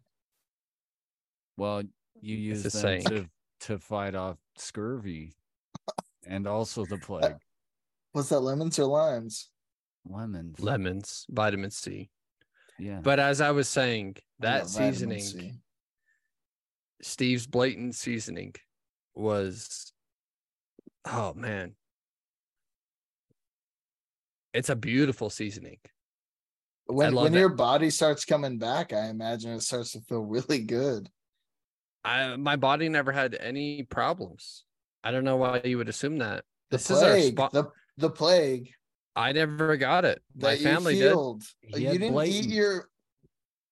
Well, 1.56 1.82
you 2.20 2.36
use 2.36 2.60
a 2.60 2.62
them 2.70 2.70
saying. 2.70 3.04
to 3.04 3.26
to 3.60 3.78
fight 3.78 4.14
off 4.14 4.38
scurvy 4.56 5.32
and 6.26 6.46
also 6.46 6.84
the 6.84 6.98
plague. 6.98 7.36
Was 8.12 8.28
that? 8.28 8.40
Lemons 8.40 8.78
or 8.78 8.86
limes? 8.86 9.50
Lemons. 10.06 10.60
Lemons, 10.60 11.26
vitamin 11.30 11.70
C. 11.70 12.10
yeah. 12.78 13.00
But 13.02 13.18
as 13.20 13.40
I 13.40 13.50
was 13.52 13.68
saying, 13.68 14.16
that 14.40 14.60
got 14.62 14.68
seasoning, 14.70 15.60
Steve's 17.02 17.46
blatant 17.46 17.94
seasoning 17.94 18.54
was 19.14 19.92
oh 21.06 21.34
man. 21.34 21.74
It's 24.52 24.68
a 24.68 24.76
beautiful 24.76 25.30
seasoning. 25.30 25.78
When 26.86 27.14
when 27.14 27.34
it. 27.34 27.38
your 27.38 27.48
body 27.48 27.90
starts 27.90 28.24
coming 28.24 28.58
back, 28.58 28.92
I 28.92 29.08
imagine 29.08 29.52
it 29.52 29.62
starts 29.62 29.92
to 29.92 30.00
feel 30.02 30.20
really 30.20 30.60
good. 30.60 31.08
I 32.04 32.36
my 32.36 32.56
body 32.56 32.88
never 32.88 33.10
had 33.10 33.34
any 33.40 33.84
problems. 33.84 34.64
I 35.02 35.10
don't 35.10 35.24
know 35.24 35.36
why 35.36 35.62
you 35.64 35.78
would 35.78 35.88
assume 35.88 36.18
that. 36.18 36.44
The 36.70 36.76
This 36.76 36.90
is 36.90 37.02
our 37.02 37.10
plague, 37.10 37.32
spot. 37.32 37.52
the 37.52 37.64
the 37.96 38.10
plague 38.10 38.70
I 39.16 39.32
never 39.32 39.76
got 39.76 40.04
it. 40.04 40.22
My 40.34 40.56
family 40.56 40.96
you 40.98 41.38
did. 41.62 41.74
He 41.76 41.80
you 41.82 41.86
had 41.88 41.92
didn't 42.00 42.12
blatant- 42.12 42.46
eat 42.46 42.50
your. 42.54 42.88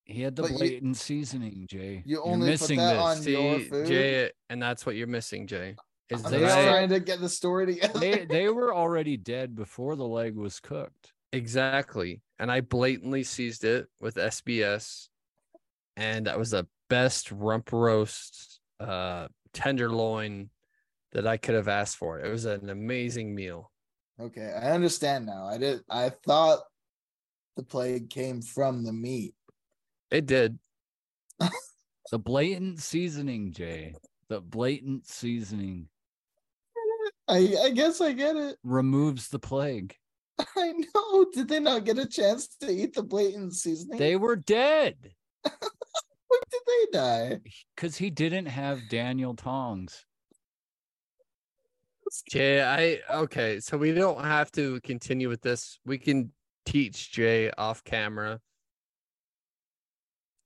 he 0.04 0.22
had 0.22 0.36
the 0.36 0.42
but 0.42 0.50
you- 0.52 0.58
blatant 0.58 0.96
seasoning, 0.96 1.66
Jay. 1.68 2.02
you 2.06 2.16
You're 2.16 2.24
only 2.24 2.46
put 2.46 2.50
missing 2.52 2.78
that 2.78 2.92
this. 2.94 3.02
on- 3.02 3.32
your 3.32 3.58
See, 3.60 3.64
food? 3.68 3.86
Jay, 3.86 4.30
and 4.50 4.62
that's 4.62 4.86
what 4.86 4.94
you're 4.96 5.06
missing, 5.08 5.46
Jay. 5.46 5.76
Is 6.10 6.24
I'm 6.24 6.30
they 6.30 6.38
just 6.40 6.56
I- 6.56 6.64
trying 6.68 6.88
to 6.90 7.00
get 7.00 7.20
the 7.20 7.28
story 7.28 7.66
together. 7.66 7.98
they 7.98 8.24
they 8.28 8.48
were 8.50 8.74
already 8.74 9.16
dead 9.16 9.54
before 9.56 9.96
the 9.96 10.06
leg 10.06 10.36
was 10.36 10.60
cooked. 10.60 11.12
Exactly. 11.32 12.20
And 12.38 12.52
I 12.52 12.60
blatantly 12.60 13.22
seized 13.24 13.64
it 13.64 13.88
with 14.00 14.16
SBS. 14.16 15.08
And 15.96 16.26
that 16.26 16.38
was 16.38 16.50
the 16.50 16.66
best 16.90 17.32
rump 17.32 17.72
roast 17.72 18.60
uh 18.78 19.28
tenderloin 19.54 20.50
that 21.12 21.26
I 21.26 21.36
could 21.38 21.54
have 21.54 21.68
asked 21.68 21.96
for. 21.96 22.20
It 22.20 22.30
was 22.30 22.44
an 22.44 22.68
amazing 22.68 23.34
meal. 23.34 23.71
Okay, 24.22 24.52
I 24.52 24.70
understand 24.70 25.26
now. 25.26 25.46
I 25.46 25.58
did. 25.58 25.80
I 25.90 26.10
thought 26.10 26.60
the 27.56 27.62
plague 27.64 28.08
came 28.08 28.40
from 28.40 28.84
the 28.84 28.92
meat. 28.92 29.34
It 30.10 30.26
did. 30.26 30.58
The 32.10 32.18
blatant 32.18 32.78
seasoning, 32.80 33.52
Jay. 33.52 33.94
The 34.28 34.40
blatant 34.42 35.06
seasoning 35.06 35.88
I 37.26 37.54
I 37.64 37.70
guess 37.70 38.02
I 38.02 38.12
get 38.12 38.36
it. 38.36 38.56
removes 38.62 39.28
the 39.28 39.38
plague. 39.38 39.94
I 40.38 40.72
know. 40.72 41.26
Did 41.32 41.48
they 41.48 41.60
not 41.60 41.84
get 41.84 41.98
a 41.98 42.06
chance 42.06 42.48
to 42.60 42.70
eat 42.70 42.94
the 42.94 43.02
blatant 43.02 43.54
seasoning? 43.54 43.98
They 43.98 44.16
were 44.16 44.36
dead 44.36 44.96
when 45.44 46.40
did 46.50 46.60
they 46.66 46.98
die? 46.98 47.40
because 47.74 47.96
he 47.96 48.10
didn't 48.10 48.46
have 48.46 48.88
Daniel 48.90 49.34
Tongs. 49.34 50.04
Jay, 52.28 52.62
I 52.62 53.00
okay, 53.22 53.60
so 53.60 53.76
we 53.78 53.92
don't 53.92 54.24
have 54.24 54.50
to 54.52 54.80
continue 54.80 55.28
with 55.28 55.40
this. 55.42 55.78
We 55.84 55.98
can 55.98 56.32
teach 56.66 57.12
Jay 57.12 57.50
off 57.56 57.82
camera 57.84 58.40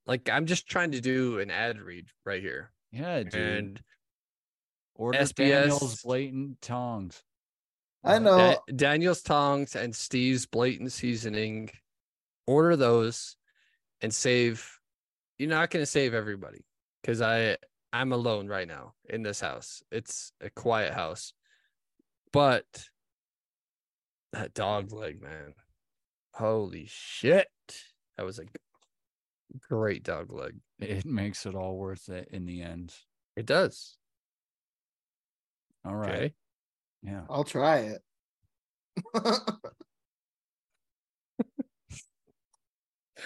like 0.07 0.29
I'm 0.29 0.45
just 0.45 0.67
trying 0.67 0.91
to 0.91 1.01
do 1.01 1.39
an 1.39 1.51
ad 1.51 1.79
read 1.79 2.07
right 2.25 2.41
here. 2.41 2.71
Yeah, 2.91 3.23
dude. 3.23 3.35
And 3.35 3.81
Order 4.95 5.19
SBS 5.19 5.35
Daniel's 5.35 6.01
blatant 6.01 6.61
tongs. 6.61 7.21
I 8.03 8.15
uh, 8.15 8.19
know. 8.19 8.37
Da- 8.37 8.73
Daniel's 8.75 9.21
tongs 9.21 9.75
and 9.75 9.95
Steve's 9.95 10.45
blatant 10.45 10.93
seasoning. 10.93 11.69
Order 12.47 12.77
those 12.77 13.35
and 14.01 14.13
save. 14.13 14.79
You're 15.37 15.49
not 15.49 15.69
going 15.69 15.83
to 15.83 15.91
save 15.91 16.13
everybody 16.13 16.65
because 17.01 17.21
I 17.21 17.57
I'm 17.91 18.13
alone 18.13 18.47
right 18.47 18.67
now 18.67 18.93
in 19.09 19.23
this 19.23 19.41
house. 19.41 19.83
It's 19.91 20.31
a 20.41 20.49
quiet 20.49 20.93
house, 20.93 21.33
but 22.31 22.65
that 24.33 24.53
dog 24.53 24.91
leg, 24.91 25.21
man, 25.21 25.53
holy 26.33 26.85
shit, 26.87 27.47
that 28.17 28.25
was 28.25 28.39
a 28.39 28.45
great 29.69 30.03
dog 30.03 30.31
leg. 30.31 30.55
It 30.79 31.05
makes 31.05 31.45
it 31.45 31.55
all 31.55 31.77
worth 31.77 32.09
it 32.09 32.29
in 32.31 32.45
the 32.45 32.61
end. 32.61 32.93
It 33.35 33.45
does. 33.45 33.97
All 35.85 35.95
right. 35.95 36.13
Okay. 36.13 36.33
Yeah. 37.03 37.21
I'll 37.29 37.43
try 37.43 37.77
it. 37.79 38.01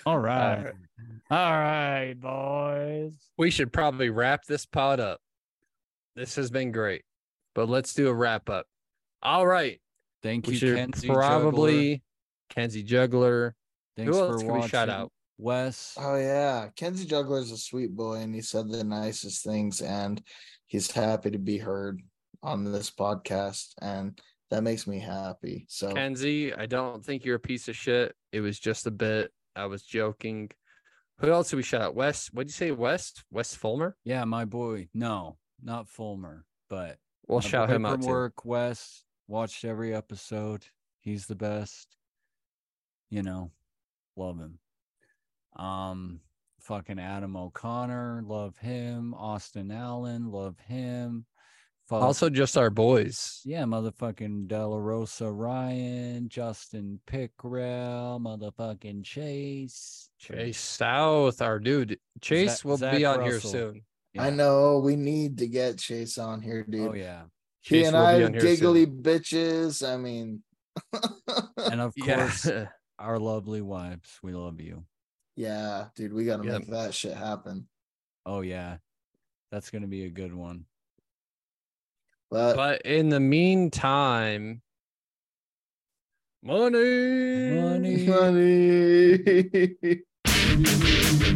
All 0.06 0.20
right. 0.20 0.64
right. 0.64 0.74
All 1.30 1.52
right, 1.52 2.14
boys. 2.14 3.14
We 3.38 3.52
should 3.52 3.72
probably 3.72 4.10
wrap 4.10 4.46
this 4.46 4.66
pod 4.66 5.00
up. 5.00 5.20
This 6.16 6.36
has 6.36 6.50
been 6.52 6.72
great, 6.72 7.04
but 7.56 7.70
let's 7.70 7.94
do 7.94 8.08
a 8.08 8.14
wrap 8.14 8.50
up. 8.50 8.66
All 9.24 9.46
right. 9.46 9.80
Thank 10.24 10.48
We 10.48 10.54
you, 10.54 10.60
should 10.60 10.78
Kenzie 10.78 11.08
probably 11.08 11.74
Juggler. 11.96 12.00
Kenzie 12.50 12.84
Juggler. 12.84 13.56
Thanks 13.98 14.16
Who 14.16 14.20
for 14.20 14.32
else 14.32 14.42
can 14.42 14.48
watching. 14.50 14.62
we 14.64 14.68
shout 14.70 14.90
out? 14.90 15.12
Wes. 15.38 15.96
oh 16.00 16.16
yeah, 16.18 16.68
Kenzie 16.76 17.06
Juggler 17.08 17.40
is 17.40 17.52
a 17.52 17.58
sweet 17.58 17.96
boy, 17.96 18.16
and 18.18 18.34
he 18.36 18.42
said 18.42 18.70
the 18.70 18.84
nicest 18.84 19.44
things, 19.44 19.82
and 19.82 20.22
he's 20.68 20.92
happy 20.92 21.32
to 21.32 21.40
be 21.40 21.58
heard 21.58 22.00
on 22.44 22.64
this 22.72 22.92
podcast, 22.92 23.70
and 23.82 24.20
that 24.52 24.62
makes 24.62 24.86
me 24.86 25.00
happy. 25.00 25.66
So 25.68 25.94
Kenzie, 25.94 26.54
I 26.54 26.68
don't 26.68 27.04
think 27.04 27.26
you're 27.26 27.38
a 27.38 27.40
piece 27.40 27.68
of 27.68 27.76
shit. 27.76 28.16
It 28.32 28.42
was 28.42 28.60
just 28.60 28.86
a 28.86 28.92
bit. 28.92 29.32
I 29.56 29.66
was 29.66 29.82
joking. 29.82 30.52
Who 31.20 31.32
else 31.32 31.50
did 31.50 31.56
we 31.56 31.64
shout 31.64 31.82
out? 31.82 31.96
Wes. 31.96 32.30
What 32.32 32.44
did 32.44 32.50
you 32.50 32.58
say? 32.68 32.72
West? 32.72 33.24
West 33.32 33.58
Fulmer? 33.58 33.96
Yeah, 34.04 34.24
my 34.26 34.46
boy. 34.46 34.90
No, 34.94 35.38
not 35.64 35.88
Fulmer, 35.90 36.46
but 36.70 36.98
We'll 37.28 37.42
shout 37.42 37.70
him 37.70 37.86
out 37.86 38.00
work. 38.02 38.46
Wes 38.46 39.04
watched 39.32 39.64
every 39.64 39.96
episode. 39.96 40.66
He's 41.00 41.26
the 41.26 41.36
best. 41.36 41.96
You 43.10 43.24
know, 43.24 43.52
love 44.18 44.38
him. 44.38 44.60
Um, 45.56 46.20
fucking 46.60 47.00
Adam 47.00 47.36
O'Connor, 47.38 48.24
love 48.26 48.58
him. 48.58 49.14
Austin 49.14 49.72
Allen, 49.72 50.32
love 50.32 50.58
him. 50.68 51.26
Fuck, 51.88 52.04
Also, 52.04 52.30
just 52.30 52.58
our 52.58 52.70
boys. 52.70 53.42
yeah, 53.44 53.64
motherfucking 53.64 54.48
De 54.48 54.66
la 54.68 54.78
Rosa 54.78 55.30
Ryan, 55.30 56.30
Justin 56.30 57.00
Pickrell, 57.08 58.20
motherfucking 58.22 59.04
Chase. 59.04 60.10
Chase 60.20 60.60
South, 60.60 61.42
our 61.42 61.60
dude. 61.60 61.98
Chase 62.22 62.58
Zach- 62.58 62.66
will 62.66 62.78
Zach 62.78 62.96
be 62.98 63.06
on 63.06 63.24
here 63.24 63.40
soon. 63.42 63.82
Yeah. 64.14 64.24
I 64.24 64.30
know 64.30 64.80
we 64.80 64.96
need 64.98 65.38
to 65.40 65.48
get 65.48 65.80
Chase 65.80 66.18
on 66.18 66.42
here, 66.42 66.64
dude. 66.70 66.90
Oh 66.90 66.94
yeah, 66.94 67.24
he 67.62 67.78
Chase 67.82 67.88
and 67.88 67.98
I 67.98 68.24
on 68.24 68.34
here 68.34 68.42
soon. 68.42 68.74
giggly 68.74 68.86
bitches. 68.88 69.88
I 69.88 69.98
mean, 69.98 70.44
and 71.58 71.82
of 71.82 71.94
Yeah. 71.96 72.16
course 72.18 72.48
our 73.00 73.20
lovely 73.20 73.62
wives. 73.62 74.20
We 74.24 74.34
love 74.34 74.60
you. 74.62 74.84
yeah, 75.36 75.88
dude, 75.96 76.14
we 76.14 76.26
got 76.26 76.38
to 76.42 76.44
Yep. 76.48 76.60
make 76.62 76.70
that 76.72 76.94
shit 76.94 77.16
happen. 77.16 77.68
Oh 78.26 78.42
yeah, 78.42 78.78
that's 79.52 79.70
gonna 79.72 79.88
be 79.88 80.06
a 80.06 80.10
good 80.10 80.34
one. 80.34 80.66
But, 82.30 82.56
But 82.56 82.82
in 82.84 83.10
the 83.10 83.20
meantime, 83.20 84.62
money. 86.42 87.50
Money. 87.60 88.08
money. 88.08 90.02